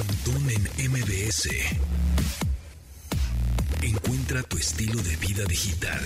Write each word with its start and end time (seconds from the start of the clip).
Pontón 0.00 0.48
en 0.48 0.90
MBS. 0.92 1.50
Encuentra 3.82 4.42
tu 4.44 4.56
estilo 4.56 4.98
de 5.02 5.14
vida 5.16 5.44
digital. 5.44 6.00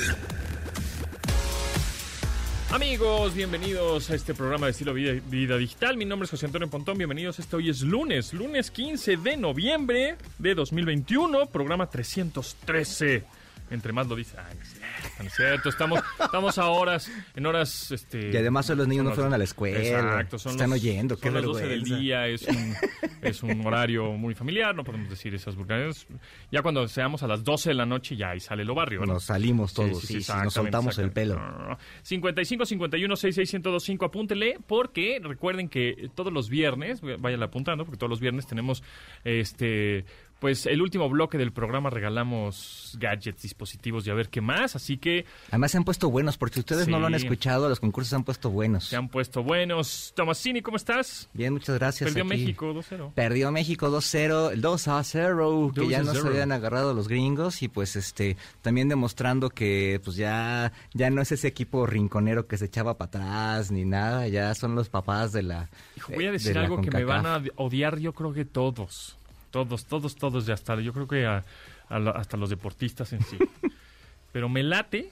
Amigos, 2.73 3.35
bienvenidos 3.35 4.11
a 4.11 4.17
este 4.17 4.35
programa 4.35 4.67
de 4.67 4.73
estilo 4.73 4.95
vida, 4.95 5.13
vida 5.31 5.57
digital. 5.57 5.97
Mi 5.97 6.07
nombre 6.07 6.25
es 6.25 6.33
José 6.33 6.47
Antonio 6.47 6.69
Pontón. 6.69 6.99
Bienvenidos. 6.99 7.39
Este 7.39 7.55
hoy 7.55 7.71
es 7.71 7.83
lunes, 7.83 8.33
lunes 8.33 8.73
15 8.73 9.17
de 9.17 9.37
noviembre 9.37 10.17
de 10.39 10.55
2021, 10.57 11.47
programa 11.47 11.89
313. 11.89 13.23
Entre 13.71 13.93
más 13.93 14.07
lo 14.07 14.15
dice. 14.17 14.37
Ay, 14.39 14.55
no 14.57 14.63
es 14.63 14.69
cierto, 14.73 15.23
no 15.23 15.25
es 15.27 15.35
cierto. 15.35 15.69
Estamos, 15.71 16.01
estamos 16.21 16.59
a 16.59 16.67
horas, 16.69 17.11
en 17.35 17.47
horas. 17.47 17.91
Este, 17.91 18.31
Y 18.31 18.37
además 18.37 18.69
los 18.69 18.87
niños 18.87 19.05
no 19.07 19.13
fueron 19.13 19.33
a 19.35 19.39
la 19.39 19.45
escuela. 19.45 19.79
Exacto, 19.79 20.39
son 20.39 20.53
Están 20.53 20.71
los- 20.71 20.79
oyendo, 20.81 21.17
qué 21.17 21.29
son 21.29 21.35
las 21.35 21.45
12 21.45 21.67
del 21.67 21.83
día, 21.83 22.27
es 22.29 22.43
un, 22.47 22.75
es 23.23 23.43
un 23.43 23.67
horario 23.67 24.13
muy 24.13 24.35
familiar, 24.35 24.75
no 24.75 24.85
podemos 24.85 25.09
decir 25.09 25.35
esas 25.35 25.57
vulgaridades. 25.57 26.07
Ya 26.53 26.63
cuando 26.63 26.87
seamos 26.89 27.23
a 27.23 27.27
las 27.27 27.43
12 27.43 27.71
de 27.71 27.75
la 27.75 27.87
noche, 27.87 28.17
ya 28.17 28.31
ahí 28.31 28.41
sale 28.41 28.65
lo 28.65 28.75
barrio. 28.75 29.05
Nos 29.07 29.25
salimos 29.25 29.73
todos, 29.75 30.01
sí, 30.03 30.21
sí, 30.21 30.33
nos 30.43 30.53
soltamos 30.53 30.99
el 30.99 31.11
pelo. 31.11 31.35
exactamente. 31.35 31.83
55 32.03 32.67
51 32.67 33.17
66 33.17 33.55
1025 33.55 34.05
apúntele 34.05 34.59
porque 34.67 35.21
recuerden 35.23 35.69
que 35.69 36.11
todos 36.15 36.33
los 36.33 36.49
viernes, 36.49 37.01
váyanla 37.01 37.47
apuntando 37.47 37.85
porque 37.85 37.99
todos 37.99 38.11
los 38.11 38.21
viernes 38.21 38.47
tenemos 38.47 38.83
este 39.25 40.05
pues 40.45 40.67
el 40.67 40.83
último 40.83 41.09
bloque 41.09 41.39
del 41.39 41.53
programa 41.55 41.89
regalamos 41.89 42.99
gadgets, 43.01 43.41
dispositivos 43.41 44.07
y 44.07 44.11
a 44.11 44.15
ver 44.15 44.29
qué 44.29 44.43
más, 44.43 44.77
así 44.77 44.99
que 44.99 45.25
Además 45.49 45.71
se 45.71 45.79
han 45.79 45.85
puesto 45.85 46.11
buenos, 46.11 46.37
porque 46.37 46.57
si 46.57 46.61
ustedes 46.61 46.87
no 46.87 47.01
lo 47.01 47.07
han 47.07 47.15
escuchado, 47.15 47.67
los 47.67 47.81
concursos 47.81 48.11
se 48.11 48.17
han 48.17 48.25
puesto 48.25 48.51
buenos. 48.51 48.85
se 48.85 48.97
han 48.97 49.09
puesto 49.09 49.43
buenos. 49.43 50.13
Tomasini, 50.15 50.61
¿cómo 50.61 50.77
estás? 50.77 51.31
Bien, 51.33 51.51
muchas 51.51 51.79
gracias. 51.79 52.11
Perdió 52.13 52.25
aquí. 52.25 52.43
México 52.43 52.75
2-0. 52.75 53.15
Perdió 53.15 53.51
México 53.53 53.89
2-0, 53.89 54.53
el 54.53 54.61
2 54.61 54.89
a 54.89 55.03
0, 55.03 55.73
que 55.75 55.81
2 55.81 55.91
ya 55.91 56.03
no 56.03 56.13
se 56.13 56.19
0. 56.19 56.29
habían 56.29 56.53
agarrado 56.53 56.93
los 56.93 57.09
gringos 57.09 57.63
y 57.63 57.69
pues 57.69 57.97
este 57.97 58.37
también 58.61 58.91
demostrando 58.91 59.49
que 59.49 59.99
pues 60.05 60.15
ya 60.15 60.75
ya 60.93 61.09
no 61.09 61.23
es 61.23 61.33
ese 61.33 61.49
equipo 61.49 61.87
rinconero 61.87 62.47
que 62.47 62.59
se 62.59 62.67
echaba 62.67 62.99
para 62.99 63.09
atrás 63.09 63.71
ni 63.71 63.87
nada, 63.87 64.29
ya 64.29 64.55
son 64.55 64.75
los 64.75 64.91
papás 64.91 65.33
de 65.33 65.43
la 65.43 65.71
Hijo, 65.97 66.13
voy 66.13 66.25
a 66.25 66.27
de 66.27 66.33
decir 66.33 66.59
algo 66.59 66.83
que 66.83 66.91
me 66.91 67.05
van 67.05 67.25
a 67.25 67.43
odiar, 67.57 67.99
yo 67.99 68.13
creo 68.13 68.35
que 68.35 68.45
todos. 68.45 69.17
Todos, 69.55 69.85
todos, 69.87 70.17
todos 70.17 70.47
ya 70.47 70.55
hasta. 70.55 70.75
Yo 70.81 70.93
creo 70.93 71.07
que 71.07 71.27
a- 71.27 71.45
a 71.89 71.99
la- 72.01 72.11
hasta 72.11 72.37
los 72.37 72.51
deportistas 72.51 73.13
en 73.13 73.23
sí. 73.23 73.39
Pero 74.33 74.49
me 74.49 74.65
late 74.65 75.11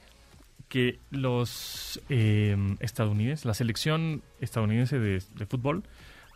que 0.69 0.99
los 1.13 2.01
eh, 2.09 2.57
estadounidenses, 2.81 3.45
la 3.45 3.55
selección 3.55 4.21
estadounidense 4.41 4.99
de, 4.99 5.23
de 5.37 5.47
fútbol, 5.47 5.85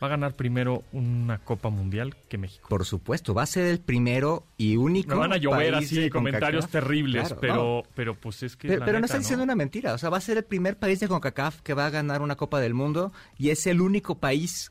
va 0.03 0.09
a 0.09 0.11
ganar 0.11 0.35
primero 0.37 0.83
una 0.93 1.39
Copa 1.39 1.71
Mundial 1.71 2.15
que 2.29 2.37
México. 2.39 2.69
Por 2.69 2.85
supuesto, 2.85 3.33
va 3.35 3.43
a 3.43 3.47
ser 3.47 3.67
el 3.67 3.81
primero 3.81 4.45
y 4.59 4.77
único. 4.77 5.11
Me 5.15 5.21
van 5.21 5.33
a 5.33 5.37
llover 5.39 5.75
así 5.75 6.11
comentarios 6.11 6.65
CONCACAF. 6.67 6.71
terribles, 6.89 7.21
Claro, 7.29 7.39
pero, 7.41 7.55
no. 7.55 7.83
pero 7.95 8.15
pues 8.15 8.43
es 8.43 8.57
que. 8.57 8.69
Pero, 8.69 8.99
no 9.01 9.05
está 9.07 9.19
diciendo 9.19 9.43
una 9.45 9.55
mentira, 9.55 9.95
o 9.95 9.99
sea, 9.99 10.11
va 10.11 10.19
a 10.19 10.21
ser 10.21 10.37
el 10.37 10.45
primer 10.45 10.79
país 10.79 11.01
de 11.01 11.09
CONCACAF 11.09 11.61
que 11.63 11.73
va 11.75 11.87
a 11.87 11.91
ganar 11.91 12.21
una 12.23 12.37
Copa 12.37 12.61
del 12.61 12.75
Mundo 12.75 13.13
y 13.39 13.51
es 13.51 13.67
el 13.67 13.81
único 13.81 14.17
país 14.19 14.71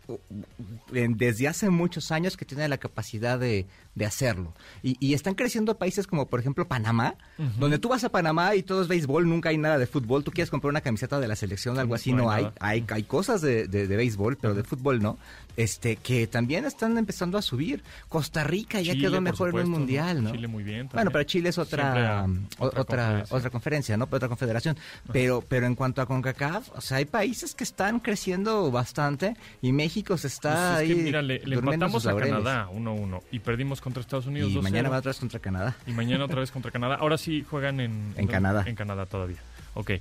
desde 0.92 1.48
hace 1.48 1.70
muchos 1.70 2.12
años 2.12 2.38
que 2.38 2.46
tiene 2.46 2.68
la 2.68 2.78
capacidad 2.78 3.40
de, 3.40 3.66
de 3.96 4.06
hacerlo. 4.06 4.54
Y, 4.84 4.96
y 5.00 5.14
están 5.14 5.36
creciendo 5.36 5.78
países 5.78 6.08
como, 6.08 6.28
por 6.28 6.40
ejemplo, 6.40 6.68
Panamá, 6.68 7.16
donde 7.60 7.80
tú 7.80 7.90
vas 7.90 8.04
a 8.04 8.10
Panamá 8.10 8.56
y 8.56 8.64
todo 8.64 8.82
es 8.82 8.88
béisbol, 8.88 9.28
nunca 9.28 9.50
hay 9.50 9.58
nada 9.58 9.78
de 9.78 9.88
fútbol. 9.88 10.24
Tú 10.24 10.32
quieres 10.32 10.50
comprar 10.52 10.70
una 10.70 10.82
camiseta 10.82 11.20
de 11.20 11.28
la 11.28 11.36
selección, 11.36 11.78
algo 11.80 11.96
así, 11.96 12.12
No 12.12 12.24
no, 12.24 12.32
hay 12.32 12.46
hay. 12.46 12.52
Hay, 12.60 12.86
hay 12.90 13.04
cosas 13.04 13.42
de, 13.42 13.68
de- 13.68 13.88
de 13.88 13.96
béisbol, 13.96 14.38
pero 14.38 14.54
de 14.54 14.64
fútbol 14.64 15.02
no. 15.02 15.15
Este, 15.58 15.96
que 15.96 16.28
también 16.28 16.66
están 16.66 16.98
empezando 16.98 17.38
a 17.38 17.42
subir. 17.42 17.82
Costa 18.10 18.44
Rica 18.44 18.82
ya 18.82 18.92
Chile, 18.92 19.08
quedó 19.08 19.22
mejor 19.22 19.52
en 19.52 19.56
un 19.68 19.70
mundial, 19.70 20.22
¿no? 20.22 20.32
Chile 20.32 20.48
muy 20.50 20.66
bien. 20.66 20.90
Bueno, 20.92 21.12
pero 21.12 21.24
Chile 21.24 21.48
es 21.48 21.58
otra 21.58 22.20
a- 22.20 22.24
um, 22.26 22.46
o- 22.60 22.66
otra 22.66 22.82
otra 22.82 22.84
conferencia. 23.24 23.38
otra 23.38 23.50
conferencia, 23.50 23.98
¿no? 23.98 24.08
Otra 24.12 24.28
confederación. 24.28 24.78
Pero 25.14 25.42
pero 25.48 25.66
en 25.66 25.76
cuanto 25.76 26.02
a 26.02 26.06
CONCACAF, 26.08 26.72
o 26.76 26.82
sea, 26.82 26.98
hay 26.98 27.06
países 27.06 27.56
que 27.56 27.64
están 27.64 28.02
creciendo 28.02 28.70
bastante 28.70 29.38
y 29.62 29.72
México 29.72 30.18
se 30.18 30.28
está 30.28 30.74
Pues 30.74 30.82
es 30.82 30.88
que, 30.90 30.94
ahí 31.00 31.04
mira, 31.06 31.22
le, 31.22 31.40
le 31.46 31.56
empatamos 31.56 32.06
a 32.06 32.10
laureles. 32.10 32.34
Canadá 32.36 32.68
1-1 32.74 33.22
y 33.32 33.40
perdimos 33.40 33.80
contra 33.80 34.02
Estados 34.02 34.26
Unidos 34.26 34.52
Y 34.52 34.56
2-0. 34.56 34.62
mañana 34.62 34.90
va 34.90 34.98
otra 34.98 35.12
vez 35.12 35.20
contra 35.20 35.40
Canadá. 35.40 35.78
Y 35.88 35.92
mañana 35.94 36.26
otra 36.26 36.42
vez 36.42 36.52
contra 36.52 36.70
Canadá. 36.72 36.96
Ahora 36.96 37.18
sí 37.18 37.46
juegan 37.50 37.80
en... 37.80 38.14
En 38.18 38.28
Canadá. 38.28 38.66
En 38.68 38.76
Canadá 38.76 39.06
todavía. 39.06 39.38
Ok. 39.74 39.92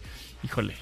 Híjole. 0.43 0.75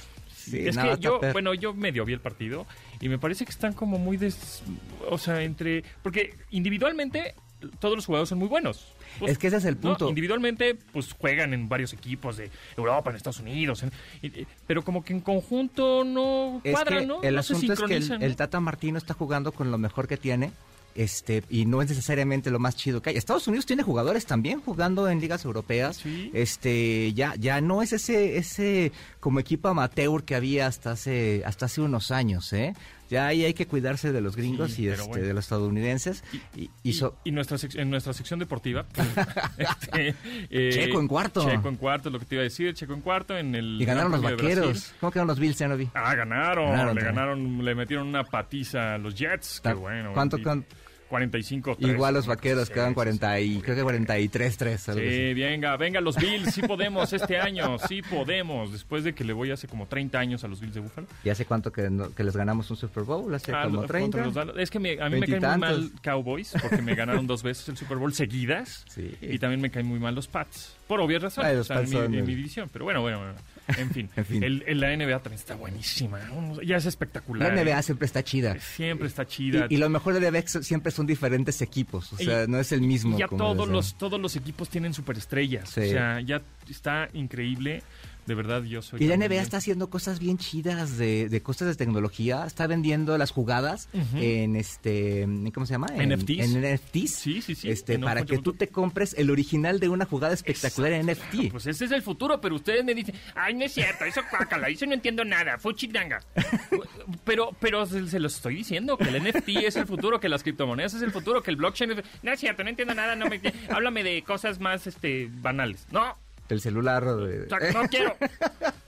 Sí, 0.45 0.67
es 0.69 0.77
que 0.77 0.97
yo, 1.01 1.21
per- 1.21 1.33
bueno, 1.33 1.55
yo 1.55 1.73
medio 1.75 2.05
vi 2.05 2.13
el 2.13 2.21
partido 2.21 2.67
y 3.01 3.09
me 3.09 3.19
parece 3.19 3.45
que 3.45 3.51
están 3.51 3.73
como 3.73 3.99
muy 3.99 4.17
des... 4.17 4.63
O 5.09 5.19
sea, 5.19 5.43
entre... 5.43 5.85
Porque 6.03 6.35
individualmente 6.51 7.35
todos 7.79 7.95
los 7.95 8.07
jugadores 8.07 8.29
son 8.29 8.39
muy 8.39 8.49
buenos. 8.49 8.93
Pues, 9.19 9.33
Es 9.33 9.39
que 9.39 9.47
ese 9.49 9.59
es 9.59 9.65
el 9.67 9.75
¿no? 9.77 9.81
punto. 9.81 10.09
Individualmente, 10.09 10.75
pues 10.93 11.13
juegan 11.13 11.53
en 11.55 11.69
varios 11.69 11.93
equipos 11.93 12.37
de 12.37 12.51
Europa, 12.77 13.11
en 13.11 13.17
Estados 13.17 13.39
Unidos. 13.41 13.83
en- 13.83 13.93
y- 14.23 14.27
y- 14.41 14.47
pero 14.67 14.83
como 14.83 15.05
que 15.05 15.13
en 15.13 15.21
conjunto 15.21 16.03
no 16.05 16.61
Es 16.65 16.73
cuadran, 16.73 17.01
que 17.01 17.07
¿no? 17.07 17.23
el 17.23 17.35
no 17.37 17.43
se 17.43 17.53
asunto 17.55 17.73
es 17.75 17.81
que 18.09 18.25
el. 18.25 18.37
Tata 18.37 18.59
Martino 18.59 18.99
está 18.99 19.15
jugando 19.15 19.53
con 19.53 19.71
lo 19.71 19.79
mejor 19.79 20.09
que 20.09 20.17
tiene. 20.17 20.51
Este, 20.95 21.43
y 21.49 21.65
no 21.65 21.83
es 21.83 21.89
necesariamente 21.89 22.51
lo 22.51 22.59
más 22.59 22.77
chido 22.77 23.01
que 23.01 23.11
hay. 23.11 23.17
Estados 23.17 23.47
Unidos 23.47 23.67
tiene 23.67 23.83
jugadores 23.83 24.27
también 24.27 24.61
jugando 24.61 25.09
en 25.09 25.21
ligas 25.21 25.45
europeas. 25.45 25.99
Sí. 25.99 26.31
Este, 26.35 27.13
ya, 27.15 27.35
ya 27.39 27.61
no 27.61 27.83
es 27.83 27.93
ese, 27.93 28.37
ese 28.37 28.93
como 29.21 29.41
equipo 29.41 29.69
amateur 29.69 30.25
que 30.25 30.35
había 30.35 30.67
hasta 30.67 30.93
hace, 30.93 31.43
hasta 31.45 31.67
hace 31.67 31.81
unos 31.81 32.11
años, 32.11 32.53
¿eh? 32.53 32.75
Ya 33.13 33.27
ahí 33.27 33.45
hay 33.45 33.53
que 33.53 33.67
cuidarse 33.67 34.11
de 34.11 34.23
los 34.23 34.37
gringos 34.37 34.79
y 34.79 34.89
este, 34.89 35.21
de 35.21 35.35
los 35.35 35.45
estadounidenses. 35.45 36.25
Y, 36.57 36.71
y, 36.83 36.99
y, 37.25 37.29
en 37.29 37.91
nuestra 37.91 38.13
sección 38.15 38.39
deportiva. 38.39 38.87
Pues, 38.95 39.69
este, 39.83 40.15
eh, 40.51 40.71
checo 40.73 40.99
en 40.99 41.09
cuarto. 41.09 41.47
Checo 41.47 41.69
en 41.69 41.77
cuarto, 41.77 42.09
es 42.09 42.13
lo 42.15 42.19
que 42.19 42.25
te 42.25 42.37
iba 42.37 42.41
a 42.41 42.45
decir. 42.45 42.73
Checo 42.73 42.95
en 42.95 43.03
cuarto 43.03 43.37
en 43.37 43.55
el. 43.55 43.81
Y 43.81 43.85
ganaron 43.85 44.13
los 44.13 44.23
vaqueros. 44.23 44.95
¿Cómo 44.99 45.13
quedaron 45.13 45.29
los 45.29 45.39
Bills, 45.39 45.59
ya 45.59 45.69
no 45.69 45.77
vi? 45.77 45.91
Ah, 45.93 46.15
ganaron. 46.15 46.95
le 46.95 47.01
¿eh? 47.03 47.05
ganaron, 47.05 47.63
le 47.63 47.75
metieron 47.75 48.09
una 48.09 48.25
patiza 48.25 48.95
a 48.95 48.99
los 48.99 49.15
Jets. 49.15 49.61
Qué 49.63 49.75
bueno. 49.75 50.13
¿Cuánto, 50.15 50.39
cuánto 50.43 50.75
45-3. 51.13 51.77
Igual 51.79 52.15
los 52.15 52.27
vaqueros 52.27 52.69
sí, 52.69 52.75
quedan 52.75 52.95
40 52.95 53.41
y, 53.41 53.61
creo 53.61 53.77
que 53.77 53.85
43-3. 53.85 54.95
Sí, 54.95 55.35
venga, 55.35 55.77
venga 55.77 56.01
los 56.01 56.17
Bills, 56.17 56.55
sí 56.55 56.63
podemos 56.67 57.13
este 57.13 57.39
año, 57.39 57.79
sí 57.79 58.01
podemos. 58.03 58.73
Después 58.73 59.05
de 59.05 59.15
que 59.15 59.25
le 59.25 59.35
voy 59.35 59.51
hace 59.51 59.69
como 59.69 59.87
30 59.87 60.19
años 60.19 60.45
a 60.45 60.49
los 60.49 60.61
Bills 60.61 60.75
de 60.75 60.81
Búfalo. 60.81 61.07
¿Y 61.23 61.29
hace 61.29 61.45
cuánto 61.45 61.71
que, 61.71 61.91
no, 61.91 62.15
que 62.15 62.25
les 62.25 62.35
ganamos 62.35 62.71
un 62.71 62.77
Super 62.77 63.05
Bowl? 63.05 63.33
Hace 63.35 63.53
ah, 63.53 63.65
como 63.65 63.85
30. 63.85 64.27
Los, 64.27 64.57
es 64.57 64.71
que 64.71 64.79
me, 64.79 65.01
a 65.01 65.11
mí 65.11 65.21
me 65.21 65.27
caen 65.27 65.43
muy 65.43 65.59
mal 65.59 65.91
Cowboys 66.03 66.55
porque 66.61 66.81
me 66.81 66.95
ganaron 66.95 67.27
dos 67.27 67.43
veces 67.43 67.69
el 67.69 67.77
Super 67.77 67.99
Bowl 67.99 68.13
seguidas. 68.15 68.87
Sí. 68.93 69.17
Y 69.23 69.39
también 69.39 69.61
me 69.61 69.71
caen 69.71 69.87
muy 69.87 69.99
mal 69.99 70.15
los 70.15 70.29
Pats. 70.29 70.77
Por 70.87 71.01
obvias 71.01 71.23
razones, 71.23 71.51
Ay, 71.51 71.57
los 71.57 71.71
o 71.71 71.75
sea, 71.75 72.05
en, 72.05 72.11
mi, 72.11 72.19
en 72.19 72.27
mi 72.27 72.35
división. 72.35 72.69
Pero 72.71 72.85
bueno, 72.85 73.01
bueno, 73.01 73.19
bueno. 73.19 73.35
En 73.69 73.91
fin. 73.91 74.09
En 74.17 74.25
fin. 74.25 74.43
El, 74.43 74.65
el- 74.67 74.81
la 74.81 74.97
NBA 74.97 75.19
también 75.21 75.39
está 75.41 75.55
buenísima. 75.55 76.19
Ya 76.65 76.77
es 76.77 76.85
La 76.85 76.89
espectacular. 76.89 77.53
NBA 77.55 77.83
siempre 77.83 78.07
está 78.07 78.23
chida. 78.23 78.59
Siempre 78.61 79.09
está 79.09 79.27
chida. 79.27 79.67
Y, 79.69 79.75
y 79.75 79.79
lo 79.79 79.89
mejor 79.89 80.15
de 80.15 80.21
la 80.21 80.31
NBA 80.31 80.47
siempre 80.63 80.91
son 80.93 81.07
diferentes 81.07 81.63
equipos. 81.63 82.13
O 82.13 82.17
sea, 82.17 82.45
Y- 82.45 82.49
no 82.49 82.59
es 82.59 82.73
el 82.73 82.81
mismo. 82.83 83.17
Y 83.17 83.21
ya 83.21 83.29
como 83.29 83.39
todos 83.45 83.69
los, 83.69 83.95
todos 83.95 84.21
los 84.21 84.37
equipos 84.37 84.69
tienen 84.69 84.93
superestrellas. 84.95 85.69
Sí. 85.71 85.81
O 85.81 85.85
sea, 85.91 86.21
ya 86.21 86.43
está 86.69 87.09
increíble. 87.13 87.83
De 88.27 88.35
verdad, 88.35 88.63
yo 88.63 88.83
soy. 88.83 89.03
Y 89.03 89.07
la 89.09 89.17
NBA 89.17 89.29
bien- 89.29 89.43
está 89.43 89.57
haciendo 89.57 89.91
cosas 89.91 90.21
bien 90.21 90.39
chidas 90.39 90.97
de, 90.97 91.29
de 91.29 91.43
cosas 91.43 91.69
de 91.69 91.75
tecnología. 91.75 92.45
Está 92.47 92.67
vendiendo 92.67 93.17
las 93.19 93.31
jugadas 93.31 93.89
en 94.15 94.57
este, 94.57 95.27
¿cómo 95.53 95.67
se 95.67 95.73
llama? 95.75 95.89
En, 95.97 96.11
NFTs. 96.11 96.39
En 96.39 96.75
NFTs. 96.75 97.15
Sí, 97.15 97.43
sí, 97.43 97.55
sí. 97.55 97.71
Este, 97.71 97.99
para 97.99 98.25
que 98.25 98.39
tú 98.39 98.53
te 98.53 98.69
compres 98.69 99.15
el 99.19 99.31
original 99.31 99.81
de 99.81 99.89
una 99.89 100.05
jugada 100.05 100.35
espectacular 100.35 100.93
en 100.93 101.07
NFT. 101.07 101.51
Pues 101.51 101.67
ese 101.67 101.85
es 101.87 101.91
el 101.91 102.03
futuro, 102.03 102.41
pero 102.41 102.55
ustedes 102.55 102.85
me 102.85 102.95
dicen, 102.95 103.15
ay, 103.35 103.55
no 103.55 103.65
es 103.65 103.73
cierto, 103.73 104.05
eso 104.05 104.21
cuácala, 104.31 104.69
eso 104.69 104.87
no 104.87 104.95
entiendo 104.95 105.25
nada, 105.25 105.59
fuchidanga. 105.59 106.21
pero, 107.25 107.51
pero 107.61 107.87
se, 107.87 108.07
se 108.09 108.21
los 108.21 108.37
estoy 108.37 108.57
diciendo, 108.57 108.97
que 108.97 109.05
el 109.09 109.23
NFT 109.23 109.49
es 109.65 109.77
el 109.77 109.87
futuro, 109.87 110.21
que 110.21 110.29
las 110.29 110.43
criptomonedas 110.43 110.95
es 110.95 111.03
el 111.03 111.11
futuro, 111.11 111.43
que 111.43 111.51
el 111.51 111.57
blockchain 111.57 111.93
es... 111.93 112.05
No 112.23 112.33
es 112.33 112.41
cierto, 112.41 112.63
no 112.63 112.71
entiendo 112.71 112.95
nada, 112.95 113.17
no 113.17 113.27
me... 113.27 113.41
háblame 113.69 114.03
de 114.05 114.23
cosas 114.23 114.61
más 114.61 114.87
este, 114.87 115.29
banales. 115.31 115.87
No, 115.91 116.17
El 116.53 116.61
celular. 116.61 117.05
o 117.05 117.17
de- 117.27 117.47
no 117.73 117.89
quiero, 117.89 118.17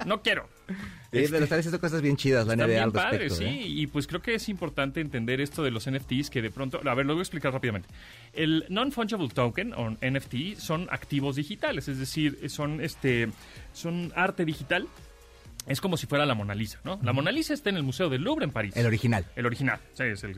no 0.07 0.23
quiero. 0.23 0.49
Sí, 1.13 1.25
pero 1.31 1.45
está 1.45 1.57
haciendo 1.57 1.81
cosas 1.81 2.03
bien 2.03 2.17
chidas 2.17 2.47
la 2.47 2.55
Están 2.55 2.67
NBA 2.69 2.73
bien 2.75 2.85
al 2.85 2.93
padres, 2.93 3.21
respecto. 3.33 3.37
sí, 3.37 3.45
¿eh? 3.45 3.67
y 3.69 3.87
pues 3.87 4.07
creo 4.07 4.21
que 4.21 4.35
es 4.35 4.49
importante 4.49 5.01
entender 5.01 5.41
esto 5.41 5.63
de 5.63 5.71
los 5.71 5.89
NFTs 5.89 6.29
que 6.31 6.43
de 6.43 6.51
pronto, 6.51 6.81
a 6.85 6.95
ver, 6.95 7.07
lo 7.07 7.13
voy 7.15 7.21
a 7.21 7.23
explicar 7.23 7.53
rápidamente. 7.53 7.89
El 8.33 8.65
non-fungible 8.69 9.29
token 9.29 9.73
o 9.75 9.91
NFT 10.01 10.57
son 10.59 10.89
activos 10.91 11.37
digitales, 11.37 11.87
es 11.89 11.99
decir, 11.99 12.51
son 12.51 12.81
este 12.81 13.29
son 13.73 14.13
arte 14.17 14.45
digital. 14.45 14.89
Es 15.67 15.81
como 15.81 15.97
si 15.97 16.07
fuera 16.07 16.27
la 16.27 16.35
Mona 16.35 16.55
Lisa, 16.55 16.79
¿no? 16.85 17.01
La 17.03 17.15
Mona 17.15 17.33
Lisa 17.33 17.55
está 17.55 17.71
en 17.71 17.77
el 17.77 17.83
Museo 17.85 18.11
del 18.11 18.21
Louvre 18.23 18.45
en 18.45 18.51
París. 18.51 18.77
El 18.77 18.85
original. 18.85 19.25
El 19.35 19.47
original, 19.47 19.79
sí, 19.95 20.03
es 20.03 20.23
el, 20.25 20.35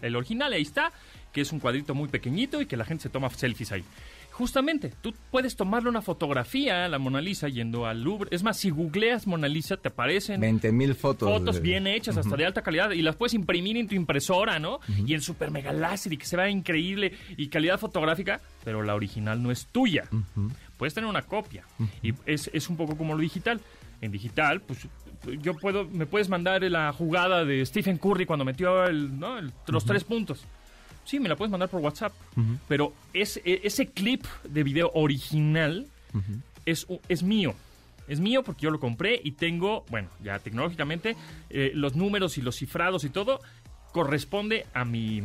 el 0.00 0.16
original 0.16 0.50
ahí 0.54 0.62
está, 0.62 0.92
que 1.30 1.42
es 1.42 1.52
un 1.52 1.60
cuadrito 1.60 1.94
muy 1.94 2.08
pequeñito 2.08 2.58
y 2.58 2.64
que 2.64 2.78
la 2.78 2.86
gente 2.86 3.02
se 3.02 3.08
toma 3.10 3.28
selfies 3.28 3.70
ahí. 3.72 3.84
Justamente, 4.32 4.92
tú 5.02 5.12
puedes 5.30 5.56
tomarle 5.56 5.88
una 5.90 6.00
fotografía 6.00 6.86
a 6.86 6.88
la 6.88 6.98
Mona 6.98 7.20
Lisa 7.20 7.48
yendo 7.48 7.86
al 7.86 8.02
Louvre. 8.02 8.28
Es 8.32 8.42
más, 8.42 8.56
si 8.56 8.70
googleas 8.70 9.26
Mona 9.26 9.46
Lisa, 9.46 9.76
te 9.76 9.88
aparecen 9.88 10.40
20 10.40 10.72
mil 10.72 10.94
fotos. 10.94 11.28
fotos 11.28 11.56
de- 11.56 11.60
bien 11.60 11.86
hechas, 11.86 12.16
hasta 12.16 12.36
de 12.36 12.46
alta 12.46 12.62
calidad, 12.62 12.90
y 12.92 13.02
las 13.02 13.14
puedes 13.16 13.34
imprimir 13.34 13.76
en 13.76 13.88
tu 13.88 13.94
impresora, 13.94 14.58
¿no? 14.58 14.80
Y 15.06 15.14
en 15.14 15.20
super 15.20 15.50
mega 15.50 15.72
láser 15.72 16.12
y 16.14 16.16
que 16.16 16.24
se 16.26 16.36
vea 16.36 16.48
increíble 16.48 17.12
y 17.36 17.48
calidad 17.48 17.78
fotográfica, 17.78 18.40
pero 18.64 18.82
la 18.82 18.94
original 18.94 19.42
no 19.42 19.50
es 19.50 19.66
tuya. 19.66 20.04
Puedes 20.78 20.94
tener 20.94 21.08
una 21.08 21.22
copia. 21.22 21.64
Y 22.02 22.14
es, 22.26 22.50
es 22.54 22.68
un 22.68 22.76
poco 22.76 22.96
como 22.96 23.14
lo 23.14 23.20
digital. 23.20 23.60
En 24.00 24.10
digital, 24.10 24.60
pues 24.62 24.88
yo 25.40 25.54
puedo, 25.54 25.84
me 25.86 26.06
puedes 26.06 26.28
mandar 26.28 26.62
la 26.64 26.92
jugada 26.92 27.44
de 27.44 27.64
Stephen 27.64 27.98
Curry 27.98 28.26
cuando 28.26 28.44
metió 28.44 28.84
el, 28.86 29.16
¿no? 29.20 29.38
el- 29.38 29.52
los 29.68 29.84
tres 29.84 30.02
puntos. 30.04 30.44
Sí, 31.04 31.18
me 31.20 31.28
la 31.28 31.36
puedes 31.36 31.50
mandar 31.50 31.68
por 31.68 31.80
WhatsApp. 31.80 32.12
Pero 32.68 32.92
e- 33.12 33.60
ese 33.64 33.86
clip 33.88 34.24
de 34.44 34.62
video 34.62 34.90
original 34.94 35.86
es, 36.66 36.86
es 37.08 37.22
mío. 37.22 37.54
Es 38.08 38.20
mío 38.20 38.42
porque 38.42 38.62
yo 38.62 38.70
lo 38.70 38.80
compré 38.80 39.20
y 39.22 39.32
tengo, 39.32 39.84
bueno, 39.90 40.08
ya 40.22 40.38
tecnológicamente, 40.38 41.16
eh, 41.50 41.72
los 41.74 41.94
números 41.96 42.36
y 42.38 42.42
los 42.42 42.56
cifrados 42.56 43.04
y 43.04 43.10
todo 43.10 43.40
corresponde 43.92 44.66
a 44.74 44.84
mi, 44.84 45.22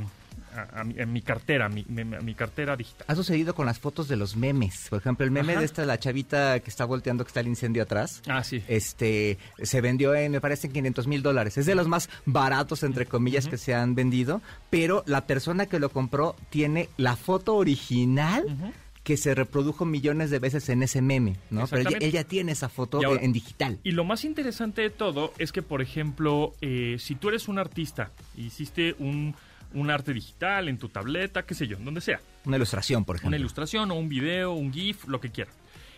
a, 0.56 0.82
a 0.82 0.84
mi, 0.84 1.00
a 1.00 1.06
mi 1.06 1.22
cartera, 1.22 1.70
mi, 1.70 1.86
mi 1.88 2.34
cartera 2.36 2.76
digital. 2.76 3.06
Ha 3.08 3.16
sucedido 3.16 3.54
con 3.56 3.66
las 3.66 3.80
fotos 3.80 4.08
de 4.08 4.16
los 4.16 4.36
memes. 4.36 4.88
Por 4.90 5.00
ejemplo, 5.00 5.26
el 5.26 5.32
meme 5.32 5.54
Ajá. 5.54 5.60
de 5.62 5.66
esta, 5.66 5.86
la 5.86 6.00
chavita 6.00 6.60
que 6.60 6.70
está 6.70 6.86
volteando, 6.86 7.24
que 7.24 7.30
está 7.30 7.40
el 7.40 7.48
incendio 7.48 7.84
atrás. 7.84 8.22
Ah, 8.28 8.44
sí. 8.44 8.64
Este, 8.68 9.38
se 9.62 9.82
vendió 9.82 10.14
en, 10.16 10.32
me 10.32 10.42
parece, 10.42 10.68
en 10.68 10.74
500 10.74 11.08
mil 11.08 11.22
dólares. 11.22 11.58
Es 11.58 11.66
de 11.66 11.76
los 11.76 11.88
más 11.88 12.10
baratos, 12.26 12.84
entre 12.84 13.06
comillas, 13.06 13.48
que 13.48 13.58
se 13.58 13.74
han 13.74 13.96
vendido. 13.96 14.42
Pero 14.70 15.04
la 15.08 15.26
persona 15.28 15.66
que 15.68 15.80
lo 15.80 15.90
compró 15.90 16.36
tiene 16.50 16.90
la 16.98 17.16
foto 17.16 17.56
original 17.56 18.74
que 19.04 19.16
se 19.16 19.34
reprodujo 19.34 19.86
millones 19.86 20.30
de 20.32 20.40
veces 20.40 20.68
en 20.68 20.84
ese 20.84 21.02
meme, 21.02 21.38
¿no? 21.50 21.66
Pero 21.68 21.80
ella, 21.80 21.90
Exactamente. 21.92 22.06
ella 22.08 22.24
tiene 22.26 22.52
esa 22.52 22.68
foto 22.68 22.98
ahora- 23.02 23.22
en 23.22 23.32
digital. 23.32 23.80
Y 23.86 23.92
lo 23.92 24.04
más 24.04 24.26
interesante 24.26 24.82
de 24.82 24.90
todo 24.90 25.32
es 25.38 25.54
que, 25.54 25.62
por 25.62 25.82
ejemplo, 25.82 26.54
eh, 26.60 26.98
si 27.00 27.16
tú 27.16 27.30
eres 27.30 27.48
un 27.48 27.58
artista 27.58 28.12
y 28.36 28.48
hiciste 28.48 28.96
un, 29.00 29.34
un 29.74 29.90
arte 29.92 30.14
digital 30.14 30.70
en 30.70 30.78
tu 30.78 30.90
tableta, 30.90 31.44
qué 31.44 31.54
sé 31.54 31.68
yo, 31.68 31.78
donde 31.78 32.02
sea, 32.02 32.20
Una 32.46 32.58
ilustración, 32.58 33.04
por 33.06 33.16
una 33.16 33.20
ejemplo. 33.22 33.38
ilustración 33.40 33.92
o 33.92 33.96
un 33.96 34.10
video, 34.10 34.54
un 34.54 34.72
GIF, 34.74 35.08
lo 35.08 35.20
que 35.20 35.30
quieras. 35.30 35.54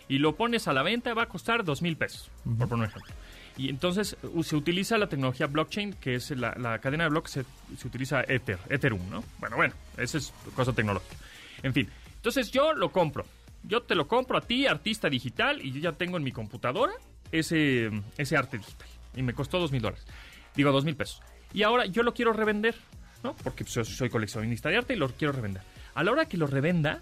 Y 0.08 0.18
lo 0.18 0.34
pones 0.34 0.66
a 0.68 0.72
la 0.72 0.82
venta, 0.82 1.14
va 1.14 1.22
a 1.22 1.28
costar 1.28 1.64
dos 1.64 1.82
mil 1.82 1.96
pesos, 1.96 2.30
por 2.58 2.68
poner 2.68 2.84
un 2.86 2.90
ejemplo. 2.90 3.14
Y 3.56 3.68
entonces 3.68 4.16
se 4.42 4.56
utiliza 4.56 4.96
la 4.98 5.08
tecnología 5.08 5.46
blockchain, 5.46 5.92
que 5.94 6.14
es 6.14 6.30
la, 6.30 6.54
la 6.58 6.78
cadena 6.78 7.04
de 7.04 7.10
bloques, 7.10 7.32
se, 7.32 7.44
se 7.76 7.86
utiliza 7.86 8.22
Ether, 8.22 8.58
Ethereum, 8.68 9.08
¿no? 9.10 9.22
Bueno, 9.38 9.56
bueno, 9.56 9.74
esa 9.98 10.18
es 10.18 10.32
cosa 10.56 10.72
tecnológica. 10.72 11.16
En 11.62 11.72
fin, 11.74 11.88
entonces 12.16 12.50
yo 12.50 12.72
lo 12.72 12.90
compro. 12.90 13.24
Yo 13.62 13.82
te 13.82 13.94
lo 13.94 14.08
compro 14.08 14.38
a 14.38 14.40
ti, 14.40 14.66
artista 14.66 15.10
digital, 15.10 15.60
y 15.64 15.72
yo 15.72 15.80
ya 15.80 15.92
tengo 15.92 16.16
en 16.16 16.22
mi 16.24 16.32
computadora 16.32 16.94
ese, 17.30 17.90
ese 18.16 18.36
arte 18.36 18.56
digital. 18.58 18.88
Y 19.14 19.22
me 19.22 19.34
costó 19.34 19.58
dos 19.58 19.70
mil 19.72 19.82
dólares. 19.82 20.04
Digo, 20.56 20.72
dos 20.72 20.84
mil 20.84 20.96
pesos. 20.96 21.20
Y 21.52 21.62
ahora 21.62 21.84
yo 21.86 22.02
lo 22.02 22.14
quiero 22.14 22.32
revender, 22.32 22.74
¿no? 23.22 23.34
Porque 23.42 23.64
pues, 23.64 23.74
yo 23.74 23.84
soy 23.84 24.10
coleccionista 24.10 24.68
de 24.68 24.78
arte 24.78 24.94
y 24.94 24.96
lo 24.96 25.08
quiero 25.10 25.32
revender. 25.32 25.62
A 25.94 26.04
la 26.04 26.12
hora 26.12 26.26
que 26.26 26.36
lo 26.36 26.46
revenda, 26.46 27.00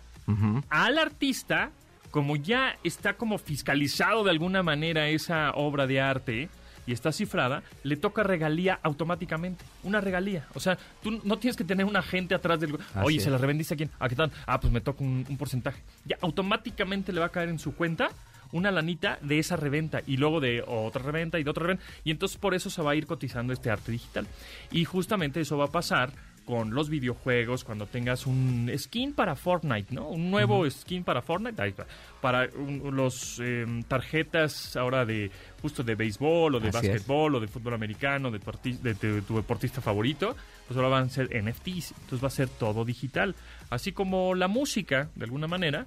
al 0.69 0.99
artista, 0.99 1.70
como 2.11 2.37
ya 2.37 2.76
está 2.85 3.15
como 3.15 3.38
fiscalizado 3.38 4.25
de 4.25 4.31
alguna 4.31 4.62
manera 4.62 5.09
esa 5.09 5.53
obra 5.53 5.87
de 5.87 6.00
arte 6.00 6.49
y 6.87 6.93
está 6.93 7.12
cifrada, 7.12 7.62
le 7.82 7.97
toca 7.97 8.23
regalía 8.23 8.79
automáticamente. 8.82 9.65
Una 9.82 10.00
regalía. 10.00 10.47
O 10.55 10.61
sea, 10.61 10.79
tú 11.03 11.20
no 11.23 11.38
tienes 11.38 11.56
que 11.56 11.65
tener 11.65 11.85
un 11.85 11.97
agente 11.97 12.35
atrás 12.35 12.61
del... 12.61 12.79
Oye. 13.03 13.21
¿se 13.21 13.31
la 13.31 13.37
revendiste 13.37 13.75
a 13.75 13.76
quién? 13.76 13.91
¿A 13.99 14.09
qué 14.09 14.17
tal? 14.17 14.32
Ah, 14.47 14.59
pues 14.59 14.73
me 14.73 14.81
toca 14.81 15.05
un, 15.05 15.25
un 15.29 15.37
porcentaje. 15.37 15.82
Ya 16.06 16.17
automáticamente 16.23 17.12
le 17.12 17.21
va 17.21 17.26
a 17.26 17.31
caer 17.31 17.50
en 17.50 17.59
su 17.59 17.75
cuenta 17.75 18.11
una 18.53 18.71
lanita 18.71 19.19
de 19.23 19.39
esa 19.39 19.56
reventa 19.56 20.03
y 20.06 20.17
luego 20.17 20.41
de 20.41 20.62
otra 20.67 21.03
reventa 21.03 21.39
y 21.39 21.45
de 21.45 21.50
otra 21.50 21.62
reventa. 21.65 21.85
Y 22.05 22.11
entonces 22.11 22.39
por 22.39 22.55
eso 22.55 22.71
se 22.71 22.83
va 22.83 22.93
a 22.93 22.95
ir 22.95 23.06
cotizando 23.06 23.53
este 23.53 23.71
arte 23.71 23.93
digital. 23.93 24.27
Y 24.71 24.85
justamente 24.85 25.41
eso 25.41 25.56
va 25.59 25.67
a 25.67 25.73
pasar 25.73 26.12
con 26.45 26.73
los 26.75 26.89
videojuegos, 26.89 27.62
cuando 27.62 27.85
tengas 27.85 28.27
un 28.27 28.73
skin 28.75 29.12
para 29.12 29.37
Fortnite, 29.37 29.95
¿no? 29.95 30.09
Un 30.09 30.31
nuevo 30.31 30.65
skin 30.71 31.05
para 31.05 31.21
Fortnite, 31.21 31.75
para 32.23 32.49
un- 32.56 32.97
los 32.97 33.39
em, 33.39 33.83
tarjetas 33.83 34.75
ahora 34.75 35.05
de 35.05 35.31
justo 35.61 35.83
de 35.83 35.95
béisbol 35.95 36.55
o 36.55 36.59
de 36.59 36.71
Así 36.71 36.87
es. 36.87 36.93
básquetbol 36.95 37.35
o 37.35 37.41
de 37.41 37.49
fútbol 37.49 37.75
americano, 37.75 38.31
de, 38.31 38.39
tu 38.39 38.50
de 38.83 39.21
tu 39.21 39.37
deportista 39.37 39.83
favorito, 39.83 40.35
pues 40.67 40.75
ahora 40.79 40.89
van 40.89 41.05
a 41.05 41.09
ser 41.11 41.29
NFTs, 41.37 41.93
entonces 41.93 42.25
va 42.25 42.29
a 42.29 42.31
ser 42.31 42.49
todo 42.49 42.83
digital. 42.87 43.35
Así 43.69 43.93
como 43.93 44.35
la 44.35 44.49
música, 44.49 45.11
de 45.17 45.25
alguna 45.25 45.49
manera, 45.49 45.85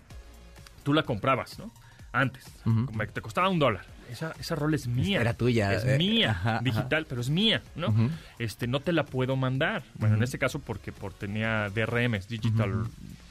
tú 0.84 0.94
la 0.94 1.02
comprabas, 1.02 1.58
¿no? 1.58 1.72
Antes, 2.14 2.46
como 2.64 2.98
que 3.00 3.08
te 3.08 3.22
costaba 3.22 3.50
un 3.50 3.60
dólar. 3.60 3.86
Esa, 4.10 4.34
esa 4.40 4.56
rol 4.56 4.74
es 4.74 4.88
mía. 4.88 5.22
Era 5.22 5.34
tuya, 5.34 5.74
Es 5.74 5.86
eh, 5.86 5.98
mía, 5.98 6.32
ajá, 6.32 6.56
ajá. 6.56 6.64
digital, 6.64 7.06
pero 7.08 7.22
es 7.22 7.30
mía, 7.30 7.62
¿no? 7.76 7.96
Este, 8.40 8.68
no 8.68 8.82
te 8.82 8.92
la 8.92 9.06
puedo 9.06 9.38
mandar. 9.38 9.84
Bueno, 9.94 10.16
en 10.18 10.24
este 10.24 10.38
caso 10.38 10.60
porque 10.60 10.92
por 10.92 11.14
tenía 11.14 11.70
DRMs, 11.70 12.28
digital, 12.28 12.88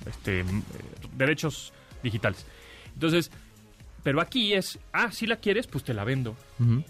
este, 0.07 0.41
eh, 0.41 0.45
derechos 1.17 1.75
digitales. 2.03 2.47
Entonces, 2.95 3.31
pero 4.03 4.21
aquí 4.21 4.53
es, 4.55 4.79
ah, 4.93 5.11
si 5.13 5.27
la 5.27 5.37
quieres, 5.37 5.67
pues 5.67 5.85
te 5.85 5.95
la 5.95 6.05
vendo. 6.05 6.37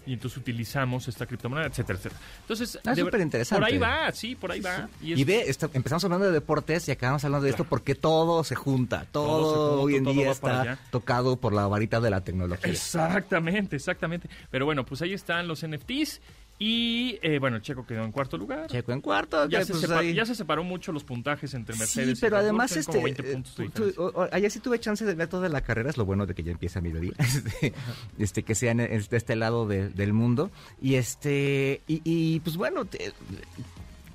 Y 0.05 0.11
entonces 0.11 0.35
utilizamos 0.37 1.07
esta 1.07 1.25
criptomoneda, 1.25 1.67
etcétera, 1.67 1.97
etcétera. 1.97 2.19
Entonces, 2.41 2.77
Ah, 2.85 2.89
de 2.93 3.03
ver- 3.03 3.05
superinteresante. 3.05 3.61
Por 3.61 3.71
ahí 3.71 3.77
va, 3.77 4.11
sí, 4.11 4.35
por 4.35 4.51
ahí 4.51 4.59
va. 4.59 4.89
Y 5.01 5.13
es- 5.13 5.19
Y 5.19 5.23
ve, 5.23 5.45
está- 5.47 5.69
empezamos 5.73 6.03
hablando 6.03 6.25
de 6.25 6.33
deportes 6.33 6.89
y 6.89 6.91
acabamos 6.91 7.23
hablando 7.23 7.45
de 7.45 7.51
esto 7.51 7.63
porque 7.63 7.95
todo 7.95 8.43
se 8.43 8.55
junta. 8.55 9.05
Todo, 9.13 9.25
Todo 9.27 9.53
se 9.53 9.59
junta, 9.69 9.83
hoy 9.83 9.95
en 9.95 10.03
todo 10.03 10.13
día 10.13 10.31
está 10.31 10.77
tocado 10.89 11.37
por 11.37 11.53
la 11.53 11.67
varita 11.67 12.01
de 12.01 12.09
la 12.09 12.19
tecnología. 12.21 12.69
Exactamente, 12.69 13.77
exactamente. 13.77 14.29
Pero 14.49 14.65
bueno, 14.65 14.85
pues 14.85 15.01
ahí 15.01 15.13
están 15.13 15.47
los 15.47 15.63
NFTs. 15.63 16.19
Y 16.63 17.17
eh, 17.23 17.39
bueno, 17.39 17.57
Checo 17.57 17.87
quedó 17.87 18.03
en 18.03 18.11
cuarto 18.11 18.37
lugar. 18.37 18.67
Checo 18.67 18.91
en 18.91 19.01
cuarto. 19.01 19.49
Ya, 19.49 19.59
que, 19.59 19.65
se 19.65 19.73
pues, 19.87 20.13
ya 20.13 20.25
se 20.27 20.35
separó 20.35 20.63
mucho 20.63 20.91
los 20.91 21.03
puntajes 21.03 21.55
entre 21.55 21.75
Mercedes 21.75 22.19
Sí, 22.19 22.21
pero 22.23 22.35
y 22.35 22.39
además 22.41 22.77
este 22.77 22.91
como 22.91 23.03
20 23.05 23.21
eh, 23.23 23.33
puntos 23.33 23.55
tú- 23.55 23.69
tú- 23.71 24.13
ayer 24.31 24.51
sí 24.51 24.59
tuve 24.59 24.79
chance 24.79 25.03
de 25.03 25.15
ver 25.15 25.27
toda 25.27 25.49
la 25.49 25.61
carrera, 25.61 25.89
es 25.89 25.97
lo 25.97 26.05
bueno 26.05 26.27
de 26.27 26.35
que 26.35 26.43
ya 26.43 26.51
empieza 26.51 26.79
mediodía, 26.79 27.13
este, 27.17 27.73
este 28.19 28.43
que 28.43 28.53
sean 28.53 28.77
de 28.77 29.03
este 29.09 29.35
lado 29.35 29.65
de- 29.67 29.89
del 29.89 30.13
mundo 30.13 30.51
y 30.79 30.95
este 30.95 31.81
y, 31.87 32.01
y, 32.03 32.41
pues 32.41 32.57
bueno, 32.57 32.85
te- 32.85 33.11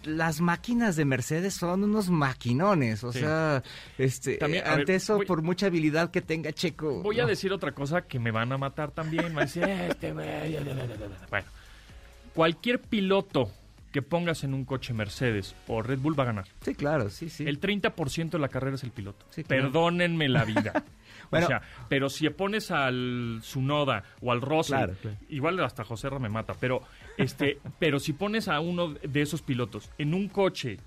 las 0.04 0.40
máquinas 0.40 0.94
de 0.94 1.04
Mercedes 1.04 1.54
son 1.54 1.82
unos 1.82 2.10
maquinones, 2.10 3.02
o 3.02 3.12
Sí. 3.12 3.18
sea, 3.18 3.64
este 3.98 4.36
También, 4.36 4.64
a 4.64 4.74
ante 4.74 4.84
ver, 4.92 4.96
eso 4.98 5.16
voy- 5.16 5.26
por 5.26 5.42
mucha 5.42 5.66
habilidad 5.66 6.12
que 6.12 6.22
tenga 6.22 6.52
Checo. 6.52 7.02
Voy 7.02 7.18
a 7.18 7.26
decir 7.26 7.52
otra 7.52 7.72
cosa 7.72 8.02
que 8.02 8.20
me 8.20 8.30
van 8.30 8.52
a 8.52 8.56
matar 8.56 8.92
también. 8.92 9.36
A 9.36 9.40
decir, 9.40 9.64
este 9.64 10.12
Bueno, 10.12 11.46
cualquier 12.36 12.80
piloto 12.80 13.50
que 13.92 14.02
pongas 14.02 14.44
en 14.44 14.52
un 14.52 14.64
coche 14.66 14.92
Mercedes 14.92 15.54
o 15.68 15.80
Red 15.82 15.98
Bull 16.00 16.18
va 16.18 16.24
a 16.24 16.26
ganar. 16.26 16.44
Sí, 16.60 16.74
claro, 16.74 17.08
sí, 17.08 17.30
sí. 17.30 17.44
El 17.46 17.58
30% 17.60 18.30
de 18.30 18.38
la 18.38 18.48
carrera 18.48 18.76
es 18.76 18.84
el 18.84 18.90
piloto. 18.90 19.24
Sí, 19.30 19.42
claro. 19.42 19.64
Perdónenme 19.64 20.28
la 20.28 20.44
vida. 20.44 20.84
Bueno. 21.30 21.46
o 21.46 21.48
sea, 21.48 21.62
pero 21.88 22.08
si 22.08 22.28
pones 22.30 22.70
al 22.70 23.40
Sunoda 23.42 24.04
o 24.20 24.30
al 24.30 24.40
Russell, 24.40 24.76
Claro, 24.76 24.94
claro. 25.02 25.16
igual 25.28 25.58
hasta 25.58 25.82
José 25.82 26.08
Ra 26.08 26.20
me 26.20 26.28
mata, 26.28 26.54
pero 26.60 26.82
este, 27.16 27.58
pero 27.80 27.98
si 27.98 28.12
pones 28.12 28.46
a 28.46 28.60
uno 28.60 28.90
de 28.90 29.22
esos 29.22 29.42
pilotos 29.42 29.90
en 29.98 30.14
un 30.14 30.28
coche 30.28 30.78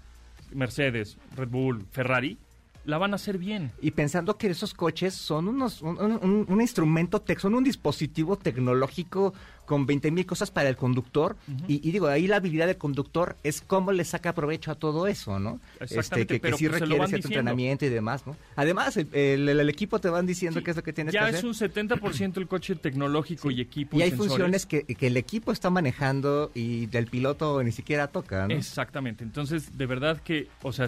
Mercedes, 0.54 1.18
Red 1.36 1.50
Bull, 1.50 1.86
Ferrari, 1.92 2.38
la 2.86 2.98
van 2.98 3.12
a 3.12 3.16
hacer 3.16 3.38
bien. 3.38 3.72
Y 3.82 3.92
pensando 3.92 4.38
que 4.38 4.48
esos 4.48 4.74
coches 4.74 5.14
son 5.14 5.50
unos 5.50 5.82
un, 5.82 6.00
un- 6.00 6.46
un 6.48 6.62
instrumento, 6.62 7.22
son 7.38 7.56
un 7.56 7.64
dispositivo 7.66 8.38
tecnológico 8.38 9.34
con 9.70 9.86
20 9.86 10.10
mil 10.10 10.26
cosas 10.26 10.50
para 10.50 10.68
el 10.68 10.76
conductor. 10.76 11.36
y, 11.68 11.88
y 11.88 11.92
digo, 11.92 12.08
ahí 12.08 12.26
la 12.26 12.38
habilidad 12.38 12.66
del 12.66 12.78
conductor 12.78 13.38
es 13.44 13.62
cómo 13.62 13.92
le 13.92 14.04
saca 14.04 14.34
provecho 14.34 14.72
a 14.72 14.76
todo 14.76 15.06
eso, 15.06 15.38
¿no? 15.40 15.62
Exactamente, 15.80 16.00
Este, 16.00 16.26
que, 16.26 16.34
que 16.34 16.40
pero 16.40 16.58
sí 16.58 16.68
pues 16.68 16.80
requiere 16.82 16.96
cierto 17.08 17.16
diciendo. 17.28 17.40
entrenamiento 17.40 17.86
y 17.86 17.90
demás, 17.90 18.26
¿no? 18.26 18.36
Además, 18.56 18.98
el, 18.98 19.08
el- 19.14 19.48
el 19.48 19.70
equipo 19.70 20.00
te 20.00 20.10
van 20.10 20.26
diciendo 20.26 20.60
Sí, 20.60 20.64
qué 20.64 20.72
es 20.72 20.78
lo 20.78 20.82
que 20.84 20.92
tienes 20.92 21.14
ya 21.14 21.26
que 21.26 21.30
es 21.30 21.36
hacer. 21.36 21.46
un 21.46 21.54
70% 21.54 22.38
el 22.38 22.48
coche 22.48 22.76
tecnológico 22.76 23.52
y 23.52 23.62
equipo. 23.62 23.96
Y 23.98 24.02
hay 24.02 24.10
sensores. 24.10 24.32
funciones 24.32 24.66
que, 24.66 24.84
que 24.86 25.06
el 25.08 25.16
equipo 25.18 25.52
está 25.52 25.70
manejando 25.70 26.50
y 26.56 26.88
del 26.88 27.06
piloto 27.06 27.62
ni 27.64 27.72
siquiera 27.72 28.08
toca, 28.08 28.48
¿no? 28.48 28.56
Exactamente. 28.56 29.24
Entonces, 29.24 29.78
de 29.78 29.86
verdad 29.86 30.20
que, 30.24 30.48
o 30.64 30.74
sea, 30.74 30.88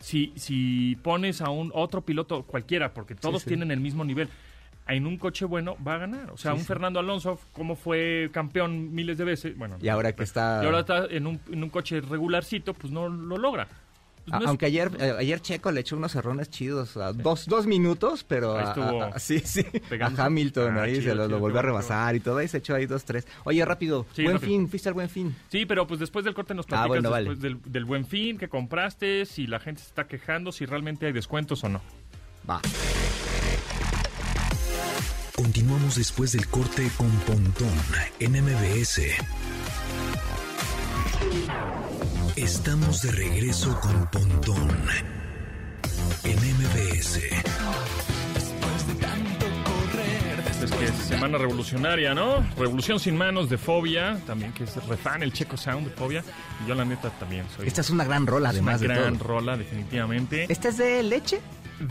si, 0.00 0.32
si 0.36 0.96
pones 1.02 1.40
a 1.40 1.50
un 1.50 1.70
otro 1.74 2.02
piloto 2.02 2.42
cualquiera, 2.44 2.94
porque 2.94 3.14
todos 3.14 3.42
sí. 3.42 3.48
tienen 3.48 3.70
el 3.70 3.80
mismo 3.80 4.04
nivel, 4.04 4.28
en 4.88 5.06
un 5.06 5.16
coche 5.18 5.44
bueno 5.44 5.76
va 5.86 5.94
a 5.94 5.98
ganar. 5.98 6.30
O 6.30 6.36
sea, 6.36 6.52
Sí, 6.52 6.56
un 6.56 6.60
sí. 6.62 6.66
Fernando 6.68 7.00
Alonso, 7.00 7.40
como 7.52 7.74
fue 7.76 8.30
campeón 8.32 8.94
miles 8.94 9.18
de 9.18 9.24
veces, 9.24 9.56
bueno, 9.56 9.76
Y 9.82 9.88
ahora 9.88 10.14
que 10.14 10.22
está... 10.22 10.60
y 10.62 10.66
ahora 10.66 10.80
está 10.80 11.06
en 11.06 11.26
un, 11.26 11.40
en 11.50 11.62
un 11.64 11.70
coche 11.70 12.00
regularcito, 12.00 12.72
pues 12.74 12.92
no 12.92 13.08
lo 13.08 13.36
logra. 13.36 13.66
Pues 14.28 14.42
es- 14.42 14.48
Aunque 14.48 14.66
ayer, 14.66 14.90
eh, 14.98 15.14
ayer 15.18 15.40
Checo 15.40 15.70
le 15.70 15.82
echó 15.82 15.96
unos 15.96 16.14
errores 16.16 16.50
chidos, 16.50 16.96
a 16.96 17.12
dos, 17.12 17.46
dos 17.46 17.64
minutos, 17.68 18.24
pero 18.24 18.56
Ahí 18.58 18.64
estuvo 18.64 19.02
a- 19.02 19.06
a- 19.10 19.18
sí, 19.20 19.38
sí, 19.38 19.64
a 20.00 20.24
Hamilton 20.26 20.78
Ah, 20.78 20.82
ahí 20.82 20.94
chido, 20.98 21.10
se 21.10 21.14
lo, 21.14 21.22
volvió 21.28 21.46
a 21.46 21.62
bueno, 21.62 21.62
rebasar 21.62 22.16
y 22.16 22.20
todo, 22.20 22.38
ahí 22.38 22.48
se 22.48 22.58
echó 22.58 22.74
ahí 22.74 22.86
dos, 22.86 23.04
tres. 23.04 23.24
Oye, 23.44 23.64
rápido, 23.64 24.04
Sí, 24.14 24.24
buen 24.24 24.34
rápido. 24.36 24.50
fin, 24.50 24.68
fuiste 24.68 24.88
al 24.88 24.94
buen 24.94 25.08
fin. 25.08 25.32
Sí, 25.48 25.64
pero 25.64 25.86
pues 25.86 26.00
después 26.00 26.24
del 26.24 26.34
corte 26.34 26.54
nos 26.54 26.66
Ah, 26.66 26.68
platicas 26.70 26.88
bueno, 26.88 27.10
vale. 27.10 27.28
después 27.30 27.40
del, 27.40 27.72
del 27.72 27.84
buen 27.84 28.04
fin 28.04 28.36
que 28.36 28.48
compraste, 28.48 29.26
si 29.26 29.46
la 29.46 29.60
gente 29.60 29.80
se 29.82 29.86
está 29.88 30.08
quejando, 30.08 30.50
si 30.50 30.66
realmente 30.66 31.06
hay 31.06 31.12
descuentos 31.12 31.62
o 31.62 31.68
no. 31.68 31.80
Va. 32.50 32.60
Continuamos 35.36 35.96
después 35.96 36.32
del 36.32 36.46
corte 36.48 36.90
con 36.96 37.10
Pontón 37.10 37.68
en 38.20 38.32
MBS. 38.42 39.02
Estamos 42.36 43.02
de 43.02 43.12
regreso 43.12 43.78
con 43.80 44.06
Pontón 44.10 44.70
en 46.24 46.36
MBS. 46.36 47.20
Es 50.62 50.72
que 50.72 50.84
es 50.86 50.94
semana 51.06 51.36
revolucionaria, 51.36 52.14
¿no? 52.14 52.40
Revolución 52.56 52.98
sin 52.98 53.14
manos 53.16 53.50
de 53.50 53.58
Fobia, 53.58 54.18
también 54.26 54.54
que 54.54 54.64
es 54.64 54.74
refan 54.86 55.22
el 55.22 55.34
Checo 55.34 55.58
Sound 55.58 55.88
de 55.88 55.94
Fobia. 55.94 56.24
Y 56.64 56.68
yo 56.68 56.74
la 56.74 56.86
neta 56.86 57.10
también 57.10 57.44
soy 57.54 57.66
Esta 57.66 57.82
es 57.82 57.90
una 57.90 58.04
gran 58.04 58.26
rola, 58.26 58.48
es 58.48 58.54
una 58.60 58.72
además 58.72 58.80
de 58.80 58.86
gran 58.88 59.18
todo. 59.18 59.28
rola, 59.28 59.56
definitivamente. 59.58 60.46
¿Esta 60.48 60.70
es 60.70 60.78
de 60.78 61.02
leche? 61.02 61.40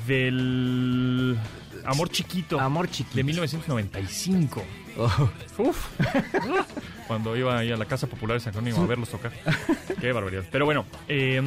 Del 0.08 1.38
Amor 1.86 2.10
Chiquito. 2.10 2.60
Amor 2.60 2.89
Chiquito. 2.89 3.15
De 3.15 3.24
1995. 3.24 4.63
Oh, 4.98 5.30
Uf. 5.58 5.88
Cuando 7.08 7.36
iba 7.38 7.58
ahí 7.58 7.72
a 7.72 7.77
la 7.77 7.86
Casa 7.86 8.08
Popular 8.08 8.38
de 8.38 8.42
San 8.42 8.54
Jerónimo 8.54 8.84
a 8.84 8.88
verlos 8.88 9.10
tocar. 9.10 9.32
Qué 10.01 10.12
barbaridad. 10.12 10.44
Pero 10.51 10.65
bueno, 10.65 10.86
eh, 11.08 11.42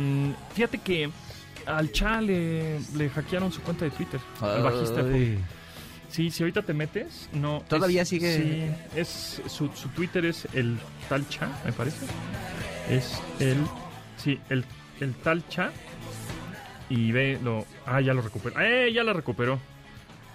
fíjate 0.55 0.79
que 0.79 1.11
al 1.67 1.91
Cha 1.93 2.21
le, 2.21 2.79
le 2.97 3.11
hackearon 3.11 3.51
su 3.53 3.61
cuenta 3.63 3.85
de 3.85 3.91
Twitter. 3.91 4.21
Al 4.41 4.63
bajista 4.63 5.03
de. 5.03 5.39
Sí, 6.11 6.31
si 6.31 6.43
ahorita 6.43 6.63
te 6.63 6.73
metes, 6.73 7.29
no. 7.33 7.63
¿Todavía 7.69 8.03
es- 8.03 8.09
sigue? 8.09 8.37
Sí, 8.37 8.99
es, 8.99 9.43
su, 9.47 9.69
su 9.75 9.89
Twitter 9.91 10.25
es 10.25 10.47
el 10.55 10.79
tal 11.09 11.29
Cha, 11.29 11.49
me 11.65 11.73
parece. 11.73 12.07
Es 12.89 13.21
el. 13.41 13.59
Sí, 14.17 14.39
el, 14.49 14.65
el 15.01 15.15
tal 15.17 15.47
Cha. 15.49 15.71
Y 16.89 17.13
ve, 17.13 17.39
lo. 17.43 17.67
Ah, 17.85 18.01
ya 18.01 18.15
lo 18.15 18.23
recuperó. 18.23 18.59
¡Eh! 18.61 18.91
Ya 18.95 19.05
la 19.05 19.13
recuperó. 19.13 19.59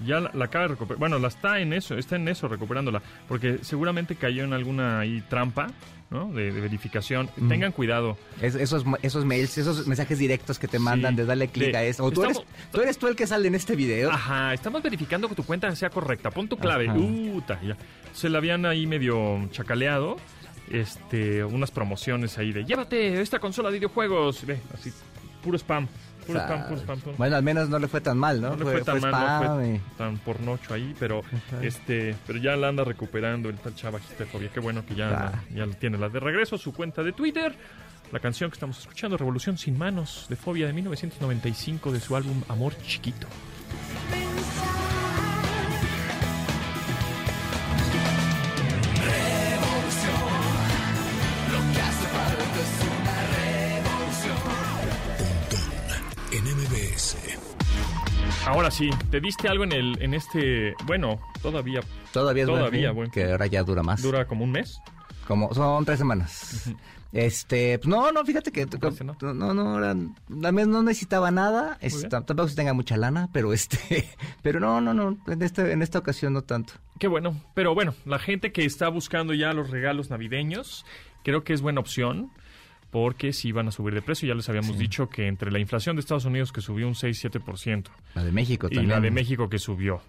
Ya 0.06 0.20
la, 0.20 0.32
la 0.34 0.46
acaba 0.46 0.64
de 0.64 0.68
recuperar. 0.70 1.00
Bueno, 1.00 1.20
la 1.20 1.28
está 1.30 1.60
en 1.60 1.74
eso, 1.74 1.96
está 1.98 2.16
en 2.16 2.28
eso 2.28 2.48
recuperándola. 2.48 3.02
Porque 3.28 3.60
seguramente 3.62 4.16
cayó 4.16 4.44
en 4.44 4.54
alguna 4.54 5.00
ahí 5.00 5.22
trampa, 5.30 5.68
¿no? 6.10 6.32
De, 6.32 6.52
de 6.52 6.62
verificación. 6.62 7.30
Mm. 7.38 7.48
Tengan 7.50 7.72
cuidado. 7.72 8.18
Es- 8.42 8.56
esos, 8.56 8.84
esos 9.02 9.24
mails, 9.26 9.58
esos 9.58 9.88
mensajes 9.88 10.18
directos 10.20 10.60
que 10.60 10.68
te 10.68 10.80
mandan 10.80 11.14
Sí. 11.14 11.18
de 11.22 11.26
darle 11.26 11.48
clic 11.48 11.74
a 11.76 11.84
eso. 11.84 12.04
O 12.04 12.12
tú, 12.12 12.24
estamos- 12.24 12.46
eres, 12.54 12.72
tú 12.72 12.82
eres 12.82 12.98
tú 12.98 13.08
el 13.08 13.16
que 13.16 13.28
sale 13.28 13.48
en 13.48 13.56
este 13.56 13.76
video. 13.76 14.12
Ajá, 14.12 14.54
estamos 14.54 14.82
verificando 14.84 15.30
que 15.30 15.36
tu 15.36 15.44
cuenta 15.44 15.74
sea 15.76 15.90
correcta. 15.90 16.32
Pon 16.32 16.48
tu 16.48 16.58
clave. 16.58 16.90
Ajá. 16.90 16.98
Uta, 16.98 17.62
ya. 17.62 17.78
Se 18.14 18.30
la 18.30 18.40
habían 18.40 18.66
ahí 18.66 18.86
medio 18.88 19.48
chacaleado. 19.52 20.18
Este, 20.72 21.44
unas 21.44 21.72
promociones 21.72 22.38
ahí 22.38 22.52
de 22.54 22.64
llévate 22.64 23.22
esta 23.22 23.38
consola 23.40 23.70
de 23.70 23.76
videojuegos. 23.80 24.46
Ve, 24.46 24.60
así, 24.74 24.92
puro 25.44 25.58
spam. 25.58 25.88
Puro 26.26 26.40
O 26.40 26.42
sea, 26.42 26.56
spam, 26.56 26.68
puro 26.70 26.82
spam. 26.82 27.00
puro- 27.00 27.16
Bueno, 27.18 27.36
al 27.36 27.44
menos 27.44 27.70
no 27.70 27.80
le 27.80 27.88
fue 27.88 28.02
tan 28.02 28.18
mal, 28.18 28.42
¿no? 28.42 28.50
no 28.52 28.56
le 28.58 28.64
fue, 28.64 28.82
tan 28.84 29.00
mal, 29.02 29.12
no 29.12 29.56
fue 29.56 29.68
y- 29.76 29.82
tan 29.98 30.18
pornocho 30.20 30.74
ahí, 30.74 30.96
pero 31.00 31.20
Ajá. 31.52 31.64
este, 31.64 32.16
pero 32.26 32.40
ya 32.40 32.56
la 32.56 32.70
anda 32.70 32.84
recuperando 32.84 33.50
el 33.50 33.58
tal 33.58 33.76
chavajista 33.76 34.24
de 34.24 34.30
Fobia. 34.30 34.50
Qué 34.54 34.60
bueno 34.60 34.86
que 34.86 34.96
ya, 34.96 35.10
Ah. 35.34 35.44
ya 35.54 35.66
la 35.66 35.74
tiene 35.76 35.98
la 35.98 36.10
de 36.10 36.20
regreso, 36.20 36.58
su 36.58 36.74
cuenta 36.74 37.04
de 37.04 37.12
Twitter. 37.14 37.56
La 38.12 38.20
canción 38.20 38.50
que 38.52 38.56
estamos 38.56 38.78
escuchando, 38.80 39.18
Revolución 39.18 39.58
sin 39.58 39.78
manos, 39.78 40.28
de 40.30 40.36
Fobia 40.36 40.68
de 40.68 40.74
1995, 40.74 41.92
de 41.92 42.00
su 42.00 42.16
álbum 42.16 42.42
Amor 42.48 42.76
Chiquito. 42.86 43.28
Ahora 58.46 58.70
sí, 58.72 58.90
te 59.10 59.22
diste 59.22 59.48
algo 59.48 59.64
en 59.64 59.72
el, 59.72 60.02
en 60.02 60.14
este, 60.14 60.76
bueno, 60.86 61.20
todavía 61.42 61.80
Todavía 62.12 62.44
es 62.44 62.50
buen 62.50 62.60
Todavía, 62.60 62.90
fin, 62.90 62.96
buen 62.96 63.12
Que 63.12 63.32
ahora 63.32 63.48
ya 63.48 63.64
dura 63.64 63.84
más. 63.84 64.02
dura 64.02 64.26
como 64.26 64.44
un 64.44 64.52
mes. 64.52 64.80
Como, 65.28 65.54
son 65.54 65.86
tres 65.86 65.98
semanas. 66.00 66.70
Este, 67.14 67.78
pues 67.80 67.88
no, 67.88 68.12
no, 68.12 68.26
fíjate 68.26 68.52
que 68.52 68.66
no? 68.66 69.16
no, 69.22 69.34
no, 69.34 69.54
no, 69.54 69.78
era- 69.78 69.96
también 70.42 70.70
no 70.72 70.82
necesitaba 70.84 71.30
nada, 71.32 71.78
es- 71.80 72.04
tam- 72.10 72.26
tampoco 72.26 72.50
se 72.50 72.56
tenga 72.56 72.74
mucha 72.74 72.98
lana, 72.98 73.30
pero 73.32 73.54
este, 73.54 74.10
pero 74.42 74.60
no, 74.60 74.82
no, 74.82 74.94
no, 74.94 75.18
en 75.28 75.42
este, 75.42 75.72
en 75.72 75.82
esta 75.82 76.00
ocasión 76.00 76.34
no 76.34 76.42
tanto. 76.42 76.74
Qué 77.00 77.08
bueno, 77.08 77.40
pero 77.54 77.74
bueno, 77.74 77.94
la 78.06 78.20
gente 78.20 78.52
que 78.52 78.66
está 78.66 78.90
buscando 78.90 79.34
ya 79.34 79.54
los 79.54 79.70
regalos 79.70 80.10
navideños, 80.10 80.86
creo 81.24 81.44
que 81.44 81.54
es 81.54 81.62
buena 81.62 81.80
opción. 81.80 82.32
Porque 82.94 83.34
sí 83.34 83.52
van 83.52 83.68
a 83.68 83.72
subir 83.72 83.96
de 83.96 84.04
precio. 84.04 84.28
Ya 84.28 84.36
les 84.36 84.48
habíamos 84.50 84.78
dicho 84.78 85.10
que 85.10 85.28
entre 85.28 85.52
la 85.52 85.58
inflación 85.58 85.96
de 85.96 86.02
Estados 86.02 86.26
Unidos 86.26 86.52
que 86.52 86.62
subió 86.62 86.88
un 86.88 86.94
6-7%, 86.94 87.88
La 88.14 88.24
de 88.24 88.32
México 88.32 88.68
y 88.70 88.76
también. 88.76 88.90
la 88.90 89.02
de 89.02 89.10
México 89.10 89.50
que 89.50 89.58
subió. 89.58 90.00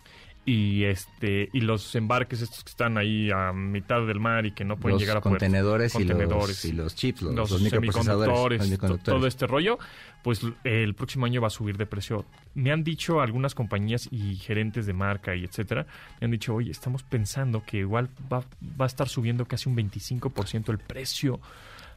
Y 0.45 0.85
este 0.85 1.49
y 1.55 1.63
los 1.63 1.95
embarques 1.95 2.43
estos 2.43 2.63
que 2.63 2.69
están 2.69 2.99
ahí 2.99 3.31
a 3.31 3.55
mitad 3.55 4.07
del 4.07 4.21
mar 4.21 4.45
y 4.45 4.53
que 4.53 4.67
no 4.67 4.77
pueden 4.77 4.97
los 4.97 5.01
llegar 5.01 5.17
a 5.17 5.21
contenedores, 5.23 5.95
y, 5.95 5.99
Contenedores. 5.99 6.49
los, 6.49 6.65
y 6.67 6.73
los 6.73 6.95
chips, 6.95 7.23
los, 7.23 7.51
los, 7.51 7.63
semiconductores, 7.63 8.79
todo 9.03 9.27
este 9.27 9.47
rollo, 9.47 9.79
pues 10.23 10.43
el 10.65 10.95
próximo 10.95 11.25
año 11.25 11.41
va 11.41 11.47
a 11.47 11.51
subir 11.51 11.79
de 11.79 11.87
precio. 11.87 12.27
Me 12.53 12.71
han 12.71 12.85
dicho 12.85 13.23
algunas 13.23 13.55
compañías 13.55 14.07
y 14.11 14.37
gerentes 14.37 14.85
de 14.85 14.93
marca 14.93 15.35
y 15.35 15.45
etcétera, 15.45 15.87
me 16.21 16.27
han 16.27 16.33
dicho, 16.33 16.55
oye, 16.55 16.71
estamos 16.71 17.03
pensando 17.03 17.63
que 17.65 17.79
igual 17.79 18.11
va, 18.31 18.41
va 18.79 18.85
a 18.85 18.87
estar 18.87 19.09
subiendo 19.09 19.47
casi 19.47 19.71
un 19.71 19.77
25% 19.77 20.69
el 20.69 20.79
precio 20.79 21.41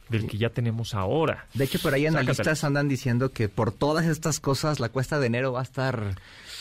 del 0.08 0.26
que 0.26 0.38
ya 0.38 0.50
tenemos 0.50 0.94
ahora. 0.94 1.46
De 1.54 1.64
hecho, 1.64 1.78
por 1.80 1.92
ahí 1.94 2.02
Sácatela. 2.02 2.20
analistas 2.20 2.64
andan 2.64 2.88
diciendo 2.88 3.30
que 3.32 3.48
por 3.48 3.72
todas 3.72 4.06
estas 4.06 4.40
cosas 4.40 4.80
la 4.80 4.88
cuesta 4.88 5.18
de 5.18 5.26
enero 5.26 5.52
va 5.52 5.60
a 5.60 5.62
estar 5.64 6.14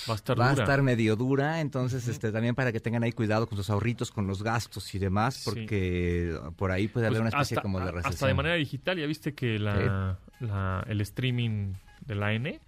Va 0.10 0.13
a 0.13 0.16
estar 0.16 0.39
va 0.39 0.48
a 0.48 0.51
dura. 0.51 0.63
estar 0.63 0.82
medio 0.84 1.16
dura, 1.18 1.60
entonces 1.60 2.08
este 2.08 2.32
también 2.32 2.56
para 2.56 2.72
que 2.72 2.80
tengan 2.80 3.04
ahí 3.04 3.12
cuidado 3.12 3.48
con 3.48 3.58
sus 3.58 3.70
ahorritos, 3.70 4.10
con 4.12 4.25
los 4.25 4.42
gastos 4.42 4.96
y 4.96 5.00
demás, 5.00 5.36
Sí. 5.36 5.50
porque 5.50 6.39
por 6.56 6.72
ahí 6.72 6.88
puede 6.88 7.08
haber 7.08 7.20
Pues 7.22 7.34
una 7.34 7.38
especie 7.42 7.56
hasta, 7.58 7.62
como 7.62 7.80
de 7.80 7.92
recesión. 7.92 8.13
Hasta 8.13 8.27
de 8.27 8.34
manera 8.34 8.56
digital, 8.56 8.98
ya 8.98 9.06
viste 9.06 9.34
que 9.34 9.60
la, 9.60 10.18
la- 10.39 10.86
el 10.88 11.01
streaming 11.01 11.74
de 12.06 12.16
la 12.16 12.32
N 12.34 12.60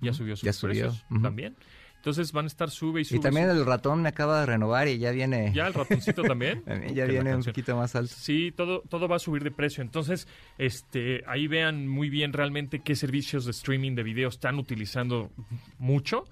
ya 0.00 0.12
subió 0.12 0.36
sus 0.36 0.44
Ya 0.44 0.52
subió, 0.52 0.90
precios 0.90 1.04
también. 1.20 1.56
Entonces 2.04 2.32
van 2.32 2.44
a 2.44 2.48
estar 2.48 2.68
sube 2.70 3.00
y 3.00 3.04
sube. 3.06 3.16
Y 3.18 3.22
también 3.22 3.48
sube. 3.48 3.60
el 3.60 3.64
ratón 3.64 4.02
me 4.02 4.10
acaba 4.10 4.40
de 4.40 4.44
renovar 4.46 4.88
y 4.88 4.98
ya 4.98 5.10
viene 5.10 5.52
Ya 5.54 5.66
el 5.66 5.72
ratoncito 5.72 6.22
también. 6.22 6.62
ya 6.92 7.06
viene 7.06 7.34
un 7.34 7.42
poquito 7.42 7.74
más 7.76 7.94
alto. 7.96 8.14
Sí, 8.14 8.52
todo, 8.54 8.82
todo 8.90 9.08
va 9.08 9.16
a 9.16 9.18
subir 9.18 9.42
de 9.42 9.50
precio. 9.50 9.82
Entonces, 9.82 10.28
este, 10.58 11.22
ahí 11.26 11.46
vean 11.46 11.88
muy 11.88 12.10
bien 12.10 12.34
realmente 12.34 12.80
qué 12.80 12.94
servicios 12.94 13.46
de 13.46 13.52
streaming 13.52 13.94
de 13.94 14.02
video 14.02 14.28
están 14.28 14.58
utilizando 14.58 15.30
mucho. 15.78 16.24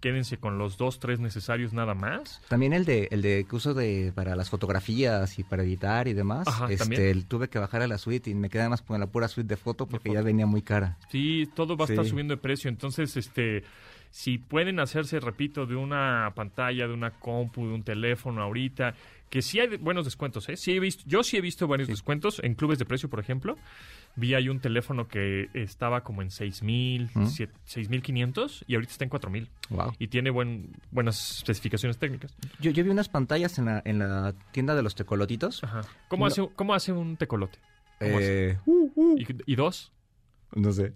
Quédense 0.00 0.38
con 0.38 0.56
los 0.56 0.78
dos, 0.78 0.98
tres 0.98 1.20
necesarios 1.20 1.72
nada 1.74 1.92
más. 1.94 2.40
También 2.48 2.72
el 2.72 2.86
de 2.86 3.08
el 3.10 3.20
de 3.20 3.44
que 3.48 3.54
uso 3.56 3.74
de 3.74 4.12
para 4.14 4.34
las 4.34 4.48
fotografías 4.48 5.38
y 5.38 5.44
para 5.44 5.62
editar 5.62 6.08
y 6.08 6.14
demás. 6.14 6.48
Ajá, 6.48 6.64
este, 6.66 6.78
también. 6.78 7.02
el- 7.02 7.26
tuve 7.26 7.48
que 7.48 7.58
bajar 7.58 7.82
a 7.82 7.86
la 7.86 7.98
suite 7.98 8.30
y 8.30 8.34
me 8.34 8.48
quedé 8.48 8.66
más 8.68 8.80
con 8.80 8.98
la 8.98 9.06
pura 9.06 9.28
suite 9.28 9.48
de 9.48 9.56
foto 9.58 9.86
porque 9.86 10.08
foto. 10.08 10.20
ya 10.20 10.24
venía 10.24 10.46
muy 10.46 10.62
cara. 10.62 10.96
Sí, 11.12 11.46
todo 11.54 11.76
va 11.76 11.84
a 11.84 11.88
estar 11.88 12.04
Sí. 12.04 12.10
subiendo 12.12 12.34
de 12.34 12.40
precio. 12.40 12.70
Entonces, 12.70 13.14
este, 13.16 13.62
si 14.10 14.38
pueden 14.38 14.80
hacerse, 14.80 15.20
repito, 15.20 15.66
de 15.66 15.76
una 15.76 16.32
pantalla, 16.34 16.86
de 16.88 16.94
una 16.94 17.10
compu, 17.10 17.66
de 17.66 17.74
un 17.74 17.82
teléfono 17.82 18.42
ahorita, 18.42 18.94
que 19.30 19.42
sí 19.42 19.60
hay 19.60 19.76
buenos 19.76 20.04
descuentos, 20.06 20.48
¿eh? 20.48 20.56
Sí 20.56 20.72
he 20.72 20.80
visto, 20.80 21.04
yo 21.06 21.22
sí 21.22 21.36
he 21.36 21.40
visto 21.40 21.68
varios 21.68 21.88
descuentos 21.88 22.40
en 22.42 22.54
clubes 22.54 22.78
de 22.78 22.84
precio, 22.86 23.10
por 23.10 23.20
ejemplo. 23.20 23.56
Vi 24.16 24.34
ahí 24.34 24.48
un 24.48 24.58
teléfono 24.58 25.06
que 25.06 25.48
estaba 25.54 26.02
como 26.02 26.22
en 26.22 26.30
6,000, 26.30 27.10
¿Mm? 27.14 27.26
6,500 27.64 28.64
y 28.66 28.74
ahorita 28.74 28.92
está 28.92 29.04
en 29.04 29.10
4,000. 29.10 29.48
Wow. 29.70 29.92
Y 29.98 30.08
tiene 30.08 30.30
buen, 30.30 30.72
buenas 30.90 31.36
especificaciones 31.38 31.98
técnicas. 31.98 32.34
Yo, 32.60 32.70
yo 32.70 32.82
vi 32.82 32.90
unas 32.90 33.08
pantallas 33.08 33.58
en 33.58 33.66
la, 33.66 33.82
en 33.84 33.98
la 33.98 34.34
tienda 34.52 34.74
de 34.74 34.82
los 34.82 34.94
tecolotitos. 34.94 35.62
Ajá. 35.62 35.82
¿Cómo, 36.08 36.24
No. 36.24 36.26
hace, 36.32 36.48
¿Cómo 36.56 36.74
hace 36.74 36.92
un 36.92 37.16
tecolote? 37.16 37.58
¿Cómo 38.00 38.18
Eh, 38.20 38.58
¿Y, 39.18 39.52
y 39.52 39.54
dos? 39.54 39.92
no 40.54 40.72
sé. 40.72 40.94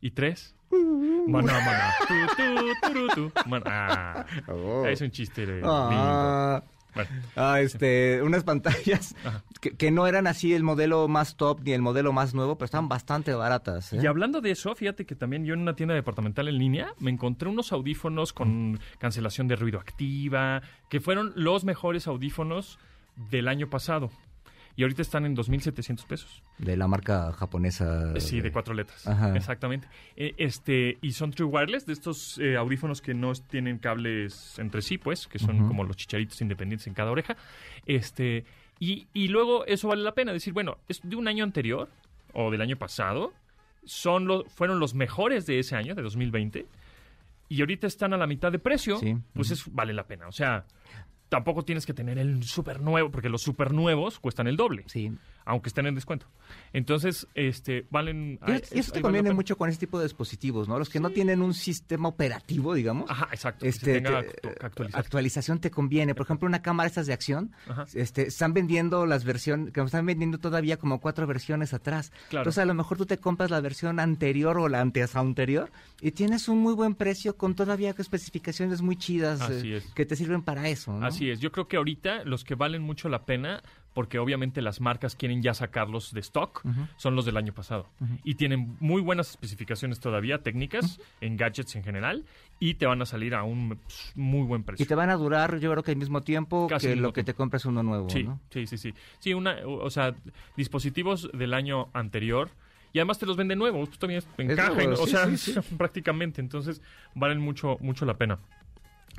¿Y 0.00 0.10
tres? 0.12 0.54
Maná, 1.28 1.52
maná. 1.60 1.94
Maná. 3.46 4.26
Oh. 4.48 4.86
Es 4.86 5.00
un 5.00 5.10
chiste 5.10 5.46
de. 5.46 5.62
Ah, 5.64 6.62
Bueno, 6.94 7.10
ah, 7.36 7.60
este, 7.60 8.22
unas 8.22 8.42
pantallas 8.44 9.14
que 9.60 9.90
no 9.90 10.06
eran 10.06 10.26
así 10.26 10.54
el 10.54 10.62
modelo 10.62 11.08
más 11.08 11.36
top 11.36 11.60
ni 11.62 11.72
el 11.72 11.82
modelo 11.82 12.12
más 12.12 12.32
nuevo, 12.32 12.56
pero 12.56 12.64
estaban 12.64 12.88
bastante 12.88 13.34
baratas. 13.34 13.92
¿eh? 13.92 13.98
Y 14.02 14.06
hablando 14.06 14.40
de 14.40 14.52
eso, 14.52 14.74
fíjate 14.74 15.04
que 15.04 15.14
también 15.14 15.44
yo 15.44 15.52
en 15.52 15.60
una 15.60 15.74
tienda 15.74 15.94
departamental 15.94 16.48
en 16.48 16.58
línea 16.58 16.94
me 16.98 17.10
encontré 17.10 17.50
unos 17.50 17.70
audífonos 17.72 18.32
con 18.32 18.80
cancelación 18.98 19.46
de 19.46 19.56
ruido 19.56 19.78
activa, 19.78 20.62
que 20.88 21.00
fueron 21.00 21.32
los 21.36 21.64
mejores 21.64 22.06
audífonos 22.06 22.78
del 23.30 23.48
año 23.48 23.68
pasado. 23.68 24.10
Y 24.76 24.82
ahorita 24.82 25.00
están 25.02 25.24
en 25.24 25.34
2.700 25.34 26.06
pesos. 26.06 26.42
De 26.58 26.76
la 26.76 26.86
marca 26.86 27.32
japonesa. 27.32 28.12
Eh, 28.14 28.20
Sí, 28.20 28.40
de 28.42 28.52
cuatro 28.52 28.74
letras. 28.74 29.06
Ajá. 29.06 29.34
Exactamente. 29.34 29.88
Eh, 30.16 30.34
este, 30.36 30.98
y 31.00 31.12
son 31.12 31.30
True 31.32 31.48
Wireless, 31.48 31.86
de 31.86 31.94
estos 31.94 32.36
eh, 32.38 32.56
audífonos 32.56 33.00
que 33.00 33.14
no 33.14 33.32
tienen 33.34 33.78
cables 33.78 34.58
entre 34.58 34.82
sí, 34.82 34.98
pues, 34.98 35.26
que 35.28 35.38
son 35.38 35.66
como 35.66 35.82
los 35.84 35.96
chicharitos 35.96 36.40
independientes 36.42 36.86
en 36.86 36.92
cada 36.94 37.10
oreja. 37.10 37.36
Este, 37.86 38.44
y, 38.78 39.06
y 39.14 39.28
luego 39.28 39.64
eso 39.64 39.88
vale 39.88 40.02
la 40.02 40.12
pena 40.12 40.32
decir, 40.34 40.52
bueno, 40.52 40.76
es 40.88 41.00
de 41.02 41.16
un 41.16 41.26
año 41.26 41.42
anterior 41.42 41.88
o 42.34 42.50
del 42.50 42.60
año 42.60 42.76
pasado, 42.76 43.32
son 43.86 44.26
los, 44.26 44.44
fueron 44.52 44.78
los 44.78 44.94
mejores 44.94 45.46
de 45.46 45.58
ese 45.58 45.74
año, 45.74 45.94
de 45.94 46.02
2020. 46.02 46.66
y 47.48 47.60
ahorita 47.60 47.86
están 47.86 48.12
a 48.12 48.16
la 48.18 48.26
mitad 48.26 48.52
de 48.52 48.58
precio, 48.58 48.98
Sí. 48.98 49.16
pues 49.32 49.50
es, 49.52 49.72
vale 49.72 49.94
la 49.94 50.06
pena. 50.06 50.26
O 50.28 50.32
sea, 50.32 50.66
tampoco 51.28 51.64
tienes 51.64 51.86
que 51.86 51.94
tener 51.94 52.18
el 52.18 52.42
super 52.44 52.80
nuevo, 52.80 53.10
porque 53.10 53.28
los 53.28 53.42
super 53.42 53.72
nuevos 53.72 54.20
cuestan 54.20 54.46
el 54.46 54.56
doble, 54.56 54.84
Sí. 54.86 55.12
Aunque 55.46 55.68
estén 55.68 55.86
en 55.86 55.94
descuento. 55.94 56.26
Entonces, 56.74 57.26
este, 57.34 57.86
valen... 57.90 58.38
Y, 58.46 58.50
eso 58.52 58.92
te 58.92 59.00
vale 59.00 59.02
conviene 59.02 59.32
mucho 59.32 59.56
con 59.56 59.70
ese 59.70 59.78
tipo 59.78 59.98
de 59.98 60.04
dispositivos, 60.04 60.68
¿no? 60.68 60.78
Los 60.78 60.90
que 60.90 61.00
no 61.00 61.10
tienen 61.10 61.40
un 61.40 61.54
sistema 61.54 62.08
operativo, 62.08 62.74
digamos. 62.74 63.10
Ajá, 63.10 63.28
exacto. 63.32 63.64
que 63.64 63.72
se 63.72 63.78
Este, 63.78 63.94
tenga 64.00 64.22
te- 64.22 64.42
actu- 64.42 64.90
que 64.90 64.96
actualización 64.96 65.60
te 65.60 65.70
conviene. 65.70 66.14
Por 66.14 66.26
ejemplo, 66.26 66.46
una 66.46 66.60
cámara 66.62 66.86
estas 66.88 67.06
de 67.06 67.12
acción, 67.14 67.52
Ajá. 67.68 67.86
este, 67.94 68.26
están 68.26 68.52
vendiendo 68.52 69.06
las 69.06 69.24
versiones, 69.24 69.72
que 69.72 69.80
están 69.80 70.04
vendiendo 70.04 70.38
todavía 70.38 70.76
como 70.76 71.00
cuatro 71.00 71.26
versiones 71.26 71.72
atrás. 71.72 72.10
Claro. 72.28 72.42
Entonces, 72.42 72.58
a 72.62 72.66
lo 72.66 72.74
mejor 72.74 72.98
tú 72.98 73.06
te 73.06 73.18
compras 73.18 73.50
la 73.50 73.60
versión 73.60 74.00
anterior 74.00 74.58
o 74.58 74.68
la 74.68 74.80
antes 74.80 75.16
anterior 75.16 75.70
y 76.00 76.10
tienes 76.10 76.48
un 76.48 76.58
muy 76.58 76.74
buen 76.74 76.94
precio 76.94 77.36
con 77.36 77.54
todavía 77.54 77.94
especificaciones 77.96 78.82
muy 78.82 78.96
chidas 78.96 79.48
eh, 79.50 79.76
es. 79.76 79.84
que 79.94 80.04
te 80.06 80.16
sirven 80.16 80.42
para 80.42 80.68
eso, 80.68 80.92
¿no? 80.92 81.06
Así 81.06 81.30
es, 81.30 81.40
yo 81.40 81.52
creo 81.52 81.68
que 81.68 81.76
ahorita 81.76 82.24
los 82.24 82.44
que 82.44 82.54
valen 82.54 82.82
mucho 82.82 83.08
la 83.08 83.24
pena, 83.24 83.62
porque 83.96 84.18
obviamente 84.18 84.60
las 84.60 84.82
marcas 84.82 85.16
quieren 85.16 85.40
ya 85.40 85.54
sacarlos 85.54 86.12
de 86.12 86.20
stock, 86.20 86.62
son 86.98 87.16
los 87.16 87.24
del 87.24 87.38
año 87.38 87.54
pasado. 87.54 87.88
Y 88.24 88.34
tienen 88.34 88.76
muy 88.78 89.00
buenas 89.00 89.30
especificaciones 89.30 90.00
todavía, 90.00 90.42
técnicas, 90.42 91.00
en 91.22 91.38
gadgets 91.38 91.74
en 91.76 91.82
general, 91.82 92.26
y 92.60 92.74
te 92.74 92.84
van 92.84 93.00
a 93.00 93.06
salir 93.06 93.34
a 93.34 93.42
un 93.42 93.78
pues, 93.82 94.12
muy 94.14 94.42
buen 94.46 94.64
precio. 94.64 94.84
Y 94.84 94.86
te 94.86 94.94
van 94.94 95.08
a 95.08 95.14
durar, 95.14 95.58
yo 95.60 95.70
creo 95.70 95.82
que 95.82 95.92
al 95.92 95.96
mismo 95.96 96.20
tiempo 96.20 96.66
Casi 96.68 96.88
que 96.88 96.96
lo 96.96 97.14
que 97.14 97.22
te 97.22 97.24
tiempo. 97.32 97.38
compras 97.38 97.64
uno 97.64 97.82
nuevo, 97.82 98.10
Sí, 98.10 98.24
¿no? 98.24 98.38
sí, 98.50 98.66
sí, 98.66 98.76
sí. 98.76 98.92
Sí, 99.18 99.32
una, 99.32 99.56
o 99.66 99.88
sea, 99.88 100.14
dispositivos 100.58 101.30
del 101.32 101.54
año 101.54 101.88
anterior. 101.94 102.50
Y 102.92 102.98
además 102.98 103.18
te 103.18 103.24
los 103.24 103.38
venden 103.38 103.58
nuevos, 103.58 103.88
pues 103.88 103.98
también 103.98 104.22
encajan, 104.36 104.92
o 104.92 105.06
sea, 105.06 105.26
sí, 105.34 105.36
sí. 105.52 105.74
prácticamente. 105.78 106.42
Entonces, 106.42 106.82
valen 107.14 107.40
mucho, 107.40 107.78
mucho 107.80 108.04
la 108.04 108.18
pena 108.18 108.38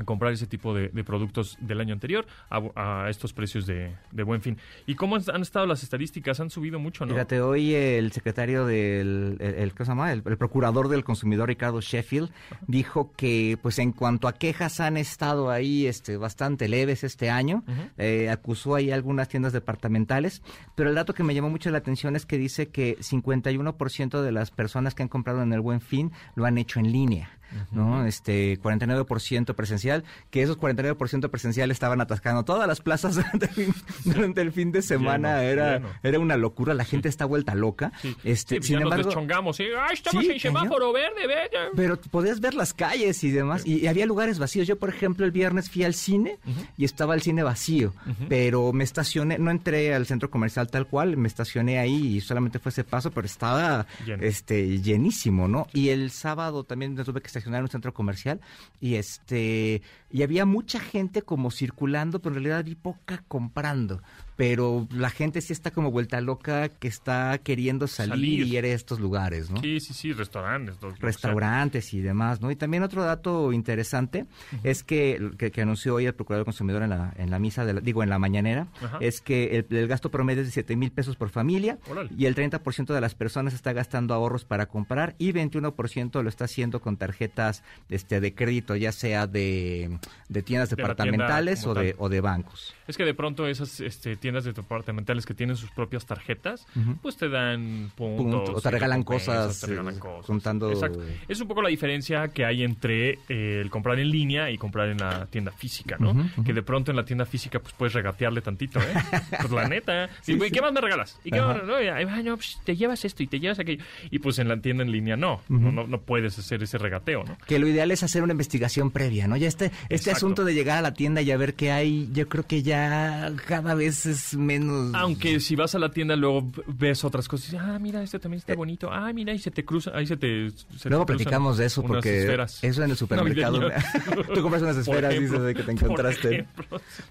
comprar 0.06 0.32
ese 0.34 0.48
tipo 0.48 0.74
de, 0.74 0.89
de 0.89 1.04
productos 1.04 1.58
del 1.60 1.80
año 1.82 1.94
anterior 1.94 2.25
a, 2.50 3.04
a 3.06 3.10
estos 3.10 3.34
precios 3.34 3.66
de, 3.66 3.96
de 4.12 4.24
buen 4.24 4.42
fin. 4.42 4.58
¿Y 4.86 4.96
cómo 4.96 5.16
han, 5.16 5.24
han 5.34 5.42
estado 5.42 5.66
las 5.66 5.84
estadísticas? 5.84 6.39
Han 6.39 6.50
subido 6.50 6.80
mucho, 6.80 7.06
¿no? 7.06 7.13
Fíjate, 7.13 7.42
hoy 7.42 7.74
el 7.74 8.12
secretario 8.12 8.66
del, 8.66 9.38
el, 9.39 9.56
el- 9.56 9.72
¿cómo 9.74 9.86
se 9.86 9.92
llama? 9.92 10.12
El, 10.13 10.24
el 10.25 10.38
procurador 10.38 10.88
del 10.89 11.04
consumidor, 11.04 11.48
Ricardo 11.50 11.82
Sheffield, 11.82 12.30
dijo 12.68 13.12
que, 13.16 13.58
pues, 13.62 13.80
en 13.80 13.92
cuanto 13.92 14.27
a 14.27 14.34
quejas 14.34 14.80
han 14.80 14.98
estado 14.98 15.50
ahí, 15.50 15.88
este, 15.88 16.18
bastante 16.18 16.68
leves 16.68 17.04
este 17.04 17.30
año. 17.30 17.63
Eh, 17.98 18.30
acusó 18.30 18.75
ahí 18.75 18.92
algunas 18.92 19.27
tiendas 19.30 19.54
departamentales, 19.54 20.42
pero 20.75 20.89
el 20.89 20.96
dato 20.96 21.13
que 21.13 21.24
me 21.24 21.34
llamó 21.34 21.50
mucho 21.50 21.70
la 21.72 21.77
atención 21.80 22.16
es 22.16 22.25
que 22.25 22.38
dice 22.38 22.68
que 22.70 22.98
51% 23.00 24.22
de 24.22 24.32
las 24.32 24.51
personas 24.51 24.96
que 24.96 25.04
han 25.04 25.10
comprado 25.10 25.42
en 25.42 25.54
el 25.54 25.62
Buen 25.62 25.82
Fin 25.82 26.12
lo 26.36 26.46
han 26.46 26.58
hecho 26.58 26.80
en 26.80 26.92
línea. 26.92 27.30
¿No? 27.72 28.06
Este 28.06 28.60
49% 28.60 29.56
presencial, 29.56 30.04
que 30.30 30.42
esos 30.44 30.58
49% 30.58 31.30
presencial 31.30 31.72
estaban 31.72 32.01
atascando 32.01 32.44
todas 32.44 32.68
las 32.68 32.82
plazas 32.82 33.16
durante 33.18 33.46
el 33.48 33.51
fin, 33.51 33.74
durante 34.06 34.42
el 34.42 34.51
fin 34.51 34.72
de 34.72 34.82
semana, 34.82 35.38
Lleno, 35.39 35.42
era 35.51 35.74
lleno. 35.80 35.89
era 36.04 36.20
una 36.20 36.38
locura, 36.38 36.74
la 36.74 36.86
gente 36.86 37.10
está 37.10 37.25
vuelta 37.25 37.56
loca. 37.56 37.92
Sí, 38.01 38.16
Este, 38.24 38.56
Sí, 38.56 38.60
pues 38.60 38.68
sin 38.68 38.74
ya 38.75 38.80
nos 38.82 38.88
embargo, 38.92 39.06
deschongamos, 39.10 39.58
¿sí? 39.58 39.66
¡Ay, 39.80 39.94
estamos 39.94 40.24
Sí, 40.25 40.32
en 40.32 40.39
semáforo 40.39 40.92
verde, 40.94 41.27
verde! 41.27 41.50
pero 41.75 41.98
podías 42.00 42.39
ver 42.39 42.54
las 42.54 42.74
calles 42.74 43.24
y 43.24 43.32
demás, 43.32 43.66
y, 43.66 43.80
y 43.82 43.88
había 43.88 44.06
lugares 44.06 44.39
vacíos. 44.39 44.68
Yo, 44.68 44.77
por 44.77 44.89
ejemplo, 44.89 45.25
el 45.25 45.32
viernes 45.32 45.70
fui 45.70 45.84
al 45.84 45.94
cine 45.94 46.38
y 46.77 46.86
estaba 46.86 47.13
el 47.16 47.22
cine 47.22 47.44
vacío, 47.44 47.94
pero 48.30 48.74
me 48.74 48.84
estacioné, 48.84 49.38
no 49.38 49.51
entré 49.51 49.94
al 49.94 50.06
centro 50.06 50.30
comercial 50.30 50.70
tal 50.70 50.88
cual, 50.88 51.18
me 51.18 51.27
estacioné 51.27 51.80
ahí 51.80 52.18
y 52.18 52.22
solamente 52.22 52.60
fue 52.60 52.70
ese 52.72 52.84
paso, 52.84 53.12
pero 53.12 53.25
estaba 53.25 53.86
Lleno. 54.06 54.24
este 54.24 54.80
llenísimo, 54.80 55.48
¿no? 55.48 55.68
Y 55.74 55.89
el 55.89 56.12
sábado 56.12 56.63
también 56.63 56.94
me 56.94 57.04
tuve 57.04 57.22
que 57.22 57.30
estacionar 57.38 57.60
en 57.60 57.63
un 57.65 57.70
centro 57.72 57.94
comercial 57.94 58.39
y 58.79 58.96
este 58.96 59.82
y 60.12 60.24
había 60.24 60.46
mucha 60.46 60.79
gente 60.79 61.22
como 61.22 61.51
circulando, 61.51 62.20
pero 62.22 62.36
en 62.36 62.44
realidad 62.44 62.63
vi 62.63 62.75
poca 62.75 63.24
comprando. 63.27 64.01
Pero 64.38 64.88
la 64.91 65.10
gente 65.10 65.41
sí 65.41 65.51
está 65.51 65.72
como 65.72 65.89
vuelta 65.89 66.22
loca 66.22 66.70
que 66.70 66.88
está 66.88 67.39
queriendo 67.39 67.88
salir, 67.88 68.12
Salir. 68.13 68.48
y 68.48 68.58
ir 68.58 68.65
a 68.65 68.67
estos 68.67 69.00
lugares, 69.00 69.50
¿no? 69.50 69.60
Sí, 69.62 69.79
sí, 69.79 69.94
sí, 69.96 70.13
restaurantes. 70.13 70.75
sea. 70.79 70.91
restaurantes 71.00 71.94
y 71.96 72.01
demás, 72.01 72.39
¿no? 72.39 72.51
Y 72.51 72.56
también 72.56 72.84
otro 72.84 73.03
dato 73.03 73.51
interesante 73.51 74.27
es 74.63 74.83
que, 74.83 75.31
que, 75.40 75.50
que 75.51 75.61
anunció 75.64 75.96
hoy 75.96 76.05
el 76.05 76.14
Procurador 76.14 76.46
Consumidor 76.46 76.83
en 76.83 76.92
la, 76.92 77.14
en 77.18 77.31
la 77.31 77.40
misa, 77.40 77.66
de 77.66 77.74
la- 77.74 77.81
digo, 77.81 78.03
en 78.03 78.09
la 78.09 78.20
mañanera, 78.20 78.68
es 79.01 79.22
que 79.22 79.57
el, 79.57 79.75
el 79.75 79.88
gasto 79.88 80.11
promedio 80.11 80.42
es 80.42 80.48
de 80.50 80.53
7 80.53 80.75
mil 80.75 80.92
pesos 80.92 81.16
por 81.16 81.29
familia 81.29 81.79
y 82.16 82.25
el 82.27 82.35
30% 82.35 82.94
de 82.94 83.01
las 83.01 83.16
personas 83.16 83.55
está 83.55 83.74
gastando 83.74 84.14
ahorros 84.14 84.46
para 84.46 84.68
comprar 84.68 85.16
y 85.18 85.33
21% 85.33 86.22
lo 86.22 86.29
está 86.29 86.46
haciendo 86.46 86.79
con 86.79 86.96
tarjetas 87.27 87.63
este, 87.90 88.20
de 88.20 88.33
crédito, 88.33 88.75
ya 88.75 88.92
sea 88.92 89.27
de, 89.27 89.98
de 90.29 90.42
tiendas 90.44 90.70
De 90.70 90.75
la 90.75 90.96
tienda 90.96 91.05
departamentales 91.05 91.66
o, 91.66 91.74
de, 91.74 91.96
o 91.98 92.09
de 92.09 92.22
bancos. 92.22 92.74
Es 92.87 92.98
que 92.98 93.05
de 93.05 93.13
pronto 93.13 93.48
esas 93.48 93.79
este, 93.79 94.16
tiendas 94.16 94.46
departamentales 94.46 95.25
que 95.25 95.33
tienen 95.33 95.55
sus 95.57 95.70
propias 95.72 96.05
tarjetas, 96.05 96.66
pues 97.01 97.18
te 97.18 97.29
dan 97.29 97.92
puntos. 97.96 98.18
Punto, 98.46 98.53
o 98.57 98.61
te 98.61 98.72
regalan 98.72 99.03
cosas, 99.03 99.59
te 99.59 99.68
regalan 99.68 99.96
eh, 99.96 100.00
cosas. 100.00 100.25
juntando- 100.25 100.72
Exacto. 100.72 101.01
Es 101.27 101.40
un 101.42 101.48
poco 101.48 101.61
la 101.61 101.70
diferencia 101.70 102.27
que 102.29 102.46
hay 102.46 102.63
entre 102.63 103.20
eh, 103.29 103.61
el 103.61 103.70
comprar 103.70 104.00
en 104.00 104.09
línea 104.09 104.50
y 104.51 104.57
comprar 104.57 104.90
en 104.90 104.98
la 104.98 105.25
tienda 105.27 105.51
física, 105.51 105.98
¿no? 106.00 106.16
Que 106.44 106.53
de 106.53 106.63
pronto 106.63 106.92
en 106.92 106.98
la 106.98 107.05
tienda 107.05 107.25
física 107.25 107.59
pues 107.59 107.74
puedes 107.74 107.94
regatearle 107.94 108.42
tantito, 108.42 108.79
¿eh? 108.79 108.94
pues 109.42 109.51
la 109.51 109.68
neta. 109.68 110.09
Sí, 110.22 110.33
y, 110.33 110.40
sí. 110.40 110.51
¿qué 110.51 110.61
más 110.61 110.72
me 110.72 110.81
regalas? 110.81 111.20
¿Y 111.24 111.31
qué 111.31 111.42
más? 111.42 111.57
No, 111.63 112.35
pues, 112.35 112.59
te 112.63 112.75
llevas 112.75 113.03
esto 113.05 113.24
y 113.24 113.27
te 113.27 113.40
llevas 113.40 113.59
aquello. 113.59 113.83
Y 114.11 114.20
pues 114.20 114.40
en 114.40 114.48
la 114.48 114.57
tienda 114.59 114.83
en 114.83 114.92
línea 114.92 115.16
no. 115.18 115.42
no, 115.50 115.72
no, 115.72 115.87
no 115.87 116.01
puedes 116.01 116.37
hacer 116.40 116.63
ese 116.63 116.77
regateo, 116.77 117.17
¿no? 117.24 117.38
Que 117.48 117.60
lo 117.60 117.68
ideal 117.68 117.92
es 117.92 118.03
hacer 118.03 118.24
una 118.24 118.34
investigación 118.34 118.92
previa, 118.92 119.27
¿no? 119.27 119.38
Ya 119.38 119.48
este, 119.48 119.66
este 119.66 119.96
Exacto. 119.96 120.18
asunto 120.18 120.46
de 120.46 120.53
llegar 120.53 120.77
a 120.77 120.82
la 120.82 120.94
tienda 120.94 121.22
y 121.22 121.32
a 121.32 121.38
ver 121.38 121.53
qué 121.56 121.72
hay, 121.72 122.10
yo 122.14 122.27
creo 122.27 122.46
que 122.46 122.64
ya 122.64 123.32
cada 123.46 123.74
vez 123.75 124.06
es 124.06 124.36
menos... 124.36 124.94
Aunque 124.96 125.40
si 125.40 125.56
vas 125.56 125.75
a 125.75 125.80
la 125.80 125.92
tienda 125.92 126.16
luego 126.16 126.50
ves 126.68 127.03
otras 127.03 127.27
cosas, 127.27 127.53
y 127.53 127.58
ah, 127.58 127.77
mira, 127.80 128.01
este 128.03 128.20
también 128.20 128.40
está 128.40 128.53
Eh. 128.53 128.56
bonito. 128.56 128.90
Ah, 128.92 129.12
mira, 129.14 129.34
y 129.34 129.40
se 129.40 129.51
te 129.51 129.64
cruza, 129.66 129.92
ahí 129.94 130.06
se 130.08 130.18
te... 130.18 130.50
se 130.77 130.90
Luego 130.90 131.06
te 131.06 131.14
platicamos 131.14 131.58
de 131.58 131.66
eso 131.66 131.84
porque 131.84 132.20
esferas 132.22 132.64
eso 132.64 132.84
en 132.84 132.92
el 132.92 132.98
supermercado. 132.98 133.60
Tú 134.34 134.42
compras 134.42 134.62
unas 134.62 134.77
esferas, 134.77 135.12
ejemplo, 135.14 135.40
dices, 135.40 135.46
de 135.48 135.53
que 135.56 135.64
te 135.64 135.72
encontraste. 135.72 136.48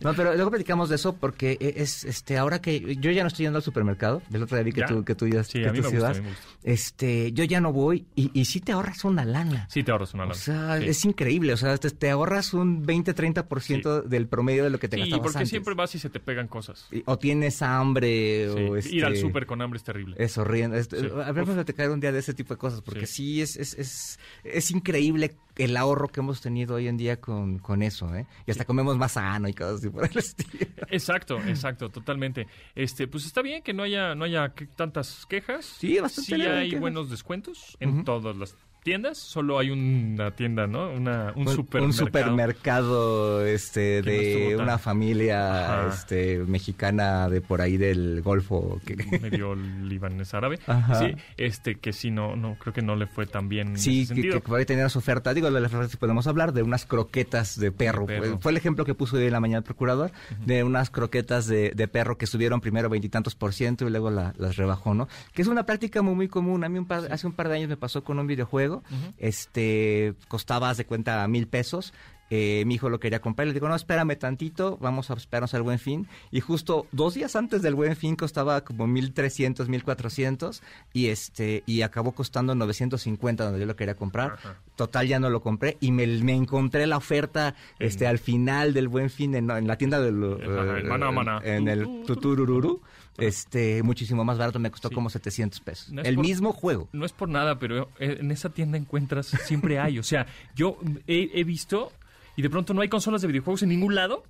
No, 0.01 0.14
pero 0.14 0.35
luego 0.35 0.51
platicamos 0.51 0.88
de 0.88 0.97
eso 0.97 1.14
porque 1.14 1.57
e, 1.61 1.75
es 1.83 2.05
este 2.05 2.37
ahora 2.38 2.61
que 2.61 2.97
yo 2.97 3.11
ya 3.11 3.23
no 3.23 3.29
estoy 3.29 3.45
yendo 3.45 3.59
al 3.59 3.62
supermercado, 3.62 4.23
del 4.29 4.42
otro 4.42 4.57
día 4.57 4.64
vi 4.64 4.73
que 4.73 4.81
¿Ya? 4.81 4.87
tú 4.87 5.05
que 5.05 5.14
tú 5.14 5.27
ya 5.27 5.42
Sí, 5.45 5.61
que 5.62 5.71
tú 5.71 5.83
gusta, 5.90 6.09
gusta. 6.09 6.23
Este, 6.62 7.33
yo 7.33 7.45
ya 7.45 7.61
no 7.61 7.73
voy 7.73 8.07
y, 8.16 8.31
y 8.38 8.45
sí 8.47 8.61
te 8.61 8.73
ahorras 8.73 9.05
una 9.05 9.25
lana. 9.25 9.66
Sí 9.71 9.83
te 9.83 9.92
una 10.14 10.24
O 10.26 10.35
sea, 10.35 10.78
Sí. 10.80 10.87
es 10.88 11.04
increíble, 11.04 11.52
o 11.52 11.56
sea, 11.56 11.76
te, 11.78 11.90
te 11.90 12.11
ahorras 12.11 12.54
un 12.54 12.85
20-30% 12.85 14.02
del 14.02 14.28
promedio 14.28 14.64
de 14.64 14.70
lo 14.70 14.78
que 14.78 14.88
te 14.88 14.96
Sí, 14.96 15.02
gastabas 15.02 15.22
porque 15.22 15.38
antes. 15.38 15.50
siempre 15.50 15.74
vas 15.74 15.94
y 15.94 15.98
se 15.98 16.11
te 16.11 16.20
pegan 16.20 16.48
cosas. 16.48 16.88
Y- 16.92 17.02
O 17.06 17.18
tienes 17.18 17.62
hambre 17.62 18.48
Sí, 18.48 18.61
o 18.61 18.76
Ir 18.76 19.04
al 19.04 19.12
este, 19.14 19.26
súper 19.26 19.46
con 19.46 19.61
hambre 19.62 19.78
es 19.78 19.85
terrible. 19.85 20.16
Es 20.18 20.37
horrible. 20.38 20.78
Es- 20.78 20.88
Sí. 20.90 20.96
Habremos 21.24 21.50
Uf. 21.50 21.56
de 21.56 21.64
platicar 21.64 21.90
un 21.90 22.00
día 22.00 22.12
de 22.12 22.18
ese 22.20 22.35
tipo 22.35 22.54
de 22.54 22.59
cosas, 22.59 22.80
porque 22.82 23.06
Sí. 23.06 23.14
sí, 23.37 23.40
es, 23.42 23.56
es, 23.56 23.74
es, 23.74 24.18
es 24.44 24.70
increíble 24.70 25.37
el 25.56 25.76
ahorro 25.76 26.09
que 26.09 26.20
hemos 26.20 26.40
tenido 26.40 26.74
hoy 26.76 26.87
en 26.88 26.96
día 26.96 27.20
con, 27.20 27.59
con 27.59 27.82
eso, 27.82 28.14
¿eh? 28.14 28.26
Y 28.46 28.50
hasta 28.50 28.64
comemos 28.64 28.96
más 28.98 29.12
sano 29.12 29.48
y 29.48 29.54
cosas 29.54 29.76
así 29.78 29.88
por 29.88 30.04
el 30.04 30.11
estilo. 30.18 30.66
Exacto, 30.90 31.38
exacto, 31.46 31.88
totalmente. 31.88 32.46
Este, 32.74 33.06
pues 33.09 33.24
está 33.26 33.42
bien 33.42 33.62
que 33.62 33.72
no 33.72 33.82
haya, 33.82 34.14
no 34.14 34.24
haya 34.24 34.52
tantas 34.76 35.24
quejas. 35.26 35.64
Sí, 35.78 35.98
bastante 35.98 36.37
Sí 36.37 36.42
hay 36.42 36.74
buenos 36.76 37.11
descuentos 37.11 37.76
en 37.80 38.04
todas 38.04 38.37
las 38.37 38.54
tiendas. 38.87 39.18
Solo 39.18 39.59
hay 39.59 39.70
una 39.70 40.31
tienda, 40.31 40.66
¿no? 40.66 40.90
Una, 40.90 41.33
un, 41.37 41.49
Un- 41.49 41.55
supermercado. 41.55 41.85
un 41.85 41.92
supermercado 41.92 43.44
este, 43.46 44.01
de 44.03 44.57
una 44.57 44.79
familia 44.79 45.83
Ajá. 45.83 45.88
este, 45.94 46.38
mexicana 46.38 47.29
de 47.29 47.40
por 47.40 47.61
ahí 47.61 47.77
del 47.77 48.22
Golfo. 48.22 48.81
Que... 48.87 48.96
medio 49.20 49.55
libanés 49.55 50.33
árabe. 50.35 50.59
Ajá. 50.66 51.01
Sí, 51.01 51.14
este 51.37 51.75
que 51.77 51.92
sí 51.92 52.11
no, 52.11 52.37
no, 52.37 52.55
creo 52.59 52.72
que 52.72 52.83
no 52.83 52.96
le 52.96 53.07
fue 53.07 53.27
tan 53.27 53.49
bien 53.49 53.68
en 53.70 53.79
Sí, 53.79 54.03
ese 54.03 54.14
que, 54.14 54.20
sentido. 54.22 54.35
que 54.40 54.49
por 54.49 54.59
ahí 54.59 54.64
tenían 54.64 54.88
su 54.90 54.99
oferta. 55.01 55.35
Digo, 55.35 55.51
de 55.51 55.61
las 55.61 55.72
ofertas 55.75 55.96
podemos 55.96 56.27
hablar, 56.27 56.53
de 56.53 56.62
unas 56.62 56.87
croquetas 56.87 57.59
de 57.59 57.72
perro. 57.72 58.07
Perro. 58.07 58.22
Fue, 58.25 58.38
fue 58.38 58.51
el 58.53 58.57
ejemplo 58.57 58.85
que 58.85 58.94
puso 58.94 59.16
hoy 59.16 59.25
en 59.27 59.33
la 59.33 59.40
mañana 59.40 59.59
el 59.59 59.64
procurador, 59.64 60.12
de 60.44 60.62
unas 60.64 60.90
croquetas 60.90 61.46
de, 61.46 61.72
de 61.75 61.88
perro 61.88 62.16
que 62.18 62.27
subieron 62.27 62.61
primero 62.61 62.88
veintitantos 62.88 63.35
por 63.35 63.53
ciento 63.53 63.87
y 63.87 63.90
luego 63.90 64.11
la- 64.11 64.33
las 64.38 64.57
rebajó, 64.57 64.94
¿no? 64.94 65.09
Que 65.35 65.42
es 65.42 65.49
una 65.49 65.66
práctica 65.66 66.03
muy, 66.03 66.14
muy 66.14 66.29
común. 66.29 66.62
A 66.64 66.68
mí 66.68 66.79
un 66.79 66.87
par- 66.87 67.09
hace 67.11 67.27
un 67.27 67.33
par 67.33 67.49
de 67.49 67.57
años 67.57 67.68
me 67.68 67.77
pasó 67.77 68.05
con 68.05 68.18
un 68.18 68.27
videojuego. 68.27 68.75
Este, 69.18 70.14
costaba, 70.28 70.74
de 70.74 70.86
cuenta, 70.86 71.26
mil 71.28 71.48
pesos 71.48 71.92
eh, 72.30 72.64
mi 72.66 72.74
hijo 72.74 72.88
lo 72.90 72.98
quería 73.00 73.20
comprar. 73.20 73.46
Le 73.48 73.54
digo, 73.54 73.68
no, 73.68 73.74
espérame 73.74 74.16
tantito, 74.18 74.78
vamos 74.80 75.10
a 75.10 75.14
esperarnos 75.14 75.54
al 75.54 75.62
buen 75.62 75.78
fin. 75.78 76.08
Y 76.32 76.40
justo 76.40 76.86
dos 76.92 77.14
días 77.14 77.36
antes 77.36 77.62
del 77.62 77.74
buen 77.74 77.94
fin 77.96 78.16
costaba 78.16 78.62
como 78.62 78.86
1300, 78.86 79.68
1400 79.68 80.62
y 80.92 81.06
este 81.08 81.62
y 81.66 81.82
acabó 81.82 82.12
costando 82.12 82.54
950 82.54 83.44
donde 83.44 83.60
yo 83.60 83.66
lo 83.66 83.76
quería 83.76 83.94
comprar. 83.96 84.32
Ajá. 84.32 84.56
Total, 84.76 85.06
ya 85.06 85.18
no 85.18 85.30
lo 85.30 85.40
compré 85.40 85.76
y 85.80 85.92
me, 85.92 86.06
me 86.06 86.34
encontré 86.34 86.86
la 86.86 86.96
oferta 86.96 87.54
En- 87.78 87.86
este 87.88 88.06
al 88.06 88.18
final 88.18 88.74
del 88.74 88.88
buen 88.88 89.08
fin 89.10 89.34
en, 89.34 89.50
en 89.50 89.66
la 89.66 89.76
tienda 89.78 90.00
del 90.00 90.22
en 90.22 90.40
eh, 90.42 90.82
Maná, 90.84 91.10
Maná. 91.10 91.40
en 91.44 91.68
el 91.68 92.02
Tuturururu. 92.06 92.80
Este, 93.18 93.82
muchísimo 93.82 94.24
más 94.24 94.36
barato, 94.36 94.58
me 94.58 94.70
costó 94.70 94.88
Sí. 94.90 94.94
como 94.94 95.08
700 95.08 95.60
pesos. 95.60 95.90
No 95.90 96.02
el 96.02 96.16
por- 96.16 96.24
mismo 96.26 96.52
juego. 96.52 96.88
No 96.92 97.06
es 97.06 97.12
por 97.12 97.30
nada, 97.30 97.58
pero 97.58 97.88
eh, 97.98 98.18
en 98.20 98.30
esa 98.30 98.50
tienda 98.50 98.76
encuentras, 98.76 99.28
siempre 99.44 99.78
hay. 99.78 99.98
O 99.98 100.02
sea, 100.02 100.26
yo 100.54 100.76
he, 101.06 101.30
he 101.32 101.44
visto 101.44 101.92
y 102.37 102.42
de 102.42 102.51
pronto 102.51 102.75
no 102.75 102.83
hay 102.83 102.88
consolas 102.88 103.22
de 103.22 103.29
videojuegos 103.29 103.62
en 103.62 103.70
ningún 103.70 103.94
lado. 103.94 104.22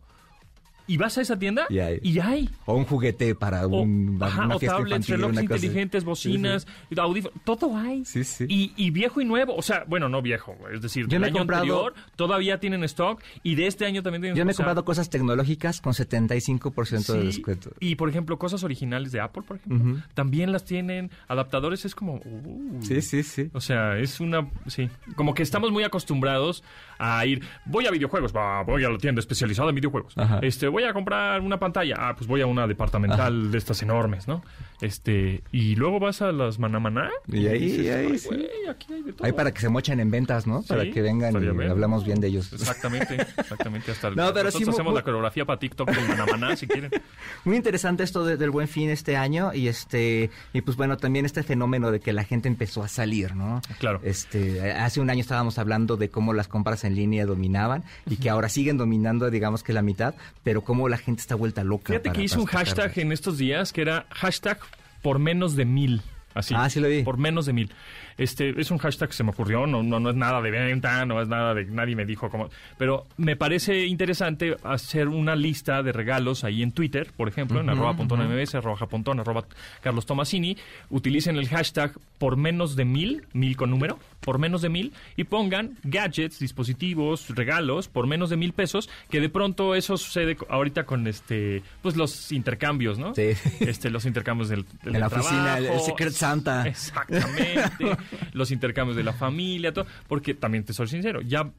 Y 0.88 0.96
vas 0.98 1.18
a 1.18 1.20
esa 1.22 1.38
tienda 1.38 1.66
Y 1.68 1.78
hay. 1.80 1.98
y 2.02 2.18
hay. 2.20 2.48
O 2.64 2.74
un 2.74 2.84
juguete 2.84 3.34
para 3.34 3.66
O, 3.66 3.80
un, 3.82 4.18
ajá, 4.20 4.44
una 4.46 4.56
o 4.56 4.58
fiesta 4.58 4.76
tablets, 4.76 4.90
infantil. 5.08 5.14
relojes 5.16 5.32
una 5.38 5.42
cosa 5.42 5.54
así. 5.56 5.66
inteligentes, 5.66 6.04
bocinas, 6.04 6.66
audífonos, 6.96 7.38
todo 7.44 7.76
hay. 7.76 8.04
Sí, 8.04 8.22
sí. 8.24 8.46
Y, 8.48 8.72
y 8.76 8.90
viejo 8.90 9.20
y 9.20 9.24
nuevo, 9.24 9.54
o 9.56 9.62
sea, 9.62 9.84
bueno, 9.88 10.08
no 10.08 10.22
viejo, 10.22 10.56
es 10.72 10.80
decir, 10.80 11.02
Yo 11.04 11.08
del 11.08 11.20
me 11.20 11.26
he 11.26 11.30
año 11.30 11.38
comprado- 11.38 11.62
anterior 11.62 11.94
todavía 12.16 12.60
tienen 12.60 12.84
stock 12.84 13.20
y 13.42 13.54
de 13.56 13.66
este 13.66 13.84
año 13.86 14.02
también 14.02 14.22
tienen 14.22 14.36
Yo 14.36 14.44
me 14.44 14.52
he 14.52 14.54
comprado 14.54 14.84
cosas 14.84 15.10
tecnológicas 15.10 15.80
con 15.80 15.92
75% 15.92 17.12
de 17.14 17.20
sí, 17.20 17.26
descuento. 17.26 17.70
Y 17.80 17.96
por 17.96 18.08
ejemplo, 18.08 18.38
cosas 18.38 18.62
originales 18.64 19.12
de 19.12 19.20
Apple, 19.20 19.42
por 19.42 19.56
ejemplo, 19.56 20.02
también 20.14 20.52
las 20.52 20.64
tienen. 20.64 21.10
Adaptadores 21.28 21.84
es 21.84 21.94
como. 21.94 22.16
uh, 22.16 22.78
Sí, 22.82 23.00
sí, 23.02 23.22
sí. 23.22 23.50
O 23.52 23.60
sea, 23.60 23.98
es 23.98 24.20
una. 24.20 24.48
Sí. 24.66 24.88
Como 25.14 25.34
que 25.34 25.42
estamos 25.42 25.70
muy 25.72 25.84
acostumbrados 25.84 26.62
a 26.98 27.24
ir. 27.26 27.42
Voy 27.64 27.86
a 27.86 27.90
videojuegos, 27.90 28.34
va, 28.34 28.62
voy 28.62 28.84
a 28.84 28.88
la 28.90 28.98
tienda 28.98 29.20
especializada 29.20 29.68
en 29.70 29.74
videojuegos. 29.74 30.16
Ajá. 30.16 30.38
Este, 30.42 30.68
voy 30.76 30.84
a 30.84 30.92
comprar 30.92 31.40
una 31.40 31.58
pantalla. 31.58 31.94
Ah, 31.98 32.14
pues 32.14 32.26
voy 32.28 32.42
a 32.42 32.46
una 32.46 32.66
departamental 32.66 33.50
de 33.50 33.56
estas 33.56 33.82
enormes, 33.82 34.28
¿no? 34.28 34.42
Este, 34.82 35.42
y 35.52 35.74
luego 35.76 35.98
vas 35.98 36.20
a 36.20 36.32
las 36.32 36.58
manamaná. 36.58 37.08
Y 37.32 37.46
ahí, 37.46 37.60
dices, 37.60 37.94
ahí, 37.96 38.06
"Ay, 38.12 38.18
sí. 38.18 38.28
güey, 38.28 38.46
aquí 38.68 38.92
hay 38.92 39.02
de 39.02 39.12
todo. 39.14 39.24
Ahí 39.26 39.32
para 39.32 39.52
que 39.52 39.60
se 39.62 39.70
mochen 39.70 40.00
en 40.00 40.10
ventas, 40.10 40.46
¿no? 40.46 40.62
Para 40.62 40.84
que 40.90 41.00
vengan 41.00 41.34
y 41.34 41.38
bien. 41.38 41.70
hablamos 41.70 42.04
bien 42.04 42.20
de 42.20 42.26
ellos. 42.28 42.52
Exactamente, 42.52 43.14
exactamente. 43.38 43.90
Hasta 43.92 44.10
No, 44.10 44.16
pero 44.34 44.44
nosotros 44.44 44.64
sí, 44.64 44.70
hacemos 44.70 44.92
la 44.92 45.02
coreografía 45.02 45.46
para 45.46 45.58
TikTok 45.58 45.88
del 45.90 46.08
manamaná, 46.08 46.54
si 46.56 46.66
quieren. 46.66 46.90
Muy 47.46 47.56
interesante 47.56 48.02
esto 48.02 48.22
de- 48.26 48.36
del 48.36 48.50
Buen 48.50 48.68
Fin 48.68 48.90
este 48.90 49.16
año 49.16 49.54
y 49.54 49.68
este 49.68 50.30
y 50.52 50.60
pues 50.60 50.76
bueno, 50.76 50.98
también 50.98 51.24
este 51.24 51.42
fenómeno 51.42 51.90
de 51.90 52.00
que 52.00 52.12
la 52.12 52.24
gente 52.24 52.48
empezó 52.48 52.82
a 52.82 52.88
salir, 52.88 53.34
¿no? 53.34 53.62
Claro. 53.78 54.00
Este, 54.04 54.72
hace 54.72 55.00
un 55.00 55.08
año 55.08 55.22
estábamos 55.22 55.58
hablando 55.58 55.96
de 55.96 56.10
cómo 56.10 56.34
las 56.34 56.48
compras 56.48 56.84
en 56.84 56.94
línea 56.96 57.24
dominaban 57.24 57.82
y 58.04 58.16
que 58.16 58.28
ahora 58.28 58.50
siguen 58.50 58.76
dominando, 58.76 59.30
digamos 59.30 59.62
que 59.62 59.72
la 59.72 59.80
mitad, 59.80 60.14
pero 60.42 60.60
cómo 60.66 60.88
la 60.88 60.98
gente 60.98 61.20
está 61.22 61.34
vuelta 61.34 61.64
loca. 61.64 61.86
Fíjate 61.88 62.08
para- 62.10 62.18
que 62.18 62.24
hice 62.24 62.38
un 62.38 62.46
hashtag 62.46 62.98
en 62.98 63.12
estos 63.12 63.38
días 63.38 63.72
que 63.72 63.80
era 63.82 64.04
hashtag 64.10 64.58
por 65.02 65.18
menos 65.18 65.56
de 65.56 65.64
mil. 65.64 66.02
Así. 66.34 66.52
Ah, 66.54 66.68
sí 66.68 66.80
lo 66.80 66.88
vi. 66.88 67.02
Por 67.02 67.16
menos 67.16 67.46
de 67.46 67.54
mil. 67.54 67.72
Este, 68.18 68.60
es 68.60 68.70
un 68.70 68.76
hashtag 68.76 69.08
que 69.08 69.14
se 69.14 69.24
me 69.24 69.30
ocurrió, 69.30 69.66
no, 69.66 69.82
no, 69.82 69.98
no 70.00 70.10
es 70.10 70.16
nada 70.16 70.42
de 70.42 70.50
venta, 70.50 71.06
no 71.06 71.20
es 71.22 71.28
nada 71.28 71.54
de, 71.54 71.64
nadie 71.64 71.96
me 71.96 72.04
dijo 72.04 72.28
cómo. 72.28 72.50
Pero 72.76 73.06
me 73.16 73.36
parece 73.36 73.86
interesante 73.86 74.54
hacer 74.62 75.08
una 75.08 75.34
lista 75.34 75.82
de 75.82 75.92
regalos 75.92 76.44
ahí 76.44 76.62
en 76.62 76.72
Twitter, 76.72 77.10
por 77.16 77.28
ejemplo, 77.28 77.60
en 77.60 77.70
arroba 77.70 77.94
punto 77.96 78.16
mbs, 78.18 78.54
arroba 78.54 78.76
japontón, 78.76 79.18
arroba 79.20 79.44
Carlos 79.82 80.04
Tomasini. 80.04 80.58
Utilicen 80.90 81.36
el 81.36 81.48
hashtag 81.48 81.92
por 82.18 82.36
menos 82.36 82.76
de 82.76 82.84
mil, 82.84 83.26
mil 83.32 83.56
con 83.56 83.70
número, 83.70 83.98
por 84.20 84.38
menos 84.38 84.62
de 84.62 84.68
mil, 84.68 84.92
y 85.16 85.24
pongan 85.24 85.76
gadgets, 85.84 86.38
dispositivos, 86.38 87.28
regalos 87.30 87.88
por 87.88 88.06
menos 88.06 88.30
de 88.30 88.36
mil 88.36 88.52
pesos, 88.52 88.88
que 89.10 89.20
de 89.20 89.28
pronto 89.28 89.74
eso 89.74 89.96
sucede 89.96 90.36
ahorita 90.48 90.84
con 90.84 91.06
este, 91.06 91.62
pues 91.82 91.96
los 91.96 92.32
intercambios, 92.32 92.98
¿no? 92.98 93.14
Sí. 93.14 93.32
Este, 93.60 93.90
los 93.90 94.04
intercambios 94.04 94.48
del, 94.48 94.64
del 94.82 94.94
En 94.94 95.00
la 95.00 95.06
oficina, 95.06 95.58
el-. 95.58 95.80
Secret 95.80 96.12
Santa. 96.12 96.66
Exactamente. 96.66 97.96
los 98.32 98.50
intercambios 98.50 98.96
de 98.96 99.04
la 99.04 99.12
familia, 99.12 99.72
todo. 99.72 99.86
Porque 100.08 100.34
también 100.34 100.64
te 100.64 100.72
soy 100.72 100.88
sincero, 100.88 101.20
ya 101.20 101.50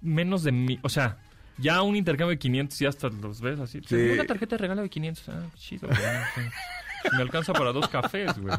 menos 0.00 0.42
de 0.42 0.52
mi. 0.52 0.78
O 0.82 0.88
sea, 0.88 1.18
ya 1.58 1.82
un 1.82 1.96
intercambio 1.96 2.30
de 2.30 2.38
500 2.38 2.78
ya 2.78 2.88
hasta 2.88 3.08
los 3.08 3.40
ves 3.40 3.60
así. 3.60 3.80
Sí. 3.86 3.94
Una 3.94 4.24
tarjeta 4.24 4.56
de 4.56 4.60
regalo 4.60 4.82
de 4.82 4.88
500. 4.88 5.28
Ah, 5.28 5.42
chido. 5.56 5.88
Me 7.12 7.22
alcanza 7.22 7.52
para 7.52 7.72
dos 7.72 7.88
cafés, 7.88 8.36
güey. 8.38 8.56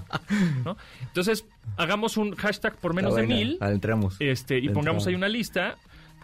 ¿No? 0.64 0.78
Entonces, 1.02 1.46
hagamos 1.78 2.18
un 2.18 2.36
hashtag 2.36 2.76
por 2.78 2.94
menos 2.94 3.16
de 3.16 3.24
mil. 3.28 3.58
Adentramos. 3.62 4.16
Este, 4.20 4.60
y 4.60 4.70
pongamos 4.70 5.06
ahí 5.08 5.16
una 5.16 5.28
lista 5.28 5.76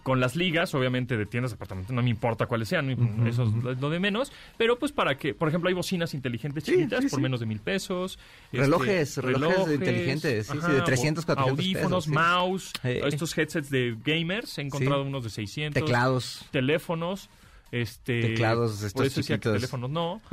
con 0.03 0.19
las 0.19 0.35
ligas, 0.35 0.73
obviamente, 0.73 1.15
de 1.15 1.27
tiendas, 1.27 1.51
departamentos, 1.51 1.93
no 1.95 2.01
me 2.01 2.09
importa 2.09 2.47
cuáles 2.47 2.67
sean, 2.69 2.89
eso 3.27 3.43
es 3.71 3.79
lo 3.79 3.91
de 3.91 3.99
menos, 3.99 4.31
pero 4.57 4.79
pues 4.79 4.91
para 4.91 5.15
que, 5.15 5.35
por 5.35 5.47
ejemplo, 5.47 5.67
hay 5.67 5.75
bocinas 5.75 6.15
inteligentes 6.15 6.63
Sí, 6.63 6.71
chiquitas 6.71 7.01
sí, 7.03 7.09
por 7.11 7.17
sí. 7.19 7.21
menos 7.21 7.39
de 7.39 7.45
mil 7.45 7.59
pesos. 7.59 8.17
este, 8.51 8.65
Relojes, 8.65 9.17
relojes 9.17 9.75
inteligentes, 9.75 10.47
sí, 10.47 10.57
sí, 10.59 10.71
de 10.71 10.81
300, 10.81 11.23
400 11.23 11.37
Audífonos, 11.37 12.05
pesos, 12.05 12.07
mouse, 12.07 12.73
Eh. 12.83 13.01
estos 13.05 13.37
headsets 13.37 13.69
de 13.69 13.95
gamers, 14.03 14.57
he 14.57 14.61
encontrado 14.61 15.03
unos 15.03 15.23
de 15.23 15.29
600. 15.29 15.79
Teclados. 15.83 16.45
Teléfonos. 16.49 17.29
Este, 17.71 18.21
Teclados 18.21 18.73
estos 18.73 18.91
por 18.93 19.05
eso 19.05 19.21
decía 19.21 19.37
que 19.37 19.43
chiquitos. 19.49 19.53
teléfonos 19.61 19.89
no. 19.89 20.21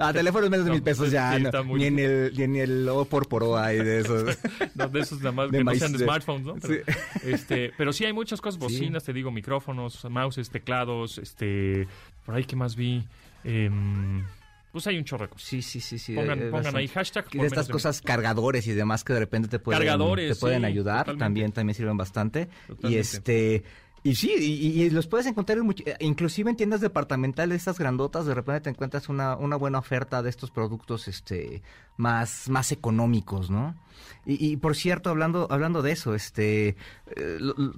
Ah, 0.00 0.12
teléfonos 0.12 0.50
menos 0.50 0.64
de 0.64 0.70
No, 0.70 0.74
mil 0.74 0.82
pesos 0.82 1.06
sí, 1.06 1.12
ya. 1.12 1.38
no. 1.38 1.64
muy- 1.64 1.78
Ni 1.80 1.86
en 1.86 1.98
el, 2.00 2.32
ni 2.36 2.42
en 2.42 2.56
el 2.56 2.88
O 2.88 3.04
por 3.04 3.28
por 3.28 3.44
O 3.44 3.56
hay 3.56 3.78
de 3.78 4.00
esos. 4.00 4.36
No, 4.74 4.88
de 4.88 5.00
esos 5.00 5.18
nada 5.18 5.32
más 5.32 5.50
De 5.52 5.58
que 5.58 5.64
no 5.64 5.70
maíz, 5.70 5.78
sean 5.78 5.92
de- 5.92 5.98
smartphones, 6.04 6.44
¿no? 6.46 6.54
Pero, 6.56 6.74
Sí. 6.84 6.92
este, 7.30 7.72
pero 7.78 7.92
sí 7.92 8.04
hay 8.04 8.12
muchas 8.12 8.40
cosas, 8.40 8.58
bocinas, 8.58 9.04
te 9.04 9.12
digo, 9.12 9.30
micrófonos, 9.30 10.04
mouses, 10.10 10.50
teclados, 10.50 11.18
este, 11.18 11.86
por 12.26 12.34
ahí 12.34 12.44
que 12.44 12.56
más 12.56 12.74
vi, 12.76 13.04
Em, 13.44 14.24
pues 14.70 14.86
hay 14.86 14.96
un 14.98 15.04
chorro 15.04 15.26
de. 15.26 15.32
Sí, 15.36 15.62
sí, 15.62 15.80
sí, 15.80 15.98
sí. 15.98 16.14
Pongan, 16.14 16.38
eh, 16.40 16.50
pongan 16.50 16.76
ahí 16.76 16.86
hashtag. 16.88 17.28
de 17.28 17.38
por 17.38 17.46
estas 17.46 17.66
de- 17.66 17.72
cosas 17.72 18.00
cargadores 18.00 18.66
y 18.68 18.72
demás 18.72 19.02
que 19.04 19.12
de 19.12 19.18
repente 19.18 19.48
te 19.48 19.58
pueden 19.58 19.80
Cargadores, 19.80 20.34
te 20.36 20.40
pueden 20.40 20.60
sí, 20.60 20.66
ayudar 20.66 20.98
totalmente. 21.00 21.24
también 21.24 21.52
también 21.52 21.74
sirven 21.74 21.96
bastante 21.96 22.48
y 22.84 22.94
este 22.96 23.64
y 24.04 24.14
sí 24.16 24.32
y, 24.38 24.90
los 24.90 25.06
puedes 25.06 25.26
encontrar 25.26 25.58
en 25.58 25.70
eh, 25.86 25.96
inclusive 26.00 26.50
en 26.50 26.56
tiendas 26.56 26.80
departamentales 26.80 27.58
estas 27.58 27.78
grandotas 27.78 28.26
de 28.26 28.34
repente 28.34 28.62
te 28.62 28.70
encuentras 28.70 29.08
una, 29.08 29.36
una 29.36 29.56
buena 29.56 29.78
oferta 29.78 30.22
de 30.22 30.30
estos 30.30 30.50
productos 30.50 31.06
este 31.08 31.62
más 31.96 32.48
más 32.48 32.72
económicos 32.72 33.50
no 33.50 33.76
y, 34.26 34.44
y 34.44 34.56
por 34.56 34.74
cierto 34.74 35.10
hablando 35.10 35.46
hablando 35.50 35.82
de 35.82 35.92
eso 35.92 36.14
este 36.14 36.68
eh, 36.68 37.36
lo- 37.38 37.54
lo- 37.56 37.74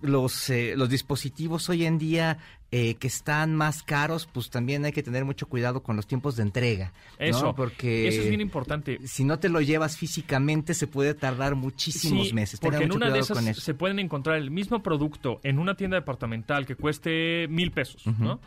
los, 0.00 0.48
eh, 0.50 0.74
los 0.76 0.88
dispositivos 0.90 1.68
hoy 1.68 1.84
en 1.84 1.98
día 1.98 2.38
eh, 2.70 2.96
que 2.96 3.06
están 3.06 3.54
más 3.54 3.82
caros, 3.82 4.28
pues 4.30 4.50
también 4.50 4.84
hay 4.84 4.92
que 4.92 5.02
tener 5.02 5.24
mucho 5.24 5.46
cuidado 5.48 5.82
con 5.82 5.96
los 5.96 6.06
tiempos 6.06 6.36
de 6.36 6.42
entrega. 6.42 6.92
¿no? 7.18 7.24
Eso, 7.24 7.54
Porque 7.54 8.08
eso 8.08 8.20
es 8.22 8.28
bien 8.28 8.42
importante. 8.42 8.98
si 9.06 9.24
no 9.24 9.38
te 9.38 9.48
lo 9.48 9.60
llevas 9.62 9.96
físicamente, 9.96 10.74
se 10.74 10.86
puede 10.86 11.14
tardar 11.14 11.54
muchísimos 11.54 12.28
Sí, 12.28 12.34
meses. 12.34 12.60
Tengan 12.60 12.80
porque 12.80 12.84
en 12.84 12.96
una 12.96 13.10
de 13.10 13.20
esas 13.20 13.56
se 13.56 13.74
pueden 13.74 13.98
encontrar 13.98 14.36
el 14.36 14.50
mismo 14.50 14.82
producto 14.82 15.40
en 15.44 15.58
una 15.58 15.76
tienda 15.76 15.96
departamental 15.96 16.66
que 16.66 16.74
cueste 16.76 17.46
mil 17.48 17.70
pesos, 17.70 18.06
¿no? 18.18 18.40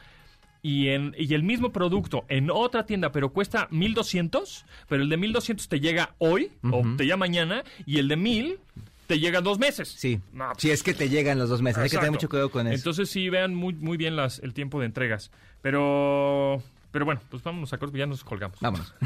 Y, 0.63 0.89
en, 0.89 1.15
y 1.17 1.33
el 1.33 1.41
mismo 1.41 1.71
producto 1.71 2.23
en 2.29 2.51
otra 2.51 2.85
tienda, 2.85 3.11
pero 3.11 3.33
cuesta 3.33 3.67
1200, 3.71 4.65
pero 4.87 5.01
el 5.01 5.09
de 5.09 5.17
1200 5.17 5.67
te 5.67 5.79
llega 5.79 6.13
hoy 6.19 6.51
o 6.61 6.83
te 6.97 7.05
llega 7.05 7.17
mañana 7.17 7.63
y 7.87 7.97
el 7.97 8.07
de 8.07 8.15
1000 8.17 8.59
te 9.11 9.19
llega 9.19 9.39
en 9.39 9.43
dos 9.43 9.59
meses. 9.59 9.93
Sí, 9.97 10.21
No, 10.31 10.53
si 10.57 10.71
es 10.71 10.83
que 10.83 10.93
te 10.93 11.09
llegan 11.09 11.37
los 11.37 11.49
dos 11.49 11.61
meses. 11.61 11.83
Hay 11.83 11.89
que 11.89 11.97
tener 11.97 12.11
mucho 12.11 12.29
cuidado 12.29 12.49
con 12.49 12.65
eso. 12.67 12.75
Entonces 12.75 13.09
sí, 13.09 13.29
vean 13.29 13.53
muy, 13.53 13.73
muy 13.73 13.97
bien 13.97 14.15
las, 14.15 14.39
el 14.39 14.53
tiempo 14.53 14.79
de 14.79 14.85
entregas. 14.85 15.31
Pero, 15.61 16.63
pero 16.91 17.03
bueno, 17.03 17.19
pues 17.29 17.43
vámonos 17.43 17.73
a 17.73 17.77
corto, 17.77 17.97
ya 17.97 18.05
nos 18.05 18.23
colgamos. 18.23 18.57
Vámonos. 18.61 18.93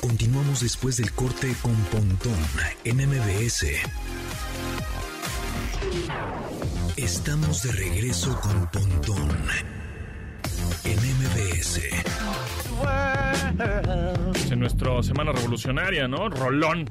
Continuamos 0.00 0.60
después 0.60 0.96
del 0.96 1.12
corte 1.12 1.54
con 1.60 1.76
Pontón 1.76 2.32
en 2.84 2.96
MBS. 2.96 3.66
Estamos 6.96 7.62
de 7.62 7.72
regreso 7.72 8.40
con 8.40 8.70
Pontón 8.70 9.28
en 10.84 10.98
MBS. 10.98 11.80
En 14.50 14.60
nuestra 14.60 15.02
semana 15.02 15.32
revolucionaria, 15.32 16.06
¿no? 16.08 16.28
Rolón. 16.28 16.88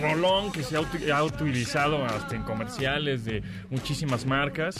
Rolón 0.00 0.52
que 0.52 0.62
se 0.62 0.76
ha 0.76 1.22
utilizado 1.22 2.04
hasta 2.04 2.36
en 2.36 2.42
comerciales 2.42 3.24
de 3.24 3.42
muchísimas 3.70 4.26
marcas. 4.26 4.76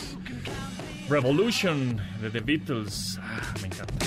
Revolution 1.09 2.01
de 2.21 2.31
The 2.31 2.41
Beatles. 2.41 3.21
Ah, 3.23 3.55
me 3.61 3.69
encanta. 3.69 4.07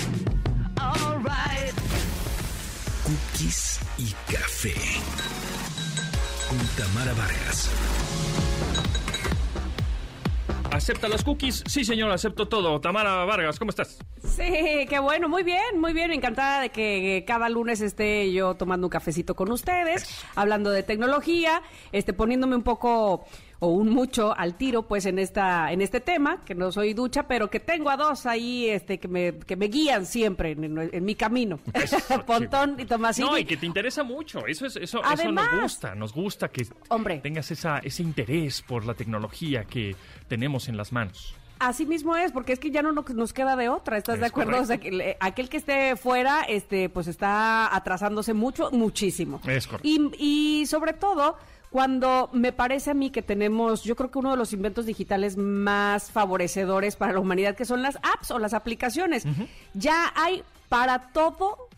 Cookies 3.04 3.80
y 3.98 4.12
café. 4.32 4.74
Con 6.48 6.58
Tamara 6.76 7.12
Vargas. 7.14 7.70
¿Acepta 10.72 11.08
las 11.08 11.24
cookies? 11.24 11.64
Sí, 11.66 11.84
señor, 11.84 12.12
acepto 12.12 12.46
todo. 12.46 12.80
Tamara 12.80 13.24
Vargas, 13.24 13.58
¿cómo 13.58 13.70
estás? 13.70 13.98
Sí, 14.24 14.86
qué 14.88 14.98
bueno, 15.00 15.28
muy 15.28 15.42
bien, 15.42 15.80
muy 15.80 15.92
bien, 15.92 16.12
encantada 16.12 16.60
de 16.62 16.68
que 16.68 17.24
cada 17.26 17.48
lunes 17.48 17.80
esté 17.80 18.32
yo 18.32 18.54
tomando 18.54 18.86
un 18.86 18.90
cafecito 18.90 19.34
con 19.34 19.50
ustedes, 19.50 20.24
hablando 20.36 20.70
de 20.70 20.84
tecnología, 20.84 21.62
este 21.90 22.12
poniéndome 22.12 22.54
un 22.54 22.62
poco 22.62 23.26
o 23.60 23.68
un 23.68 23.90
mucho 23.90 24.36
al 24.36 24.54
tiro 24.56 24.82
pues 24.82 25.06
en 25.06 25.18
esta 25.18 25.70
en 25.70 25.80
este 25.82 26.00
tema, 26.00 26.42
que 26.44 26.54
no 26.54 26.72
soy 26.72 26.94
ducha, 26.94 27.28
pero 27.28 27.48
que 27.48 27.60
tengo 27.60 27.90
a 27.90 27.96
dos 27.96 28.26
ahí 28.26 28.68
este 28.68 28.98
que 28.98 29.06
me, 29.06 29.38
que 29.38 29.56
me 29.56 29.66
guían 29.66 30.06
siempre 30.06 30.52
en, 30.52 31.04
mi 31.04 31.14
camino. 31.14 31.60
Pontón 32.26 32.76
y 32.78 32.86
Tomasini. 32.86 33.28
No, 33.28 33.38
y 33.38 33.44
que 33.44 33.56
te 33.56 33.66
interesa 33.66 34.02
mucho. 34.02 34.46
Eso 34.46 34.66
es 34.66 34.76
eso, 34.76 35.02
eso 35.04 35.32
nos 35.32 35.62
gusta, 35.62 35.94
nos 35.94 36.12
gusta 36.12 36.48
que 36.48 36.66
tengas 37.22 37.50
esa, 37.50 37.78
ese 37.78 38.02
interés 38.02 38.62
por 38.62 38.84
la 38.84 38.94
tecnología 38.94 39.64
que 39.64 39.94
tenemos 40.26 40.68
en 40.68 40.76
las 40.76 40.92
manos. 40.92 41.34
Así 41.58 41.84
mismo 41.84 42.16
es, 42.16 42.32
porque 42.32 42.54
es 42.54 42.58
que 42.58 42.70
ya 42.70 42.80
no 42.80 42.92
nos 42.92 43.32
queda 43.34 43.54
de 43.54 43.68
otra, 43.68 43.98
¿estás 43.98 44.18
de 44.18 44.24
acuerdo? 44.24 44.62
O 44.62 44.64
sea, 44.64 44.78
que 44.78 45.18
aquel 45.20 45.50
que 45.50 45.58
esté 45.58 45.94
fuera, 45.94 46.40
este, 46.48 46.88
pues 46.88 47.06
está 47.06 47.76
atrasándose 47.76 48.32
mucho, 48.32 48.70
muchísimo. 48.70 49.42
Es 49.46 49.66
correcto. 49.66 49.86
Y, 49.86 50.10
y 50.62 50.66
sobre 50.66 50.94
todo, 50.94 51.36
cuando 51.70 52.30
me 52.32 52.52
parece 52.52 52.90
a 52.90 52.94
mí 52.94 53.10
que 53.10 53.22
tenemos, 53.22 53.84
yo 53.84 53.94
creo 53.94 54.10
que 54.10 54.18
uno 54.18 54.32
de 54.32 54.36
los 54.36 54.52
inventos 54.52 54.86
digitales 54.86 55.36
más 55.36 56.10
favorecedores 56.10 56.96
para 56.96 57.12
la 57.12 57.20
humanidad, 57.20 57.54
que 57.54 57.64
son 57.64 57.82
las 57.82 57.96
apps 57.96 58.32
o 58.32 58.38
las 58.38 58.54
aplicaciones. 58.54 59.24
Ya 59.74 60.12
hay 60.16 60.42
para 60.68 61.12
todo, 61.12 61.68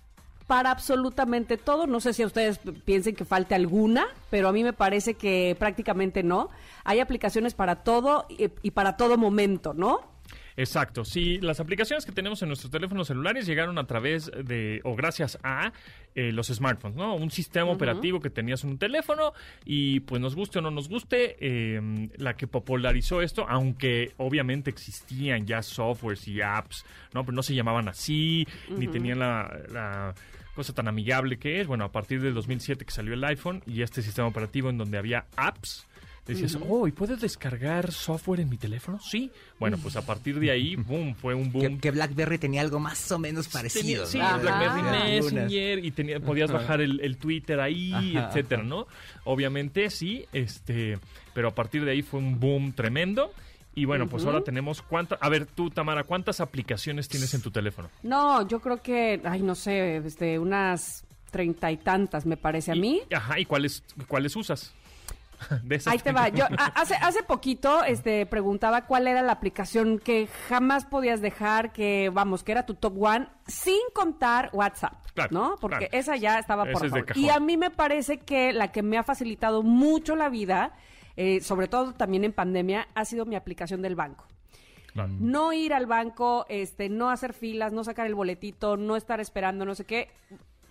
para 0.46 0.70
absolutamente 0.70 1.58
todo. 1.58 1.86
No 1.86 2.00
sé 2.00 2.14
si 2.14 2.22
a 2.22 2.26
ustedes 2.26 2.58
piensen 2.84 3.14
que 3.14 3.26
falte 3.26 3.54
alguna, 3.54 4.06
pero 4.30 4.48
a 4.48 4.52
mí 4.52 4.64
me 4.64 4.72
parece 4.72 5.14
que 5.14 5.56
prácticamente 5.58 6.22
no. 6.22 6.48
Hay 6.84 7.00
aplicaciones 7.00 7.52
para 7.52 7.76
todo 7.84 8.26
y 8.28 8.70
para 8.70 8.96
todo 8.96 9.18
momento, 9.18 9.74
¿no? 9.74 10.11
Exacto. 10.56 11.04
Sí, 11.04 11.38
las 11.40 11.60
aplicaciones 11.60 12.04
que 12.04 12.12
tenemos 12.12 12.42
en 12.42 12.48
nuestros 12.48 12.70
teléfonos 12.70 13.08
celulares 13.08 13.46
llegaron 13.46 13.78
a 13.78 13.86
través 13.86 14.30
de, 14.44 14.80
o 14.84 14.94
gracias 14.94 15.38
a 15.42 15.72
eh, 16.14 16.30
los 16.30 16.48
smartphones, 16.48 16.96
¿no? 16.96 17.14
Un 17.14 17.30
sistema 17.30 17.70
operativo 17.70 18.20
que 18.20 18.28
tenías 18.28 18.64
en 18.64 18.70
un 18.70 18.78
teléfono 18.78 19.32
y 19.64 20.00
pues 20.00 20.20
nos 20.20 20.34
guste 20.34 20.58
o 20.58 20.62
no 20.62 20.70
nos 20.70 20.88
guste, 20.88 21.36
em, 21.40 22.10
la 22.16 22.36
que 22.36 22.46
popularizó 22.46 23.22
esto, 23.22 23.46
aunque 23.48 24.12
obviamente 24.18 24.68
existían 24.68 25.46
ya 25.46 25.62
softwares 25.62 26.28
y 26.28 26.42
apps, 26.42 26.84
¿no? 27.14 27.24
Pero 27.24 27.34
no 27.34 27.42
se 27.42 27.54
llamaban 27.54 27.88
así, 27.88 28.46
ni 28.68 28.88
tenían 28.88 29.20
la, 29.20 30.14
cosa 30.54 30.74
tan 30.74 30.86
amigable 30.86 31.38
que 31.38 31.62
es. 31.62 31.66
Bueno, 31.66 31.84
a 31.84 31.92
partir 31.92 32.20
del 32.20 32.34
2007 32.34 32.84
que 32.84 32.90
salió 32.90 33.14
el 33.14 33.24
iPhone 33.24 33.62
y 33.66 33.80
este 33.80 34.02
sistema 34.02 34.28
operativo 34.28 34.68
en 34.68 34.76
donde 34.76 34.98
había 34.98 35.24
apps, 35.36 35.86
Decías, 36.26 36.56
oh, 36.68 36.86
¿y 36.86 36.92
puedes 36.92 37.20
descargar 37.20 37.90
software 37.90 38.40
en 38.40 38.48
mi 38.48 38.56
teléfono? 38.56 39.00
Sí. 39.00 39.30
Bueno, 39.58 39.76
pues 39.78 39.96
a 39.96 40.06
partir 40.06 40.38
de 40.38 40.52
ahí, 40.52 40.76
boom, 40.76 41.16
fue 41.16 41.34
un 41.34 41.50
boom. 41.50 41.80
Que, 41.80 41.90
BlackBerry 41.90 42.38
tenía 42.38 42.60
algo 42.60 42.78
más 42.78 43.10
o 43.10 43.18
menos 43.18 43.48
parecido. 43.48 44.06
sí, 44.06 44.18
BlackBerry 44.18 44.82
Messenger 44.82 45.84
y 45.84 45.90
tenía, 45.90 46.20
podías 46.20 46.52
bajar 46.52 46.80
el, 46.80 47.16
Twitter 47.16 47.60
ahí, 47.60 48.16
etcétera, 48.16 48.62
¿no? 48.62 48.86
Obviamente 49.24 49.90
sí, 49.90 50.24
este, 50.32 50.98
pero 51.34 51.48
a 51.48 51.54
partir 51.54 51.84
de 51.84 51.90
ahí 51.90 52.02
fue 52.02 52.20
un 52.20 52.38
boom 52.38 52.72
tremendo. 52.72 53.32
Y 53.74 53.86
bueno, 53.86 54.06
pues 54.06 54.24
ahora 54.26 54.42
tenemos 54.42 54.82
cuántas... 54.82 55.18
A 55.22 55.28
ver, 55.30 55.46
tú, 55.46 55.70
Tamara, 55.70 56.04
¿cuántas 56.04 56.40
aplicaciones 56.40 57.08
tienes 57.08 57.32
en 57.32 57.40
tu 57.40 57.50
teléfono? 57.50 57.88
No, 58.02 58.46
yo 58.46 58.60
creo 58.60 58.82
que, 58.82 59.20
ay, 59.24 59.40
no 59.40 59.54
sé, 59.54 59.96
este, 59.96 60.38
unas 60.38 61.04
treinta 61.30 61.72
y 61.72 61.78
tantas, 61.78 62.26
me 62.26 62.36
parece 62.36 62.70
a 62.70 62.74
mí. 62.74 63.00
Ajá, 63.12 63.40
¿y 63.40 63.46
cuáles, 63.46 63.82
cuáles 64.06 64.36
usas? 64.36 64.74
Ahí 65.86 65.98
te 65.98 66.12
va. 66.12 66.28
Yo 66.28 66.44
hace, 66.74 66.94
hace 66.94 67.22
poquito 67.22 67.84
este, 67.84 68.26
preguntaba 68.26 68.86
cuál 68.86 69.06
era 69.06 69.22
la 69.22 69.32
aplicación 69.32 69.98
que 69.98 70.28
jamás 70.48 70.84
podías 70.84 71.20
dejar, 71.20 71.72
que 71.72 72.10
vamos, 72.12 72.42
que 72.44 72.52
era 72.52 72.66
tu 72.66 72.74
top 72.74 73.02
one, 73.02 73.28
sin 73.46 73.80
contar 73.94 74.50
WhatsApp, 74.52 74.94
¿no? 75.30 75.56
Porque 75.60 75.88
esa 75.92 76.16
ya 76.16 76.38
estaba 76.38 76.64
por 76.64 76.88
favor. 76.88 77.16
Y 77.16 77.28
a 77.28 77.40
mí 77.40 77.56
me 77.56 77.70
parece 77.70 78.18
que 78.18 78.52
la 78.52 78.72
que 78.72 78.82
me 78.82 78.98
ha 78.98 79.02
facilitado 79.02 79.62
mucho 79.62 80.16
la 80.16 80.28
vida, 80.28 80.74
eh, 81.16 81.40
sobre 81.40 81.68
todo 81.68 81.92
también 81.92 82.24
en 82.24 82.32
pandemia, 82.32 82.88
ha 82.94 83.04
sido 83.04 83.24
mi 83.26 83.36
aplicación 83.36 83.82
del 83.82 83.94
banco. 83.94 84.26
No 84.94 85.54
ir 85.54 85.72
al 85.72 85.86
banco, 85.86 86.44
este, 86.50 86.90
no 86.90 87.08
hacer 87.08 87.32
filas, 87.32 87.72
no 87.72 87.82
sacar 87.82 88.06
el 88.06 88.14
boletito, 88.14 88.76
no 88.76 88.94
estar 88.94 89.20
esperando, 89.20 89.64
no 89.64 89.74
sé 89.74 89.86
qué 89.86 90.10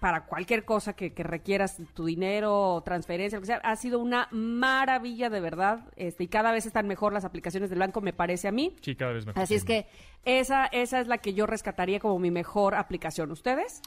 para 0.01 0.25
cualquier 0.25 0.65
cosa 0.65 0.93
que, 0.93 1.13
requieras 1.15 1.77
tu 1.93 2.05
dinero, 2.05 2.81
transferencia, 2.83 3.37
lo 3.37 3.41
que 3.41 3.45
sea, 3.45 3.57
ha 3.57 3.75
sido 3.75 3.99
una 3.99 4.27
maravilla 4.31 5.29
de 5.29 5.39
verdad. 5.39 5.87
Este, 5.95 6.23
y 6.23 6.27
cada 6.27 6.51
vez 6.51 6.65
están 6.65 6.87
mejor 6.87 7.13
las 7.13 7.23
aplicaciones 7.23 7.69
del 7.69 7.77
banco, 7.77 8.01
me 8.01 8.11
parece 8.11 8.47
a 8.47 8.51
mí. 8.51 8.75
Sí, 8.81 8.95
cada 8.95 9.13
vez 9.13 9.27
mejor. 9.27 9.43
Así 9.43 9.53
es 9.53 9.63
que 9.63 9.85
esa, 10.25 10.65
esa 10.65 10.99
es 10.99 11.07
la 11.07 11.19
que 11.19 11.35
yo 11.35 11.45
rescataría 11.45 11.99
como 11.99 12.17
mi 12.17 12.31
mejor 12.31 12.73
aplicación. 12.73 13.29
¿Ustedes? 13.29 13.83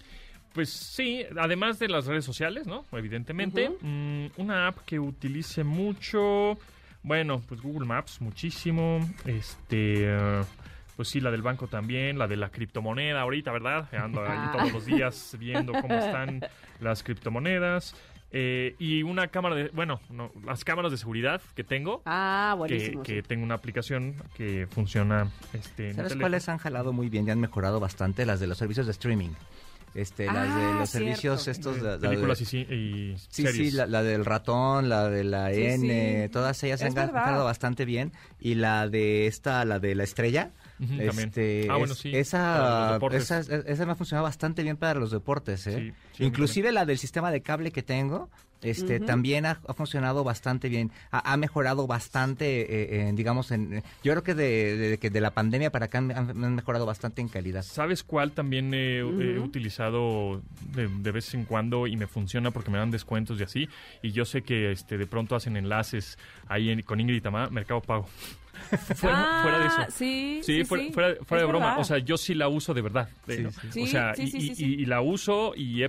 Pues 0.52 0.70
sí, 0.70 1.24
además 1.36 1.80
de 1.80 1.88
las 1.88 2.06
redes 2.06 2.24
sociales, 2.24 2.68
¿no? 2.68 2.84
Evidentemente. 2.92 3.70
Mm, 3.80 4.26
una 4.36 4.68
app 4.68 4.78
que 4.86 5.00
utilice 5.00 5.64
mucho. 5.64 6.56
Bueno, 7.02 7.42
pues 7.48 7.60
Google 7.60 7.88
Maps, 7.88 8.20
muchísimo. 8.20 9.00
Este. 9.24 10.16
Uh, 10.16 10.44
pues 10.96 11.08
sí, 11.08 11.20
la 11.20 11.30
del 11.30 11.42
banco 11.42 11.66
también, 11.66 12.18
la 12.18 12.28
de 12.28 12.36
la 12.36 12.50
criptomoneda 12.50 13.20
ahorita, 13.20 13.52
¿verdad? 13.52 13.88
Ando 13.94 14.22
ahí 14.22 14.38
ah. 14.38 14.52
todos 14.56 14.72
los 14.72 14.86
días 14.86 15.36
viendo 15.38 15.72
cómo 15.72 15.94
están 15.94 16.40
las 16.80 17.02
criptomonedas. 17.02 17.94
Eh, 18.36 18.74
y 18.80 19.04
una 19.04 19.28
cámara 19.28 19.54
de, 19.54 19.68
bueno, 19.68 20.00
las 20.44 20.64
cámaras 20.64 20.90
de 20.90 20.98
seguridad 20.98 21.40
que 21.54 21.62
tengo. 21.62 22.02
Ah, 22.04 22.56
buenísimo. 22.58 23.04
Que, 23.04 23.22
tengo 23.22 23.44
una 23.44 23.54
aplicación 23.54 24.16
que 24.36 24.66
funciona. 24.68 25.30
Este, 25.52 25.94
¿Sabes 25.94 26.16
cuáles 26.16 26.48
han 26.48 26.58
jalado 26.58 26.92
muy 26.92 27.08
bien 27.08 27.28
y 27.28 27.30
han 27.30 27.38
mejorado 27.38 27.78
bastante? 27.78 28.26
Las 28.26 28.40
de 28.40 28.48
los 28.48 28.58
servicios 28.58 28.86
de 28.86 28.92
streaming. 28.92 29.30
Este, 29.94 30.26
las 30.26 30.52
de 30.52 30.62
ah, 30.64 30.76
los 30.80 30.90
servicios 30.90 31.46
estos 31.46 31.80
de, 31.80 31.98
películas 31.98 32.40
y, 32.40 32.58
y, 32.58 33.16
sí 33.28 33.46
sí 33.46 33.70
la, 33.70 33.86
del 34.02 34.24
ratón 34.24 34.88
la 34.88 35.08
de 35.08 35.22
la 35.22 35.52
N 35.52 36.28
todas 36.30 36.60
ellas 36.64 36.82
han 36.82 36.94
mejorado 36.94 37.44
bastante 37.44 37.84
bien 37.84 38.10
y 38.40 38.56
la 38.56 38.88
de 38.88 39.28
esta 39.28 39.64
la 39.64 39.78
de 39.78 39.94
la 39.94 40.02
estrella 40.02 40.50
este, 40.80 41.68
ah, 41.70 41.76
bueno, 41.76 41.94
sí. 41.94 42.10
Esa, 42.14 42.98
esa, 43.12 43.40
esa, 43.40 43.86
me 43.86 43.92
ha 43.92 43.94
funcionado 43.94 44.24
bastante 44.24 44.62
bien 44.62 44.76
para 44.76 44.98
los 44.98 45.10
deportes. 45.10 45.66
¿eh? 45.66 45.94
Inclusive 46.18 46.72
la 46.72 46.84
del 46.84 46.98
sistema 46.98 47.30
de 47.30 47.42
cable 47.42 47.70
que 47.70 47.82
tengo, 47.82 48.28
este, 48.64 48.98
también 48.98 49.46
ha, 49.46 49.56
funcionado 49.74 50.24
bastante 50.24 50.68
bien. 50.68 50.90
Ha, 51.10 51.36
mejorado 51.36 51.86
bastante, 51.86 53.06
eh, 53.06 53.12
digamos, 53.12 53.50
en, 53.50 53.82
yo 54.02 54.12
creo 54.12 54.22
que 54.22 54.34
de, 54.34 54.98
que 54.98 55.10
de 55.10 55.20
la 55.20 55.32
pandemia 55.32 55.70
para 55.70 55.86
acá 55.86 55.98
han, 55.98 56.54
mejorado 56.54 56.86
bastante 56.86 57.20
en 57.20 57.28
calidad. 57.28 57.62
¿Sabes 57.62 58.02
cuál 58.02 58.32
también 58.32 58.72
he, 58.74 59.04
utilizado 59.04 60.42
de, 60.74 60.88
de, 60.88 61.12
vez 61.12 61.34
en 61.34 61.44
cuando 61.44 61.86
y 61.86 61.96
me 61.96 62.06
funciona 62.06 62.50
porque 62.50 62.70
me 62.70 62.78
dan 62.78 62.90
descuentos 62.90 63.38
y 63.38 63.42
así? 63.42 63.68
Y 64.02 64.12
yo 64.12 64.24
sé 64.24 64.42
que 64.42 64.72
este 64.72 64.96
de 64.96 65.06
pronto 65.06 65.36
hacen 65.36 65.56
enlaces 65.56 66.18
ahí 66.48 66.82
con 66.82 67.00
Ingrid 67.00 67.22
Tamá, 67.22 67.48
Mercado 67.50 67.82
Pago. 67.82 68.06
fuera, 68.94 69.42
fuera, 69.42 69.58
de 69.58 69.66
eso. 69.66 69.76
Ah, 69.78 69.86
sí, 69.90 70.40
sí, 70.42 70.64
fuera, 70.64 70.84
fuera, 71.24 71.42
de 71.42 71.48
broma. 71.48 71.78
O 71.78 71.84
sea, 71.84 71.98
yo 71.98 72.16
sí 72.16 72.34
la 72.34 72.48
uso 72.48 72.74
de 72.74 72.82
verdad. 72.82 73.08
o 73.26 73.86
sea, 73.86 74.12
y, 74.16 74.86
la 74.86 75.00
uso 75.00 75.52
y, 75.56 75.86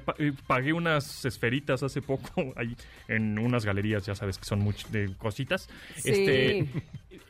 pagué 0.47 0.73
unas 0.73 1.25
esferitas 1.25 1.83
hace 1.83 2.01
poco 2.01 2.53
ahí 2.55 2.75
en 3.07 3.37
unas 3.39 3.65
galerías, 3.65 4.05
ya 4.05 4.15
sabes 4.15 4.37
que 4.37 4.45
son 4.45 4.59
muchas 4.59 4.91
de 4.91 5.13
cositas. 5.17 5.69
Este, 6.03 6.67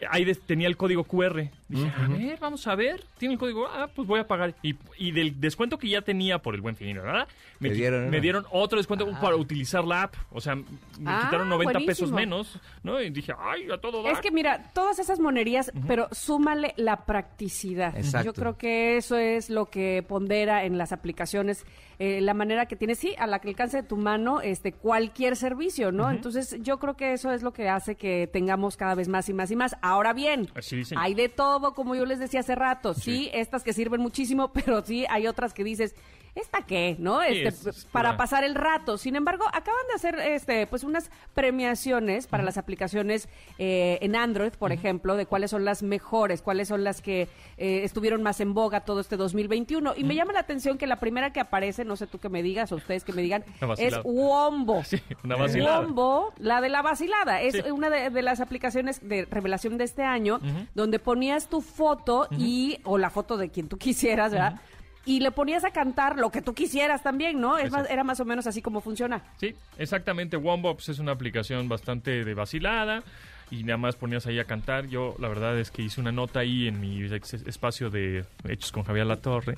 ahí 0.10 0.32
tenía 0.45 0.67
el 0.67 0.78
código 0.78 1.04
QR. 1.04 1.50
Dije, 1.67 1.91
a 1.98 2.08
ver, 2.08 2.39
vamos 2.39 2.65
a 2.67 2.76
ver. 2.76 3.04
Tiene 3.17 3.34
el 3.34 3.39
código, 3.39 3.67
ah, 3.67 3.89
pues 3.93 4.08
voy 4.08 4.19
a 4.19 4.28
pagar. 4.28 4.56
Y, 4.62 4.76
y 4.98 5.12
del 5.12 5.39
descuento 5.39 5.78
que 5.78 5.89
ya 5.89 6.02
tenía 6.02 6.39
por 6.39 6.56
el 6.56 6.62
buen 6.62 6.76
fin, 6.76 6.95
¿verdad? 6.95 7.28
Me, 7.60 7.69
dieron, 7.69 8.10
me 8.10 8.21
dieron 8.21 8.45
otro 8.52 8.78
descuento 8.78 9.08
ah. 9.12 9.19
para 9.19 9.36
utilizar 9.36 9.86
la 9.86 10.04
app. 10.04 10.15
O 10.32 10.41
sea, 10.41 10.56
me 10.56 10.63
ah, 11.06 11.21
quitaron 11.26 11.50
90 11.50 11.80
pesos 11.86 12.12
menos, 12.12 12.60
¿no? 12.84 13.02
Y 13.02 13.10
dije, 13.10 13.34
ay, 13.38 13.69
a 13.71 13.78
todo 13.78 14.04
dar. 14.04 14.13
Es 14.13 14.19
que 14.19 14.32
mira, 14.32 14.71
todas 14.74 15.00
esas 15.00 15.19
monerías, 15.26 15.72
pero 15.88 16.08
súmale 16.12 16.74
la 16.78 17.06
practicidad. 17.06 17.94
Yo 18.24 18.34
creo 18.34 18.58
que 18.58 18.98
eso 18.98 19.18
es 19.18 19.50
lo 19.50 19.66
que 19.66 20.04
pondera 20.08 20.64
en 20.66 20.78
las 20.78 20.92
aplicaciones, 20.92 21.66
eh, 22.00 22.22
la 22.22 22.34
manera 22.34 22.68
que 22.68 22.76
tienes, 22.76 23.00
sí, 23.00 23.16
a 23.18 23.28
la 23.28 23.40
que 23.40 23.50
alcance 23.50 23.78
de 23.78 23.84
tu 23.84 23.98
mano, 23.98 24.42
este, 24.42 24.72
cualquier 24.72 25.36
servicio, 25.36 25.92
¿no? 25.92 26.10
Entonces, 26.10 26.58
yo 26.62 26.80
creo 26.80 26.96
que 26.96 27.14
eso 27.14 27.32
es 27.32 27.44
lo 27.44 27.54
que 27.54 27.68
hace 27.70 27.96
que 27.96 28.30
tengamos 28.32 28.78
cada 28.78 28.96
vez 28.96 29.08
más 29.08 29.28
y 29.30 29.34
más 29.34 29.52
y 29.52 29.56
más. 29.56 29.76
Ahora 29.82 30.14
bien, 30.14 30.48
hay 30.96 31.14
de 31.14 31.30
todo, 31.30 31.74
como 31.74 31.96
yo 31.96 32.06
les 32.06 32.20
decía 32.20 32.42
hace 32.42 32.56
rato, 32.56 32.94
sí, 32.94 33.30
estas 33.34 33.64
que 33.64 33.74
sirven 33.74 34.02
muchísimo, 34.02 34.54
pero 34.54 34.84
sí 34.86 35.06
hay 35.10 35.28
otras 35.28 35.54
que 35.54 35.64
dices, 35.64 35.96
¿esta 36.36 36.62
qué? 36.63 36.95
¿No? 37.00 37.21
Este, 37.24 37.71
para 37.91 38.17
pasar 38.17 38.43
el 38.43 38.56
rato. 38.56 38.98
Sin 38.98 39.15
embargo, 39.15 39.45
acaban 39.48 39.88
de 39.88 39.93
hacer 39.95 40.19
este, 40.19 40.67
pues 40.67 40.84
unas 40.84 41.10
premiaciones 41.34 42.28
para 42.28 42.43
las 42.43 42.58
aplicaciones 42.58 43.30
eh, 43.58 43.98
en 44.02 44.15
Android, 44.15 44.52
por 44.52 44.71
ejemplo, 44.71 45.15
de 45.15 45.26
cuáles 45.26 45.52
son 45.52 45.65
las 45.65 45.82
mejores, 45.82 46.41
cuáles 46.41 46.67
son 46.67 46.84
las 46.84 47.02
que 47.02 47.30
eh, 47.58 47.82
estuvieron 47.84 48.21
más 48.21 48.41
en 48.41 48.54
boga 48.54 48.82
todo 48.82 49.00
este 49.00 49.17
2021. 49.17 49.93
Y 49.98 50.04
me 50.04 50.15
llama 50.15 50.34
la 50.34 50.41
atención 50.41 50.78
que 50.78 50.88
la 50.88 50.98
primera 50.98 51.32
que 51.32 51.39
aparece, 51.39 51.86
no 51.86 51.95
sé 51.95 52.06
tú 52.08 52.19
que 52.19 52.30
me 52.30 52.43
digas 52.43 52.71
o 52.71 52.76
ustedes 52.76 53.04
que 53.04 53.13
me 53.13 53.21
digan, 53.21 53.43
es 53.78 53.95
Wombo. 54.04 54.84
Sí, 54.84 55.02
una 55.24 55.38
vacilada. 55.38 55.80
Wombo, 55.80 56.34
la 56.38 56.62
de 56.62 56.69
la 56.69 56.82
vacilada. 56.82 57.41
Es 57.41 57.63
una 57.71 57.89
de, 57.89 58.21
las 58.21 58.41
aplicaciones 58.41 59.08
de 59.08 59.26
revelación 59.26 59.78
de 59.78 59.86
este 59.86 60.04
año, 60.04 60.39
donde 60.74 61.00
ponías 61.00 61.48
tu 61.48 61.62
foto 61.62 62.28
y, 62.32 62.80
o 62.84 62.98
la 62.98 63.10
foto 63.10 63.38
de 63.38 63.50
quien 63.50 63.69
tú 63.69 63.78
quisieras, 63.78 64.32
¿verdad? 64.32 64.60
Y 65.06 65.20
le 65.20 65.32
ponías 65.32 65.63
a 65.63 65.72
cantar 65.72 66.18
lo 66.18 66.32
que 66.32 66.41
tú 66.41 66.54
quisieras 66.54 67.04
también, 67.04 67.39
¿no? 67.39 67.58
Es 67.58 67.72
más, 67.72 67.89
era 67.89 68.04
más 68.04 68.20
o 68.20 68.26
menos 68.26 68.48
así 68.48 68.62
como 68.62 68.82
funciona. 68.82 69.22
Sí, 69.38 69.56
exactamente. 69.78 70.36
Wombops 70.36 70.89
es 70.89 71.00
una 71.00 71.12
aplicación 71.12 71.70
bastante 71.70 72.24
de 72.24 72.34
vacilada 72.34 73.04
y 73.51 73.63
nada 73.63 73.77
más 73.77 73.95
ponías 73.95 74.25
ahí 74.27 74.39
a 74.39 74.45
cantar. 74.45 74.88
Yo 74.88 75.15
la 75.19 75.27
verdad 75.27 75.58
es 75.60 75.71
que 75.71 75.81
hice 75.81 76.01
una 76.01 76.12
nota 76.12 76.39
ahí 76.39 76.67
en 76.67 76.79
mi 76.79 77.03
espacio 77.03 77.89
de 77.89 78.25
Hechos 78.47 78.71
con 78.71 78.84
Javier 78.84 79.05
Latorre 79.05 79.58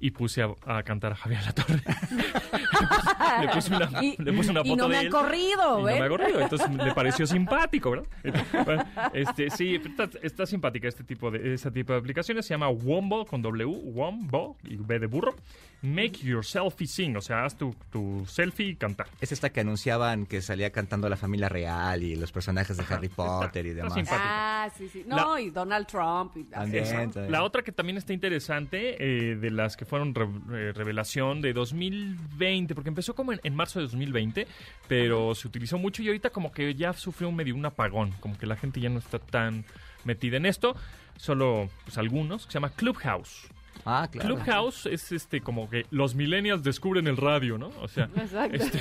y 0.00 0.10
puse 0.10 0.42
a, 0.42 0.82
cantar 0.82 1.12
a 1.12 1.16
Javier 1.16 1.44
Latorre. 1.44 1.82
le, 3.40 3.48
puse 3.48 3.74
una, 3.74 3.90
y, 4.02 4.16
le 4.22 4.32
puse 4.32 4.50
una 4.50 4.60
foto 4.60 4.72
y 4.72 4.76
no 4.76 4.88
me 4.88 4.98
ha 4.98 5.08
corrido, 5.08 5.88
¿eh? 5.88 5.94
No 5.94 6.00
me 6.00 6.06
ha 6.06 6.08
corrido, 6.08 6.40
entonces 6.40 6.70
le 6.84 6.94
pareció 6.94 7.26
simpático, 7.26 7.90
¿verdad? 7.90 8.06
este, 9.12 9.50
sí, 9.50 9.80
está, 10.22 10.46
simpática 10.46 10.88
este 10.88 11.04
tipo 11.04 11.30
de 11.30 11.54
este 11.54 11.70
tipo 11.70 11.92
de 11.92 11.98
aplicaciones. 11.98 12.46
Se 12.46 12.54
llama 12.54 12.68
Wombo 12.68 13.26
con 13.26 13.42
W, 13.42 13.66
Wombo 13.66 14.56
y 14.64 14.76
B 14.76 14.98
de 14.98 15.06
burro. 15.06 15.34
Make 15.82 16.18
your 16.22 16.44
selfie 16.44 16.86
sing, 16.86 17.16
o 17.16 17.22
sea, 17.22 17.44
haz 17.44 17.56
tu, 17.56 17.74
tu 17.90 18.26
selfie 18.26 18.68
y 18.68 18.76
cantar. 18.76 19.06
Es 19.20 19.32
esta 19.32 19.50
que 19.50 19.60
anunciaban 19.60 20.26
que 20.26 20.42
salía 20.42 20.70
cantando 20.70 21.08
la 21.08 21.16
familia 21.16 21.48
real 21.48 22.02
y 22.02 22.16
los 22.16 22.32
personajes 22.32 22.76
de 22.76 22.84
Harry 22.88 23.08
Potter 23.08 23.64
y 23.64 23.70
demás. 23.70 23.94
Ah, 24.10 24.68
sí, 24.76 24.88
sí. 24.88 25.04
No, 25.06 25.38
y 25.38 25.50
Donald 25.50 25.86
Trump. 25.86 26.36
Y 26.36 26.46
La 27.30 27.42
otra 27.42 27.62
que 27.62 27.72
también 27.72 27.96
está 27.96 28.12
interesante, 28.12 28.96
eh, 28.98 29.36
de 29.36 29.50
las 29.50 29.76
que 29.76 29.86
fueron 29.86 30.14
eh, 30.52 30.72
revelación 30.74 31.40
de 31.40 31.54
2020, 31.54 32.74
porque 32.74 32.90
empezó 32.90 33.14
como 33.14 33.32
en, 33.32 33.54
marzo 33.54 33.78
de 33.78 33.86
2020, 33.86 34.46
pero 34.86 35.34
se 35.34 35.48
utilizó 35.48 35.78
mucho 35.78 36.02
y 36.02 36.08
ahorita 36.08 36.30
como 36.30 36.52
que 36.52 36.74
ya 36.74 36.92
sufrió 36.92 37.32
medio 37.32 37.54
un 37.54 37.64
apagón, 37.64 38.12
como 38.20 38.36
que 38.36 38.46
la 38.46 38.56
gente 38.56 38.80
ya 38.80 38.90
no 38.90 38.98
está 38.98 39.18
tan 39.18 39.64
metida 40.04 40.36
en 40.36 40.46
esto, 40.46 40.76
suro 41.16 41.68
pues 41.84 41.96
algunos, 41.96 42.46
que 42.46 42.52
se 42.52 42.56
llama 42.56 42.70
Clubhouse. 42.70 43.48
Ah, 43.84 44.08
claro. 44.10 44.36
Clubhouse 44.36 44.86
es 44.86 45.12
este 45.12 45.40
como 45.40 45.68
que 45.68 45.86
los 45.90 46.14
millennials 46.14 46.62
descubren 46.62 47.06
el 47.06 47.16
radio, 47.16 47.58
¿no? 47.58 47.70
O 47.80 47.88
sea, 47.88 48.08
este, 48.52 48.80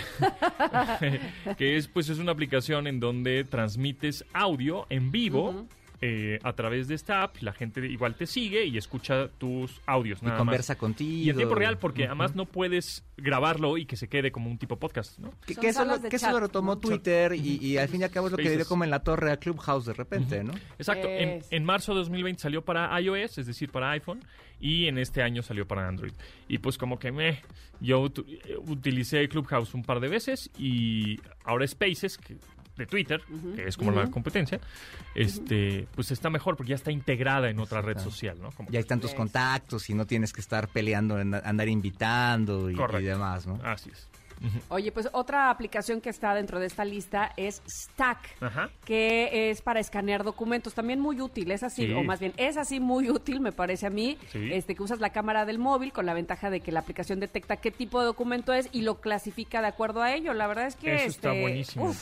que 1.57 1.77
es 1.77 1.87
pues 1.87 2.09
es 2.09 2.19
una 2.19 2.31
aplicación 2.31 2.87
en 2.87 2.99
donde 2.99 3.43
transmites 3.43 4.25
audio 4.33 4.85
en 4.89 5.11
vivo 5.11 5.67
eh, 6.01 6.39
a 6.43 6.53
través 6.53 6.87
de 6.87 6.95
esta 6.95 7.23
app, 7.23 7.35
la 7.41 7.51
gente 7.51 7.85
igual 7.85 8.15
te 8.15 8.25
sigue 8.25 8.65
y 8.65 8.77
escucha 8.77 9.27
tus 9.27 9.81
audios. 9.85 10.23
Nada 10.23 10.35
y 10.35 10.37
conversa 10.37 10.77
contigo. 10.77 11.11
Y 11.11 11.29
en 11.29 11.35
tiempo 11.35 11.55
real, 11.55 11.77
porque 11.77 12.05
además 12.05 12.35
no 12.35 12.45
puedes 12.45 13.03
grabarlo 13.17 13.77
y 13.77 13.85
que 13.85 13.97
se 13.97 14.07
quede 14.07 14.31
como 14.31 14.49
un 14.49 14.57
tipo 14.57 14.77
podcast, 14.77 15.19
¿no? 15.19 15.31
Que, 15.45 15.53
eso, 15.67 15.83
lo, 15.83 16.39
retomó 16.39 16.77
Twitter 16.77 17.33
y, 17.33 17.77
al 17.77 17.89
fin 17.89 17.99
y 17.99 18.03
al 18.05 18.11
cabo 18.11 18.27
es 18.27 18.31
lo 18.31 18.37
que 18.37 18.49
dio 18.49 18.65
como 18.65 18.85
en 18.85 18.91
la 18.91 19.03
torre 19.03 19.31
a 19.31 19.37
Clubhouse 19.37 19.85
de 19.85 19.93
repente, 19.93 20.43
¿no? 20.43 20.53
Exacto. 20.77 21.07
En, 21.09 21.65
marzo 21.65 21.93
de 21.93 21.99
2020 21.99 22.41
salió 22.41 22.63
para 22.63 22.99
iOS, 22.99 23.37
es 23.37 23.45
decir, 23.45 23.69
para 23.69 23.91
iPhone, 23.91 24.23
y 24.59 24.87
en 24.87 24.97
este 24.97 25.21
año 25.21 25.41
salió 25.43 25.67
para 25.67 25.87
Android. 25.87 26.13
Y 26.47 26.59
pues 26.59 26.77
como 26.77 26.97
que 26.97 27.11
me, 27.11 27.41
yo 27.81 28.07
utilicé 28.65 29.27
Clubhouse 29.27 29.73
un 29.73 29.83
par 29.83 29.99
de 29.99 30.07
veces 30.07 30.49
y 30.57 31.19
ahora 31.43 31.67
Spaces, 31.67 32.17
que 32.17 32.37
de 32.79 32.87
Twitter, 32.87 33.21
que 33.55 33.67
es 33.67 33.77
como 33.77 33.91
la 33.91 34.09
competencia, 34.09 34.59
este, 35.13 35.87
pues 35.95 36.11
está 36.11 36.29
mejor 36.29 36.55
porque 36.55 36.71
ya 36.71 36.75
está 36.75 36.91
integrada 36.91 37.49
en 37.49 37.59
otra 37.59 37.81
red 37.81 37.99
social, 37.99 38.37
¿no? 38.41 38.49
ya 38.69 38.79
hay 38.79 38.85
tantos 38.85 39.13
contactos 39.13 39.89
y 39.89 39.93
no 39.93 40.05
tienes 40.05 40.33
que 40.33 40.41
estar 40.41 40.67
peleando, 40.69 41.15
andar 41.17 41.67
invitando 41.67 42.69
y, 42.69 42.75
demás, 43.03 43.45
¿no? 43.45 43.59
Así 43.63 43.89
es. 43.91 44.07
Oye, 44.69 44.91
pues 44.91 45.09
otra 45.11 45.49
aplicación 45.49 46.01
que 46.01 46.09
está 46.09 46.33
dentro 46.33 46.59
de 46.59 46.67
esta 46.67 46.85
lista 46.85 47.33
es 47.35 47.61
Stack, 47.67 48.37
que 48.85 49.49
es 49.49 49.61
para 49.61 49.79
escanear 49.79 50.23
documentos, 50.23 50.73
también 50.73 50.99
muy 50.99 51.19
útil, 51.21 51.51
es 51.51 51.63
así, 51.63 51.91
o 51.93 52.03
más 52.03 52.19
bien 52.19 52.33
es 52.37 52.57
así 52.57 52.79
muy 52.79 53.09
útil, 53.09 53.41
me 53.41 53.51
parece 53.51 53.87
a 53.87 53.89
mí, 53.89 54.17
este 54.33 54.75
que 54.75 54.83
usas 54.83 54.99
la 54.99 55.09
cámara 55.09 55.45
del 55.45 55.59
móvil 55.59 55.91
con 55.91 56.05
la 56.05 56.13
ventaja 56.13 56.49
de 56.49 56.61
que 56.61 56.71
la 56.71 56.79
aplicación 56.79 57.19
detecta 57.19 57.57
qué 57.57 57.71
tipo 57.71 57.99
de 57.99 58.05
documento 58.05 58.53
es 58.53 58.69
y 58.71 58.81
lo 58.81 59.01
clasifica 59.01 59.61
de 59.61 59.67
acuerdo 59.67 60.01
a 60.01 60.13
ello. 60.13 60.33
La 60.33 60.47
verdad 60.47 60.67
es 60.67 60.75
que 60.75 60.95
Eso 60.95 61.07
está 61.07 61.29
este, 61.29 61.41
buenísimo. 61.41 61.95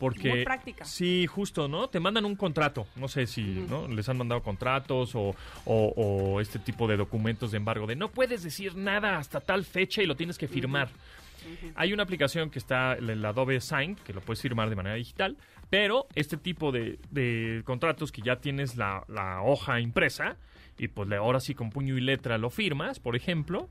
Porque, 0.00 0.30
Muy 0.30 0.44
práctica. 0.44 0.86
Sí, 0.86 1.26
justo, 1.26 1.68
¿no? 1.68 1.88
Te 1.88 2.00
mandan 2.00 2.24
un 2.24 2.34
contrato. 2.34 2.86
No 2.96 3.06
sé 3.06 3.26
si 3.26 3.42
¿no? 3.42 3.86
les 3.86 4.08
han 4.08 4.16
mandado 4.16 4.42
contratos 4.42 5.14
o, 5.14 5.36
o, 5.66 6.40
este 6.40 6.58
tipo 6.58 6.88
de 6.88 6.96
documentos 6.96 7.50
de 7.50 7.58
embargo 7.58 7.86
de 7.86 7.96
no 7.96 8.08
puedes 8.08 8.42
decir 8.42 8.74
nada 8.76 9.18
hasta 9.18 9.40
tal 9.40 9.62
fecha 9.62 10.02
y 10.02 10.06
lo 10.06 10.16
tienes 10.16 10.38
que 10.38 10.48
firmar. 10.48 10.88
Hay 11.74 11.92
una 11.92 12.02
aplicación 12.02 12.48
que 12.48 12.58
está, 12.58 12.94
el 12.94 13.22
Adobe 13.22 13.60
Sign, 13.60 13.96
que 13.96 14.14
lo 14.14 14.22
puedes 14.22 14.40
firmar 14.40 14.70
de 14.70 14.76
manera 14.76 14.96
digital, 14.96 15.36
pero 15.68 16.06
este 16.14 16.38
tipo 16.38 16.72
de, 16.72 16.98
de 17.10 17.60
contratos 17.64 18.10
que 18.10 18.22
ya 18.22 18.36
tienes 18.36 18.76
la, 18.76 19.04
la, 19.06 19.42
hoja 19.42 19.80
impresa 19.80 20.36
y 20.78 20.88
pues 20.88 21.10
ahora 21.12 21.40
sí 21.40 21.54
con 21.54 21.68
puño 21.68 21.98
y 21.98 22.00
letra 22.00 22.38
lo 22.38 22.48
firmas, 22.48 23.00
por 23.00 23.16
ejemplo, 23.16 23.68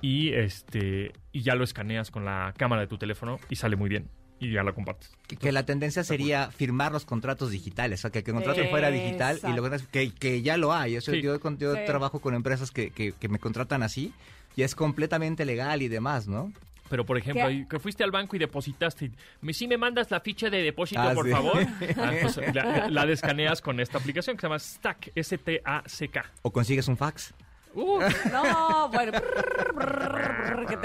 y 0.00 0.32
este 0.32 1.12
y 1.32 1.42
ya 1.42 1.54
lo 1.54 1.64
escaneas 1.64 2.10
con 2.10 2.24
la 2.24 2.54
cámara 2.56 2.82
de 2.82 2.88
tu 2.88 2.96
teléfono 2.96 3.38
y 3.50 3.56
sale 3.56 3.76
muy 3.76 3.90
bien 3.90 4.08
y 4.40 4.52
ya 4.52 4.62
la 4.62 4.72
compartes. 4.72 5.10
Que, 5.40 5.52
la 5.52 5.64
tendencia 5.64 6.04
sería 6.04 6.50
firmar 6.50 6.92
los 6.92 7.04
contratos 7.04 7.50
digitales, 7.50 8.00
o 8.00 8.02
sea, 8.02 8.10
que, 8.10 8.18
el 8.18 8.24
contrato 8.24 8.64
fuera 8.70 8.90
digital 8.90 9.40
y 9.48 9.52
lo 9.52 9.70
que, 9.90 10.12
que 10.12 10.42
ya 10.42 10.56
lo 10.56 10.72
hay. 10.72 10.98
Yo, 11.00 11.14
yo, 11.14 11.38
trabajo 11.84 12.20
con 12.20 12.34
empresas 12.34 12.70
que, 12.70 12.90
que, 12.90 13.28
me 13.28 13.38
contratan 13.38 13.82
así 13.82 14.12
y 14.56 14.62
es 14.62 14.74
completamente 14.74 15.44
legal 15.44 15.82
y 15.82 15.88
demás, 15.88 16.28
¿no? 16.28 16.52
Pero, 16.88 17.04
por 17.04 17.18
ejemplo, 17.18 17.44
que 17.68 17.78
fuiste 17.78 18.02
al 18.02 18.10
banco 18.10 18.34
y 18.34 18.38
depositaste, 18.38 19.10
¿sí 19.52 19.68
me 19.68 19.76
mandas 19.76 20.10
la 20.10 20.20
ficha 20.20 20.48
de 20.48 20.62
depósito, 20.62 21.02
ah, 21.02 21.12
por 21.12 21.28
favor? 21.28 21.58
Ah, 21.98 22.12
pues, 22.22 22.38
la, 22.54 22.88
la, 22.88 23.06
descaneas 23.06 23.60
con 23.60 23.78
esta 23.78 23.98
aplicación 23.98 24.36
que 24.36 24.40
se 24.40 24.46
llama 24.46 24.58
Stack, 24.58 25.12
S-T-A-C-K. 25.14 26.24
O 26.42 26.50
consigues 26.50 26.88
un 26.88 26.96
fax. 26.96 27.34
Uh, 27.74 28.00
no, 28.32 28.88
bueno, 28.90 29.12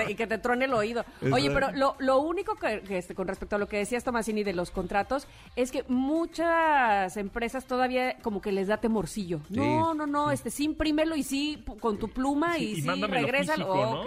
y 0.08 0.16
que 0.16 0.28
te 0.28 0.38
trone 0.38 0.66
el 0.66 0.74
oído. 0.74 1.06
Oye, 1.32 1.50
pero 1.52 1.70
lo, 1.72 2.20
único 2.20 2.56
que, 2.56 2.84
este, 2.90 3.16
con 3.16 3.28
respecto 3.28 3.56
a 3.56 3.60
lo 3.60 3.68
que 3.68 3.78
decías 3.78 4.04
Tomasini 4.04 4.44
de 4.44 4.54
los 4.54 4.72
contratos 4.72 5.28
es 5.56 5.72
que 5.72 5.84
muchas 5.88 7.18
empresas 7.18 7.66
todavía 7.66 8.18
como 8.22 8.42
que 8.42 8.52
les 8.52 8.68
da 8.68 8.78
temorcillo. 8.78 9.42
no, 9.50 9.94
no, 9.94 10.06
no, 10.06 10.32
este 10.32 10.50
sí 10.50 10.66
imprímelo 10.66 11.16
y 11.16 11.24
sí 11.24 11.64
con 11.80 11.98
tu 11.98 12.10
pluma 12.10 12.58
y, 12.58 12.82
sí 12.82 13.04
regresa. 13.06 13.56
oh, 13.66 14.06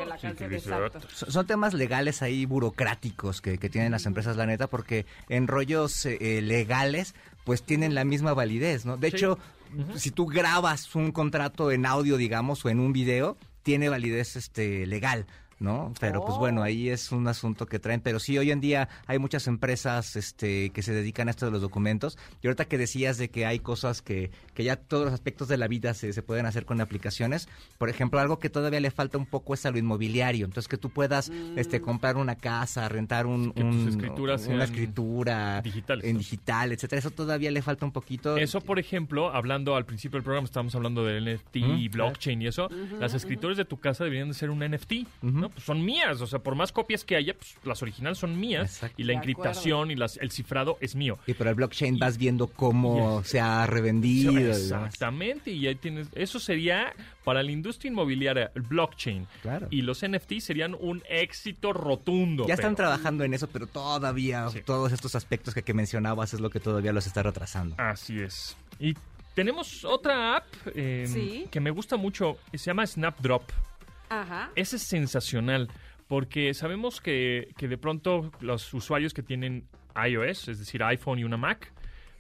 Son 1.13 1.47
temas 1.47 1.75
legales 1.75 2.23
ahí 2.23 2.47
burocráticos 2.47 3.41
que, 3.41 3.57
tienen 3.67 3.91
las 3.91 4.07
empresas, 4.07 4.37
la 4.37 4.47
neta, 4.47 4.69
porque 4.69 5.07
en 5.29 5.49
rollos 5.49 6.07
eh, 6.07 6.41
legales 6.41 7.15
pues 7.45 7.63
tienen 7.63 7.95
la 7.95 8.05
misma 8.05 8.35
validez, 8.35 8.87
¿no? 8.87 8.97
De 8.97 9.07
hecho, 9.09 9.39
si 9.97 10.11
tú 10.11 10.27
grabas 10.27 10.95
un 10.95 11.13
contrato 11.13 11.71
en 11.71 11.87
audio, 11.87 12.17
digamos, 12.17 12.65
o 12.65 12.69
en 12.69 12.81
un 12.81 12.93
video, 12.93 13.37
tiene 13.63 13.89
validez 13.89 14.37
este 14.37 14.87
legal. 14.87 15.27
¿No? 15.59 15.93
Pero 16.01 16.25
pues 16.25 16.39
bueno, 16.39 16.63
ahí 16.63 16.89
es 16.89 17.13
un 17.13 17.27
asunto 17.29 17.67
que 17.67 17.79
traen. 17.79 18.01
Pero 18.01 18.19
sí, 18.19 18.37
hoy 18.39 18.51
en 18.51 18.61
día 18.61 18.89
hay 19.07 19.19
muchas 19.19 19.47
empresas 19.47 20.17
este, 20.17 20.71
que 20.71 20.83
se 20.83 20.93
dedican 20.93 21.29
a 21.29 21.31
esto 21.31 21.47
de 21.47 21.53
los 21.53 21.63
documentos. 21.63 22.19
Y 22.43 22.47
ahorita 22.47 22.67
que 22.67 22.79
decías 22.79 23.19
de 23.19 23.31
que 23.31 23.47
hay 23.47 23.59
cosas 23.59 24.03
que, 24.03 24.31
que 24.55 24.65
ya 24.65 24.77
todos 24.77 25.07
los 25.07 25.15
aspectos 25.15 25.49
de 25.49 25.57
la 25.57 25.69
vida 25.69 25.95
se, 25.95 26.13
se 26.13 26.23
pueden 26.23 26.47
hacer 26.47 26.67
con 26.67 26.81
aplicaciones. 26.81 27.49
Por 27.79 27.89
ejemplo, 27.89 28.21
algo 28.21 28.39
que 28.39 28.51
todavía 28.51 28.81
le 28.81 28.91
falta 28.91 29.19
un 29.19 29.27
poco 29.27 29.55
es 29.55 29.65
a 29.67 29.71
lo 29.71 29.79
inmobiliario. 29.79 30.45
Entonces, 30.45 30.69
que 30.69 30.79
tú 30.79 30.91
puedas 30.91 31.31
este, 31.57 31.81
mm. 31.81 31.83
comprar 31.83 32.17
una 32.17 32.37
casa, 32.37 32.89
rentar 32.89 33.27
un, 33.27 33.53
una 33.57 34.65
escritura 34.65 35.63
en 35.65 36.19
digital, 36.19 36.73
etcétera. 36.73 36.99
Eso 36.99 37.11
todavía 37.11 37.51
le 37.51 37.63
falta 37.63 37.87
un 37.87 37.93
poquito. 37.93 38.37
Eso, 38.37 38.61
por 38.61 38.79
ejemplo, 38.79 39.33
hablando 39.33 39.77
al 39.77 39.85
principio 39.85 40.17
del 40.17 40.25
programa, 40.25 40.45
estábamos 40.45 40.75
hablando 40.75 41.05
del 41.05 41.37
NFT 41.37 41.57
y 41.57 41.89
blockchain 41.89 42.43
y 42.43 42.47
eso. 42.47 42.69
las 42.99 43.15
escrituras 43.15 43.57
de 43.57 43.65
tu 43.65 43.79
casa 43.79 44.05
deberían 44.05 44.29
de 44.29 44.35
ser 44.35 44.51
un 44.51 44.61
NFT, 44.61 44.93
pues 45.51 45.65
son 45.65 45.85
mías. 45.85 46.21
O 46.21 46.27
sea, 46.27 46.39
por 46.39 46.55
más 46.55 46.73
copias 46.73 47.05
que 47.05 47.17
haya, 47.17 47.35
pues 47.35 47.57
las 47.65 47.83
originales 47.83 48.19
son 48.19 48.39
mías. 48.39 48.81
Y 48.97 49.05
la 49.05 49.13
encriptación 49.13 49.91
y 49.91 49.97
las, 49.97 50.17
el 50.19 50.31
cifrado 50.31 50.79
es 50.81 50.95
mío. 50.95 51.19
Y 51.27 51.35
por 51.35 51.49
el 51.49 51.55
blockchain 51.55 51.99
vas 51.99 52.19
viendo 52.19 52.47
cómo 52.47 53.23
se 53.25 53.41
ha 53.41 53.67
revendido. 53.67 54.33
Exactamente. 54.39 55.51
Y 55.51 55.67
ahí 55.67 55.75
tienes. 55.77 56.09
Eso 56.15 56.39
sería 56.39 56.93
para 57.25 57.43
la 57.43 57.51
industria 57.51 57.91
inmobiliaria, 57.91 58.53
el 58.55 58.63
blockchain. 58.63 59.27
Claro. 59.43 59.69
Y 59.71 59.83
los 59.83 60.07
NFT 60.07 60.39
serían 60.39 60.77
un 60.79 61.03
éxito 61.09 61.73
rotundo. 61.73 62.47
Ya 62.47 62.55
están 62.55 62.77
trabajando 62.77 63.25
en 63.25 63.35
eso, 63.35 63.49
pero 63.49 63.67
todavía 63.67 64.47
todos 64.65 64.93
estos 64.93 65.15
aspectos 65.15 65.55
que, 65.55 65.63
que 65.63 65.75
mencionabas 65.75 66.35
es 66.35 66.41
lo 66.41 66.51
que 66.51 66.61
todavía 66.61 66.93
los 66.93 67.07
está 67.07 67.23
retrasando. 67.23 67.75
Así 67.79 68.21
es. 68.21 68.57
Y 68.79 68.95
tenemos 69.37 69.85
otra 69.85 70.37
app 70.37 70.47
em, 70.75 71.47
que 71.49 71.61
me 71.61 71.71
gusta 71.71 71.97
mucho, 71.97 72.39
se 72.53 72.59
llama 72.59 72.87
Snapdrop. 72.87 73.43
Ajá. 74.09 74.51
Ese 74.55 74.77
es 74.77 74.83
sensacional, 74.83 75.69
porque 76.09 76.55
sabemos 76.55 77.01
que, 77.01 77.53
que 77.57 77.69
de 77.69 77.79
pronto 77.79 78.31
los 78.41 78.73
usuarios 78.75 79.13
que 79.13 79.23
tienen 79.23 79.69
iOS, 79.97 80.49
es 80.49 80.59
decir, 80.59 80.83
iPhone 80.83 81.19
y 81.19 81.25
una 81.25 81.37
Mac, 81.37 81.73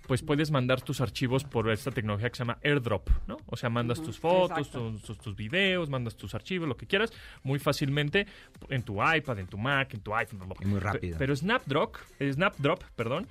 pues 0.06 0.22
puedes 0.22 0.50
mandar 0.50 0.80
tus 0.80 1.00
archivos 1.00 1.44
por 1.44 1.70
esta 1.70 1.90
tecnología 1.90 2.30
que 2.30 2.36
se 2.36 2.44
llama 2.44 2.58
AirDrop, 2.62 3.08
¿no? 3.26 3.38
O 3.46 3.56
sea, 3.56 3.68
mandas 3.68 4.00
tus 4.00 4.18
fotos, 4.18 4.70
tus, 4.70 5.18
tus, 5.18 5.36
videos, 5.36 5.88
mandas 5.88 6.16
tus 6.16 6.34
archivos, 6.34 6.68
lo 6.68 6.76
que 6.76 6.86
quieras, 6.86 7.12
muy 7.42 7.58
fácilmente 7.58 8.26
en 8.68 8.82
tu 8.82 9.02
iPad, 9.02 9.40
en 9.40 9.46
tu 9.46 9.58
Mac, 9.58 9.92
en 9.94 10.00
tu 10.00 10.14
iPhone. 10.14 10.42
muy 10.64 10.78
rápido. 10.78 11.18
Pero 11.18 11.34
Snapdrop, 11.34 11.96
Snapdrop, 12.20 12.84
perdón, 12.94 13.26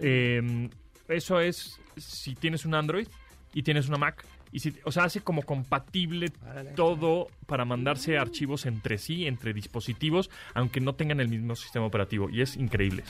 em, 0.00 0.70
eso 1.08 1.40
es 1.40 1.80
si 1.96 2.34
tienes 2.34 2.64
un 2.64 2.74
Android 2.74 3.08
y 3.52 3.62
tienes 3.62 3.88
una 3.88 3.98
Mac 3.98 4.24
y 4.54 4.60
si, 4.60 4.72
o 4.84 4.92
sea, 4.92 5.02
hace 5.02 5.20
como 5.20 5.42
compatible 5.42 6.30
todo 6.76 7.26
para 7.46 7.64
mandarse 7.64 8.16
archivos 8.16 8.66
entre 8.66 8.98
sí, 8.98 9.26
entre 9.26 9.52
dispositivos, 9.52 10.30
aunque 10.54 10.80
no 10.80 10.94
tengan 10.94 11.18
el 11.18 11.26
mismo 11.26 11.56
sistema 11.56 11.86
operativo. 11.86 12.30
Y 12.30 12.40
es 12.40 12.56
increíble. 12.56 13.02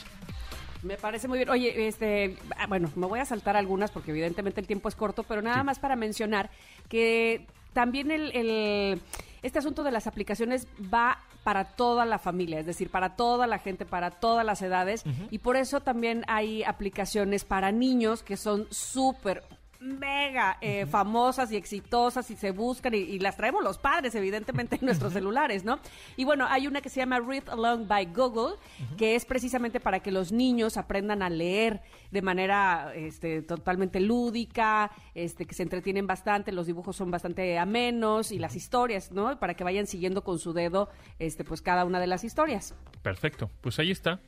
Me 0.81 0.97
parece 0.97 1.27
muy 1.27 1.37
bien. 1.37 1.49
Oye, 1.49 1.87
este, 1.87 2.35
ah, 2.57 2.65
bueno, 2.65 2.91
me 2.95 3.05
voy 3.05 3.19
a 3.19 3.25
saltar 3.25 3.55
algunas 3.55 3.91
porque 3.91 4.09
evidentemente 4.09 4.59
el 4.59 4.65
tiempo 4.65 4.89
es 4.89 4.95
corto, 4.95 5.21
pero 5.21 5.43
nada 5.43 5.63
más 5.63 5.77
para 5.77 5.95
mencionar 5.95 6.49
que 6.89 7.45
también 7.73 8.09
el, 8.09 8.99
este 9.43 9.59
asunto 9.59 9.83
de 9.83 9.91
las 9.91 10.07
aplicaciones 10.07 10.67
va 10.91 11.19
para 11.43 11.75
toda 11.75 12.05
la 12.05 12.17
familia, 12.17 12.59
es 12.59 12.65
decir, 12.65 12.89
para 12.89 13.15
toda 13.15 13.45
la 13.45 13.59
gente, 13.59 13.85
para 13.85 14.09
todas 14.09 14.43
las 14.43 14.63
edades, 14.63 15.03
y 15.29 15.37
por 15.37 15.57
eso 15.57 15.79
también 15.79 16.23
hay 16.27 16.63
aplicaciones 16.63 17.45
para 17.45 17.71
niños 17.71 18.23
que 18.23 18.35
son 18.35 18.65
súper 18.71 19.43
mega 19.85 20.57
eh, 20.61 20.85
famosas 20.85 21.51
y 21.51 21.55
exitosas 21.55 22.29
y 22.31 22.35
se 22.35 22.51
buscan 22.51 22.93
y, 22.93 23.19
las 23.19 23.37
traemos 23.37 23.63
los 23.63 23.77
padres, 23.77 24.15
evidentemente, 24.15 24.75
en 24.75 24.85
nuestros 24.85 25.13
celulares, 25.13 25.63
¿no? 25.63 25.79
Y 26.17 26.25
bueno, 26.25 26.45
hay 26.49 26.67
una 26.67 26.81
que 26.81 26.89
se 26.89 26.99
llama 26.99 27.19
Read 27.19 27.49
Along 27.49 27.87
by 27.87 28.07
Google, 28.07 28.55
que 28.97 29.15
es 29.15 29.25
precisamente 29.25 29.79
para 29.79 29.99
que 29.99 30.11
los 30.11 30.31
niños 30.31 30.77
aprendan 30.77 31.21
a 31.21 31.29
leer 31.29 31.81
de 32.11 32.21
manera 32.21 32.93
este, 32.95 33.41
totalmente 33.41 33.99
lúdica, 33.99 34.91
este, 35.13 35.45
que 35.45 35.53
se 35.53 35.63
entretienen 35.63 36.07
bastante, 36.07 36.51
los 36.51 36.67
dibujos 36.67 36.95
son 36.95 37.11
bastante 37.11 37.57
amenos 37.57 38.31
y 38.31 38.39
las 38.39 38.55
historias, 38.55 39.11
¿no? 39.11 39.39
Para 39.39 39.53
que 39.53 39.63
vayan 39.63 39.87
siguiendo 39.87 40.23
con 40.23 40.39
su 40.39 40.53
dedo, 40.53 40.89
este, 41.19 41.43
pues 41.43 41.61
cada 41.61 41.85
una 41.85 41.99
de 41.99 42.07
las 42.07 42.23
historias. 42.23 42.75
Perfecto, 43.01 43.49
pues 43.61 43.79
ahí 43.79 43.91
está. 43.91 44.19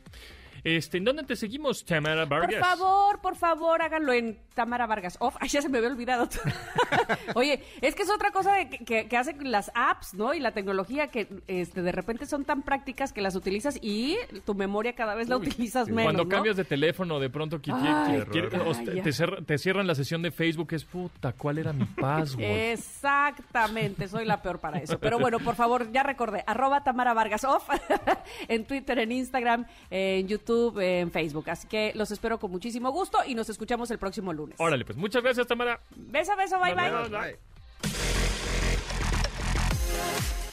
Este, 0.64 0.97
¿En 0.97 1.05
dónde 1.05 1.24
te 1.24 1.36
seguimos, 1.36 1.86
Tamara 1.86 2.26
Vargas? 2.26 2.55
Por 2.55 2.78
favor, 2.78 3.22
por 3.22 3.36
favor, 3.36 3.82
háganlo 3.82 4.14
en 4.14 4.38
Tamara 4.53 4.88
Vargas 4.88 5.18
Off. 5.20 5.36
Ay, 5.39 5.49
ya 5.49 5.62
se 5.62 5.70
me 5.70 5.78
había 5.78 5.89
olvidado. 5.89 6.28
Oye, 7.36 7.64
es 7.82 7.95
que 7.95 8.03
es 8.03 8.10
otra 8.10 8.32
cosa 8.32 8.68
que, 8.70 9.08
que, 9.08 9.18
hacen 9.18 9.51
las 9.51 9.72
apps, 9.76 10.14
¿no? 10.14 10.34
Y 10.34 10.39
la 10.39 10.51
tecnología 10.51 11.08
que 11.08 11.28
este, 11.47 11.82
de 11.82 11.91
repente 11.91 12.26
son 12.26 12.45
tan 12.45 12.64
prácticas 12.64 13.14
que 13.14 13.22
las 13.22 13.36
utilizas 13.36 13.78
y 13.82 14.18
tu 14.45 14.55
memoria 14.55 14.93
cada 14.93 15.16
vez 15.16 15.30
la 15.30 15.38
utilizas 15.38 15.88
menos. 15.88 16.03
Cuando 16.03 16.28
cambias 16.28 16.58
de 16.58 16.66
teléfono, 16.66 17.20
de 17.20 17.30
pronto 17.30 17.60
te, 17.60 19.41
te, 19.45 19.58
cierran 19.58 19.88
la 19.88 19.95
sesión 19.95 20.22
de 20.22 20.32
Facebook, 20.32 20.74
es 20.74 20.84
puta, 20.84 21.34
¿cuál 21.34 21.58
era 21.58 21.74
mi 21.74 21.86
password? 21.99 22.43
Exactamente, 22.43 24.08
soy 24.08 24.26
la 24.26 24.41
peor 24.41 24.60
para 24.60 24.80
eso. 24.80 24.99
Pero 24.99 25.20
bueno, 25.20 25.39
por 25.39 25.55
favor, 25.55 25.91
ya 25.91 26.03
recordé, 26.03 26.43
arroba 26.45 26.84
Tamara 26.84 27.14
Vargas 27.14 27.43
Off 27.43 27.70
en 28.47 28.66
Twitter, 28.66 28.99
en 28.99 29.12
Instagram, 29.12 29.66
en 29.89 30.28
YouTube 30.28 30.47
en 30.80 31.12
Facebook. 31.12 31.50
Así 31.50 31.68
que 31.68 31.91
los 31.95 32.12
espero 32.12 32.39
con 32.39 32.52
muchísimo 32.52 32.91
gusto 32.91 33.20
y 33.26 33.36
nos 33.36 33.50
escuchamos 33.50 33.91
el 33.91 33.98
próximo 33.98 34.34
lunes. 34.34 34.56
Órale, 34.60 34.86
pues 34.86 34.98
muchas 34.98 35.24
gracias, 35.24 35.48
Tamara. 35.48 35.80
Beso, 35.95 36.36
beso, 36.36 36.60
bye, 36.60 36.74
bye. 36.74 37.39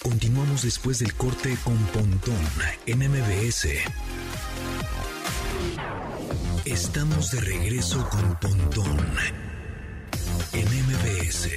Continuamos 0.03 0.63
después 0.63 0.99
del 0.99 1.15
corte 1.15 1.57
con 1.65 1.79
Pontón 1.87 2.39
en 2.87 2.99
MBS. 2.99 3.69
Estamos 6.65 7.31
de 7.31 7.41
regreso 7.41 8.07
con 8.11 8.39
Pontón 8.39 8.99
en 10.53 10.67
MBS. 10.67 11.49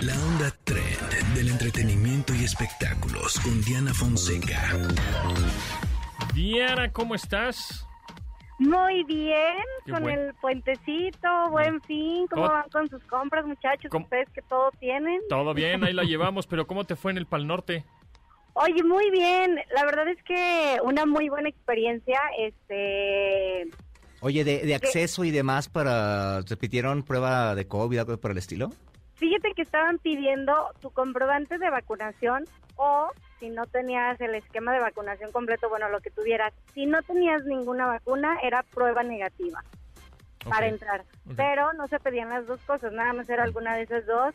La 0.00 0.14
onda 0.14 0.52
trend 0.64 1.34
del 1.34 1.48
entretenimiento 1.48 2.34
y 2.34 2.44
espectáculos 2.44 3.38
con 3.40 3.60
Diana 3.62 3.94
Fonseca. 3.94 4.76
Diana, 6.38 6.92
¿cómo 6.92 7.16
estás? 7.16 7.84
Muy 8.60 9.02
bien, 9.02 9.56
con 9.90 10.08
el 10.08 10.32
puentecito, 10.34 11.50
buen 11.50 11.82
fin. 11.82 12.28
¿Cómo 12.28 12.42
van 12.42 12.70
con 12.70 12.88
sus 12.88 13.02
compras, 13.06 13.44
muchachos? 13.44 13.90
¿Ustedes 13.92 14.28
que 14.30 14.42
todo 14.42 14.70
tienen? 14.78 15.20
Todo 15.28 15.52
bien, 15.52 15.82
ahí 15.82 15.92
la 15.92 16.04
llevamos, 16.04 16.46
pero 16.46 16.64
¿cómo 16.64 16.84
te 16.84 16.94
fue 16.94 17.10
en 17.10 17.18
el 17.18 17.26
Pal 17.26 17.44
Norte? 17.48 17.84
Oye, 18.52 18.84
muy 18.84 19.10
bien. 19.10 19.58
La 19.74 19.84
verdad 19.84 20.06
es 20.06 20.22
que 20.22 20.78
una 20.84 21.06
muy 21.06 21.28
buena 21.28 21.48
experiencia. 21.48 22.20
Este. 22.38 23.68
Oye, 24.20 24.44
de, 24.44 24.74
acceso 24.76 25.24
y 25.24 25.32
demás 25.32 25.68
para. 25.68 26.42
¿Repitieron 26.42 27.02
prueba 27.02 27.56
de 27.56 27.66
COVID, 27.66 27.98
algo 27.98 28.16
por 28.16 28.30
el 28.30 28.38
estilo? 28.38 28.70
Fíjate 29.16 29.54
que 29.56 29.62
estaban 29.62 29.98
pidiendo 29.98 30.52
tu 30.80 30.90
comprobante 30.90 31.58
de 31.58 31.68
vacunación 31.68 32.44
o 32.76 33.10
si 33.38 33.48
no 33.48 33.66
tenías 33.66 34.20
el 34.20 34.34
esquema 34.34 34.72
de 34.72 34.80
vacunación 34.80 35.32
completo, 35.32 35.68
bueno, 35.68 35.88
lo 35.88 36.00
que 36.00 36.10
tuvieras. 36.10 36.52
Si 36.74 36.86
no 36.86 37.02
tenías 37.02 37.44
ninguna 37.44 37.86
vacuna, 37.86 38.38
era 38.42 38.62
prueba 38.62 39.02
negativa 39.02 39.62
para 40.48 40.68
entrar. 40.68 41.04
Pero 41.36 41.72
no 41.74 41.86
se 41.88 42.00
pedían 42.00 42.30
las 42.30 42.46
dos 42.46 42.60
cosas, 42.62 42.92
nada 42.92 43.12
más 43.12 43.28
era 43.28 43.44
alguna 43.44 43.76
de 43.76 43.82
esas 43.82 44.06
dos. 44.06 44.34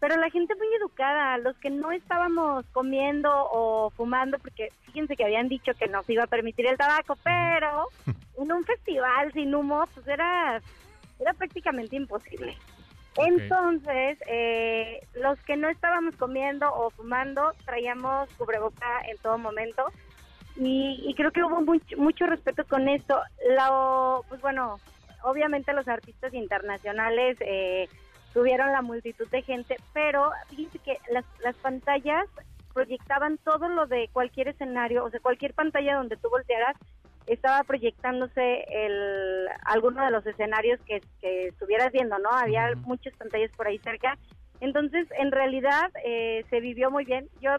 Pero 0.00 0.16
la 0.16 0.30
gente 0.30 0.54
muy 0.54 0.68
educada, 0.74 1.38
los 1.38 1.56
que 1.58 1.70
no 1.70 1.90
estábamos 1.90 2.64
comiendo 2.72 3.30
o 3.32 3.90
fumando, 3.90 4.38
porque 4.38 4.68
fíjense 4.86 5.16
que 5.16 5.24
habían 5.24 5.48
dicho 5.48 5.72
que 5.74 5.88
no 5.88 6.02
se 6.04 6.12
iba 6.12 6.24
a 6.24 6.28
permitir 6.28 6.66
el 6.66 6.76
tabaco, 6.76 7.16
pero 7.24 7.88
en 8.38 8.52
un 8.52 8.64
festival 8.64 9.32
sin 9.32 9.54
humo, 9.54 9.88
pues 9.94 10.06
era, 10.06 10.60
era 11.18 11.32
prácticamente 11.34 11.96
imposible. 11.96 12.56
Entonces, 13.18 14.18
eh, 14.26 15.00
los 15.14 15.38
que 15.40 15.56
no 15.56 15.68
estábamos 15.68 16.16
comiendo 16.16 16.72
o 16.72 16.90
fumando, 16.90 17.52
traíamos 17.64 18.28
cubreboca 18.34 19.00
en 19.10 19.18
todo 19.18 19.38
momento. 19.38 19.84
Y, 20.56 21.14
creo 21.16 21.30
que 21.30 21.44
hubo 21.44 21.60
mucho, 21.60 22.26
respeto 22.26 22.64
con 22.66 22.88
esto. 22.88 23.20
Lo, 23.56 24.24
pues 24.28 24.40
bueno, 24.40 24.80
obviamente 25.22 25.72
los 25.72 25.86
artistas 25.86 26.34
internacionales 26.34 27.36
eh, 27.40 27.88
tuvieron 28.32 28.72
la 28.72 28.82
multitud 28.82 29.28
de 29.28 29.42
gente, 29.42 29.76
pero 29.92 30.30
fíjense 30.48 30.78
que 30.80 30.98
las, 31.12 31.24
las 31.42 31.54
pantallas 31.56 32.26
proyectaban 32.72 33.38
todo 33.38 33.68
lo 33.68 33.86
de 33.86 34.08
cualquier 34.12 34.48
escenario, 34.48 35.04
o 35.04 35.10
sea, 35.10 35.20
cualquier 35.20 35.54
pantalla 35.54 35.96
donde 35.96 36.16
tú 36.16 36.28
voltearas, 36.28 36.76
estaba 37.28 37.62
proyectándose 37.64 38.64
el, 38.70 39.46
alguno 39.64 40.04
de 40.04 40.10
los 40.10 40.26
escenarios 40.26 40.80
que, 40.86 41.00
estuvieras 41.48 41.92
viendo, 41.92 42.18
¿no? 42.18 42.30
Había 42.30 42.74
muchas 42.84 43.14
pantallas 43.16 43.50
por 43.56 43.66
ahí 43.66 43.78
cerca. 43.78 44.18
Entonces, 44.60 45.06
en 45.18 45.30
realidad, 45.30 45.90
eh, 46.04 46.44
se 46.50 46.60
vivió 46.60 46.90
muy 46.90 47.04
bien. 47.04 47.28
Yo, 47.40 47.50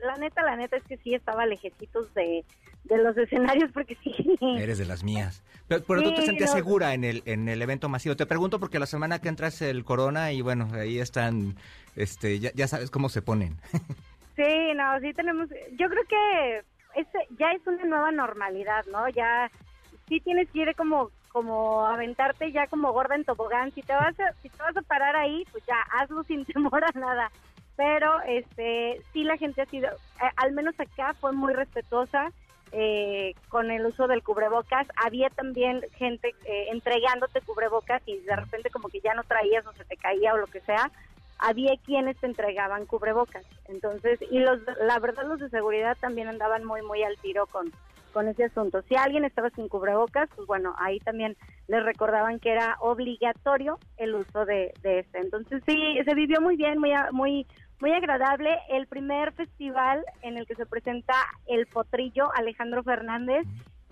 la 0.00 0.16
neta, 0.16 0.42
la 0.42 0.56
neta 0.56 0.76
es 0.76 0.84
que 0.84 0.96
sí 0.98 1.14
estaba 1.14 1.46
lejecitos 1.46 2.12
de, 2.14 2.44
de 2.84 2.98
los 2.98 3.16
escenarios 3.16 3.70
porque 3.72 3.96
sí. 4.02 4.14
Eres 4.58 4.78
de 4.78 4.84
las 4.84 5.02
mías. 5.04 5.42
Pero, 5.68 5.82
tú 5.82 6.14
te 6.14 6.22
sentías 6.22 6.52
segura 6.52 6.92
en 6.92 7.04
el, 7.04 7.22
en 7.24 7.48
el 7.48 7.62
evento 7.62 7.88
masivo. 7.88 8.16
Te 8.16 8.26
pregunto 8.26 8.60
porque 8.60 8.78
la 8.78 8.86
semana 8.86 9.20
que 9.20 9.28
entras 9.28 9.62
el 9.62 9.84
corona 9.84 10.32
y 10.32 10.42
bueno, 10.42 10.68
ahí 10.74 10.98
están, 10.98 11.56
este, 11.96 12.38
ya, 12.38 12.50
ya 12.54 12.68
sabes 12.68 12.90
cómo 12.90 13.08
se 13.08 13.22
ponen. 13.22 13.56
sí, 14.36 14.74
no, 14.76 15.00
sí 15.00 15.14
tenemos, 15.14 15.48
yo 15.72 15.88
creo 15.88 16.04
que 16.06 16.64
ya 17.38 17.52
es 17.52 17.66
una 17.66 17.84
nueva 17.84 18.10
normalidad, 18.10 18.84
¿no? 18.86 19.08
Ya 19.08 19.50
sí 20.08 20.20
tienes 20.20 20.50
que 20.50 20.60
ir 20.60 20.76
como 20.76 21.10
como 21.34 21.84
aventarte 21.84 22.52
ya 22.52 22.68
como 22.68 22.92
gorda 22.92 23.16
en 23.16 23.24
tobogán. 23.24 23.72
Si 23.72 23.82
te 23.82 23.92
vas 23.92 24.18
a, 24.20 24.32
si 24.40 24.48
te 24.48 24.62
vas 24.62 24.76
a 24.76 24.82
parar 24.82 25.16
ahí, 25.16 25.44
pues 25.50 25.64
ya 25.66 25.74
hazlo 25.98 26.22
sin 26.22 26.44
temor 26.46 26.84
a 26.84 26.96
nada. 26.96 27.30
Pero 27.76 28.20
este 28.22 29.02
sí 29.12 29.24
la 29.24 29.36
gente 29.36 29.62
ha 29.62 29.66
sido, 29.66 29.88
eh, 29.88 30.30
al 30.36 30.52
menos 30.52 30.78
acá 30.78 31.12
fue 31.14 31.32
muy 31.32 31.52
respetuosa 31.52 32.30
eh, 32.70 33.34
con 33.48 33.72
el 33.72 33.84
uso 33.84 34.06
del 34.06 34.22
cubrebocas. 34.22 34.86
Había 34.94 35.28
también 35.30 35.80
gente 35.96 36.36
eh, 36.44 36.68
entregándote 36.70 37.40
cubrebocas 37.40 38.00
y 38.06 38.18
de 38.20 38.36
repente 38.36 38.70
como 38.70 38.88
que 38.88 39.00
ya 39.00 39.14
no 39.14 39.24
traías 39.24 39.66
o 39.66 39.72
se 39.72 39.84
te 39.84 39.96
caía 39.96 40.34
o 40.34 40.38
lo 40.38 40.46
que 40.46 40.60
sea 40.60 40.92
había 41.44 41.76
quienes 41.84 42.16
te 42.18 42.26
entregaban 42.26 42.86
cubrebocas. 42.86 43.44
Entonces, 43.68 44.18
y 44.30 44.38
los, 44.38 44.60
la 44.80 44.98
verdad 44.98 45.24
los 45.26 45.38
de 45.38 45.50
seguridad 45.50 45.96
también 46.00 46.28
andaban 46.28 46.64
muy, 46.64 46.82
muy 46.82 47.02
al 47.02 47.16
tiro 47.18 47.46
con, 47.46 47.70
con 48.12 48.28
ese 48.28 48.44
asunto. 48.44 48.82
Si 48.88 48.96
alguien 48.96 49.24
estaba 49.24 49.50
sin 49.50 49.68
cubrebocas, 49.68 50.30
pues 50.34 50.46
bueno, 50.46 50.74
ahí 50.78 51.00
también 51.00 51.36
les 51.68 51.84
recordaban 51.84 52.40
que 52.40 52.52
era 52.52 52.76
obligatorio 52.80 53.78
el 53.98 54.14
uso 54.14 54.46
de, 54.46 54.72
de 54.82 55.00
este. 55.00 55.18
Entonces, 55.18 55.62
sí, 55.66 55.98
se 56.04 56.14
vivió 56.14 56.40
muy 56.40 56.56
bien, 56.56 56.78
muy, 56.78 56.92
muy, 57.12 57.46
muy 57.80 57.92
agradable. 57.92 58.58
El 58.70 58.86
primer 58.86 59.32
festival 59.32 60.02
en 60.22 60.38
el 60.38 60.46
que 60.46 60.54
se 60.54 60.64
presenta 60.64 61.14
el 61.46 61.66
potrillo 61.66 62.30
Alejandro 62.34 62.82
Fernández 62.82 63.46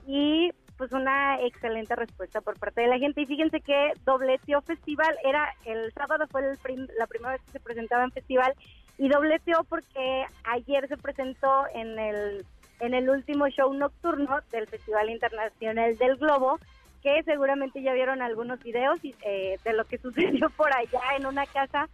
y 0.07 0.51
pues 0.77 0.93
una 0.93 1.41
excelente 1.41 1.95
respuesta 1.95 2.41
por 2.41 2.59
parte 2.59 2.83
de 2.83 2.89
la 2.89 2.99
gente. 2.99 3.23
Y 3.23 3.27
fíjense 3.27 3.61
que 3.61 3.93
Dobleteo 4.05 4.63
Festival 4.63 5.17
era 5.25 5.53
el 5.65 5.93
sábado 5.93 6.27
fue 6.31 6.43
la 6.43 7.07
primera 7.07 7.33
vez 7.33 7.43
que 7.43 7.53
se 7.53 7.61
presentaba 7.61 8.05
en 8.05 8.13
festival 8.13 8.55
y 8.99 9.09
dobleteó 9.09 9.65
porque 9.69 10.25
ayer 10.45 10.89
se 10.89 10.97
presentó 10.97 11.65
en 11.75 11.99
el 11.99 12.47
en 12.81 12.95
el 12.95 13.09
último 13.09 13.47
show 13.49 13.73
nocturno 13.73 14.41
del 14.51 14.67
Festival 14.67 15.09
Internacional 15.09 15.97
del 15.99 16.17
Globo, 16.17 16.59
que 17.01 17.23
seguramente 17.23 17.81
ya 17.81 17.93
vieron 17.93 18.23
algunos 18.23 18.61
videos 18.61 18.99
eh, 19.05 19.57
de 19.63 19.73
lo 19.73 19.85
que 19.85 19.99
sucedió 20.03 20.51
por 20.51 20.73
allá 20.75 21.01
en 21.17 21.27
una 21.27 21.47
casa 21.47 21.89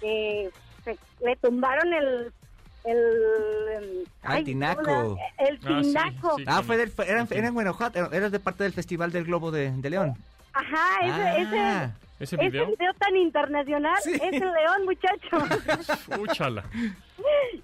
que 0.00 0.50
le 1.20 1.36
tumbaron 1.36 1.92
el 1.92 2.32
el 2.84 3.61
ah, 4.22 4.38
el 4.38 4.44
tinaco 4.44 5.18
el 5.38 5.58
ah, 5.64 5.80
tinaco 5.82 6.36
ah, 6.46 6.62
fue 6.62 6.90
era, 7.06 7.26
en 7.30 7.54
Guanajuato 7.54 8.12
era 8.12 8.30
de 8.30 8.40
parte 8.40 8.64
del 8.64 8.72
festival 8.72 9.12
del 9.12 9.24
globo 9.24 9.50
de, 9.50 9.72
León 9.82 10.14
ajá 10.52 11.36
ese, 11.36 11.58
ah, 11.58 11.90
¿Ese 12.22 12.36
video? 12.36 12.62
Ese 12.62 12.76
video 12.76 12.94
tan 12.94 13.16
internacional 13.16 13.98
es 14.04 14.32
el 14.32 14.38
león, 14.38 14.84
muchacho. 14.84 16.18
Úchala. 16.20 16.62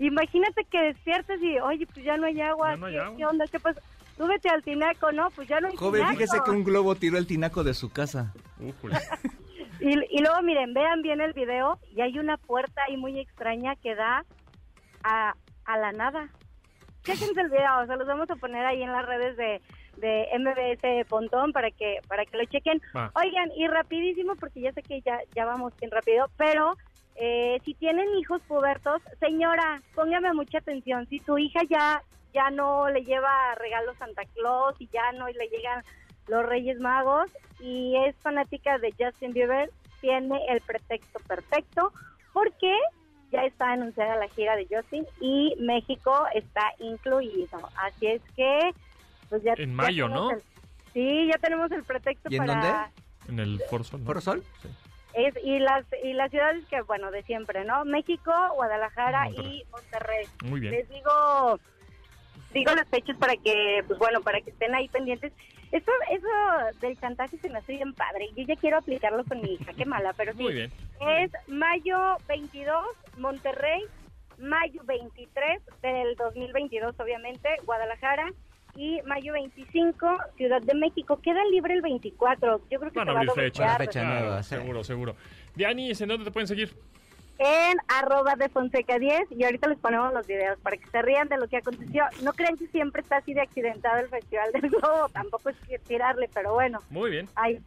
Imagínate 0.00 0.64
que 0.64 0.80
despiertes 0.80 1.40
y, 1.40 1.60
oye, 1.60 1.86
pues 1.86 2.04
ya 2.04 2.16
no 2.16 2.26
hay 2.26 2.40
agua. 2.40 2.74
no 2.76 2.86
hay 2.86 2.94
¿Qué, 2.94 2.98
agua. 2.98 3.16
¿Qué 3.16 3.26
onda? 3.26 3.44
¿Qué 3.46 3.60
pasa? 3.60 3.80
Súbete 4.16 4.48
al 4.48 4.64
tinaco, 4.64 5.12
¿no? 5.12 5.30
Pues 5.30 5.46
ya 5.46 5.60
no 5.60 5.68
hay 5.68 5.76
Joven, 5.76 6.00
tinaco. 6.00 6.18
fíjese 6.18 6.38
que 6.44 6.50
un 6.50 6.64
globo 6.64 6.96
tiró 6.96 7.18
el 7.18 7.28
tinaco 7.28 7.62
de 7.62 7.72
su 7.72 7.90
casa. 7.90 8.34
Újule. 8.58 8.98
Y, 9.80 9.90
y 9.90 10.18
luego, 10.20 10.42
miren, 10.42 10.74
vean 10.74 11.02
bien 11.02 11.20
el 11.20 11.34
video 11.34 11.78
y 11.94 12.00
hay 12.00 12.18
una 12.18 12.36
puerta 12.36 12.82
ahí 12.88 12.96
muy 12.96 13.20
extraña 13.20 13.76
que 13.76 13.94
da 13.94 14.24
a, 15.04 15.34
a 15.68 15.76
la 15.76 15.92
nada. 15.92 16.28
Chéquense 17.04 17.40
el 17.40 17.50
video, 17.50 17.86
se 17.86 17.96
los 17.96 18.06
vamos 18.06 18.28
a 18.30 18.36
poner 18.36 18.66
ahí 18.66 18.82
en 18.82 18.90
las 18.90 19.06
redes 19.06 19.36
de, 19.36 19.60
de 19.98 20.26
MBS 20.38 21.06
Pontón 21.08 21.52
para 21.52 21.70
que 21.70 22.00
para 22.08 22.24
que 22.24 22.36
lo 22.36 22.44
chequen. 22.46 22.80
Oigan, 23.14 23.52
y 23.54 23.68
rapidísimo, 23.68 24.34
porque 24.36 24.62
ya 24.62 24.72
sé 24.72 24.82
que 24.82 25.00
ya, 25.02 25.20
ya 25.34 25.44
vamos 25.44 25.72
bien 25.78 25.90
rápido, 25.90 26.26
pero 26.36 26.76
eh, 27.16 27.60
si 27.64 27.74
tienen 27.74 28.08
hijos 28.16 28.40
pubertos, 28.48 29.02
señora, 29.20 29.80
póngame 29.94 30.32
mucha 30.32 30.58
atención. 30.58 31.06
Si 31.08 31.20
tu 31.20 31.38
hija 31.38 31.60
ya, 31.68 32.02
ya 32.32 32.50
no 32.50 32.88
le 32.88 33.04
lleva 33.04 33.54
regalos 33.56 33.96
Santa 33.98 34.22
Claus 34.34 34.74
y 34.78 34.88
ya 34.88 35.12
no 35.12 35.26
le 35.28 35.48
llegan 35.48 35.84
los 36.28 36.44
Reyes 36.44 36.80
Magos 36.80 37.30
y 37.60 37.96
es 38.06 38.16
fanática 38.16 38.78
de 38.78 38.92
Justin 38.98 39.32
Bieber, 39.32 39.70
tiene 40.00 40.40
el 40.48 40.60
pretexto 40.60 41.18
perfecto 41.26 41.92
porque 42.32 42.72
ya 43.30 43.44
está 43.44 43.72
anunciada 43.72 44.16
la 44.16 44.28
gira 44.28 44.56
de 44.56 44.66
Justin 44.70 45.06
y 45.20 45.54
México 45.58 46.26
está 46.34 46.62
incluido. 46.78 47.58
Así 47.76 48.06
es 48.06 48.22
que, 48.36 48.70
pues 49.28 49.42
ya. 49.42 49.54
En 49.56 49.70
ya 49.70 49.76
mayo, 49.76 50.06
tenemos 50.06 50.32
¿no? 50.32 50.36
el- 50.36 50.42
sí, 50.92 51.26
ya 51.32 51.38
tenemos 51.38 51.70
el 51.72 51.84
pretexto 51.84 52.28
¿Y 52.30 52.36
en 52.36 52.46
para. 52.46 52.90
En 53.28 53.38
el 53.40 53.60
Forzo, 53.68 53.98
¿no? 53.98 54.04
¿Foro 54.06 54.20
Sol? 54.20 54.42
Sí. 54.62 54.68
Es, 55.14 55.34
y 55.42 55.58
las 55.58 55.84
y 56.04 56.12
las 56.12 56.30
ciudades 56.30 56.64
que, 56.66 56.80
bueno, 56.82 57.10
de 57.10 57.22
siempre, 57.24 57.64
¿no? 57.64 57.84
México, 57.84 58.32
Guadalajara 58.54 59.24
Monterrey. 59.24 59.60
y 59.66 59.70
Monterrey. 59.70 60.26
Muy 60.44 60.60
bien. 60.60 60.72
Les 60.72 60.88
digo 60.88 61.58
digo 62.52 62.74
las 62.74 62.88
fechas 62.88 63.16
para 63.16 63.36
que, 63.36 63.82
pues 63.86 63.98
bueno, 63.98 64.20
para 64.20 64.40
que 64.40 64.50
estén 64.50 64.74
ahí 64.74 64.88
pendientes. 64.88 65.32
Eso, 65.70 65.90
eso 66.10 66.78
del 66.80 66.98
chantaje 66.98 67.36
se 67.38 67.50
me 67.50 67.58
hace 67.58 67.72
bien 67.74 67.92
padre. 67.92 68.30
Yo 68.34 68.44
ya 68.44 68.56
quiero 68.56 68.78
aplicarlo 68.78 69.22
con 69.24 69.40
mi 69.42 69.54
hija, 69.54 69.72
qué 69.74 69.84
mala, 69.84 70.14
pero 70.16 70.32
sí. 70.32 70.42
Muy 70.42 70.54
bien. 70.54 70.72
Es 71.00 71.30
mayo 71.46 72.16
22, 72.26 72.86
Monterrey, 73.18 73.84
mayo 74.38 74.80
23 74.84 75.60
del 75.82 76.16
2022, 76.16 76.98
obviamente, 76.98 77.48
Guadalajara, 77.66 78.32
y 78.76 79.00
mayo 79.02 79.32
25, 79.32 80.18
Ciudad 80.36 80.62
de 80.62 80.74
México. 80.74 81.20
Queda 81.20 81.44
libre 81.50 81.74
el 81.74 81.82
24. 81.82 82.60
Yo 82.70 82.78
creo 82.78 82.92
que 82.92 82.98
Van 82.98 83.08
se 83.08 83.12
va 83.12 83.20
a 83.20 83.34
fecha. 83.34 83.76
Fecha 83.76 84.04
nueva, 84.04 84.42
sí. 84.42 84.54
seguro, 84.54 84.84
seguro. 84.84 85.16
Diani, 85.56 85.90
¿en 85.90 86.08
dónde 86.08 86.24
te 86.24 86.30
pueden 86.30 86.46
seguir? 86.46 86.70
En 87.38 87.76
arroba 87.88 88.34
de 88.36 88.48
Fonseca 88.48 88.98
10 88.98 89.30
y 89.30 89.44
ahorita 89.44 89.68
les 89.68 89.78
ponemos 89.78 90.12
los 90.12 90.26
videos 90.26 90.58
para 90.60 90.76
que 90.76 90.86
se 90.90 91.02
rían 91.02 91.28
de 91.28 91.36
lo 91.38 91.46
que 91.48 91.58
aconteció. 91.58 92.04
No 92.22 92.32
crean 92.32 92.56
que 92.56 92.66
siempre 92.68 93.02
está 93.02 93.18
así 93.18 93.32
de 93.32 93.40
accidentado 93.42 93.98
el 94.00 94.08
Festival 94.08 94.50
del 94.52 94.70
Globo, 94.70 95.08
tampoco 95.10 95.50
es 95.50 95.56
que 95.68 95.78
tirarle, 95.78 96.28
pero 96.34 96.54
bueno, 96.54 96.80
Muy 96.90 97.10
bien. 97.10 97.28
ahí, 97.36 97.60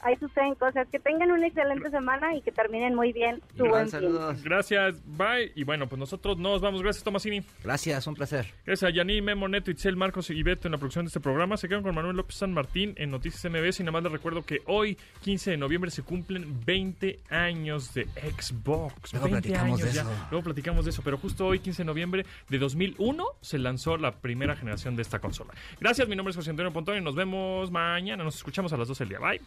ahí 0.00 0.16
suceden 0.16 0.54
cosas. 0.54 0.86
Que 0.88 0.98
tengan 0.98 1.30
una 1.30 1.46
excelente 1.46 1.90
semana 1.90 2.34
y 2.34 2.42
que 2.42 2.52
terminen 2.52 2.94
muy 2.94 3.12
bien 3.12 3.40
su 3.56 3.64
buen 3.64 3.84
fin. 3.84 3.90
saludos. 3.92 4.42
Gracias, 4.42 5.02
bye. 5.04 5.52
Y 5.54 5.64
bueno, 5.64 5.86
pues 5.88 5.98
nosotros 5.98 6.38
nos 6.38 6.60
vamos. 6.60 6.82
Gracias, 6.82 7.04
Tomasini. 7.04 7.42
Gracias, 7.62 8.06
un 8.06 8.14
placer. 8.14 8.46
Gracias 8.64 8.90
a 8.90 8.94
Yaní, 8.94 9.20
Memo, 9.22 9.48
Neto, 9.48 9.70
Itzel, 9.70 9.96
Marcos 9.96 10.30
y 10.30 10.42
Beto 10.42 10.68
en 10.68 10.72
la 10.72 10.78
producción 10.78 11.04
de 11.04 11.08
este 11.08 11.20
programa. 11.20 11.56
Se 11.56 11.68
quedan 11.68 11.82
con 11.82 11.94
Manuel 11.94 12.16
López 12.16 12.36
San 12.36 12.52
Martín 12.52 12.94
en 12.96 13.10
Noticias 13.10 13.44
MBS. 13.50 13.80
Y 13.80 13.82
nada 13.82 13.92
más 13.92 14.02
les 14.02 14.12
recuerdo 14.12 14.42
que 14.42 14.60
hoy, 14.66 14.96
15 15.22 15.52
de 15.52 15.56
noviembre, 15.56 15.90
se 15.90 16.02
cumplen 16.02 16.60
20 16.64 17.20
años 17.30 17.94
de 17.94 18.04
Xbox. 18.04 19.12
Luego 19.12 19.28
20 19.28 19.48
platicamos 19.48 19.80
años 19.80 19.80
de 19.80 19.92
ya. 19.94 20.02
eso. 20.02 20.26
Luego 20.30 20.44
platicamos 20.44 20.84
de 20.84 20.90
eso. 20.90 21.02
Pero 21.02 21.18
justo 21.18 21.46
hoy, 21.46 21.58
15 21.58 21.82
de 21.82 21.86
noviembre 21.86 22.26
de 22.48 22.58
2001, 22.58 23.24
se 23.40 23.58
lanzó 23.58 23.96
la 23.96 24.12
primera 24.12 24.56
generación 24.56 24.96
de 24.96 25.02
esta 25.02 25.18
consola. 25.18 25.52
Gracias, 25.80 26.08
mi 26.08 26.16
nombre 26.16 26.30
es 26.30 26.36
José 26.36 26.50
Antonio 26.50 26.72
Pontón 26.72 26.96
y 26.96 27.00
nos 27.00 27.14
vemos 27.14 27.70
mañana. 27.70 28.24
Nos 28.24 28.36
escuchamos 28.36 28.72
a 28.72 28.76
las 28.76 28.88
12 28.88 29.04
del 29.04 29.08
día. 29.10 29.18
Bye. 29.18 29.40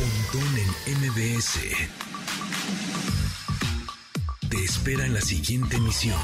Pontón 0.00 0.56
en 0.86 0.98
MBS. 0.98 1.60
Te 4.48 4.64
espera 4.64 5.04
en 5.04 5.12
la 5.12 5.20
siguiente 5.20 5.76
emisión. 5.76 6.18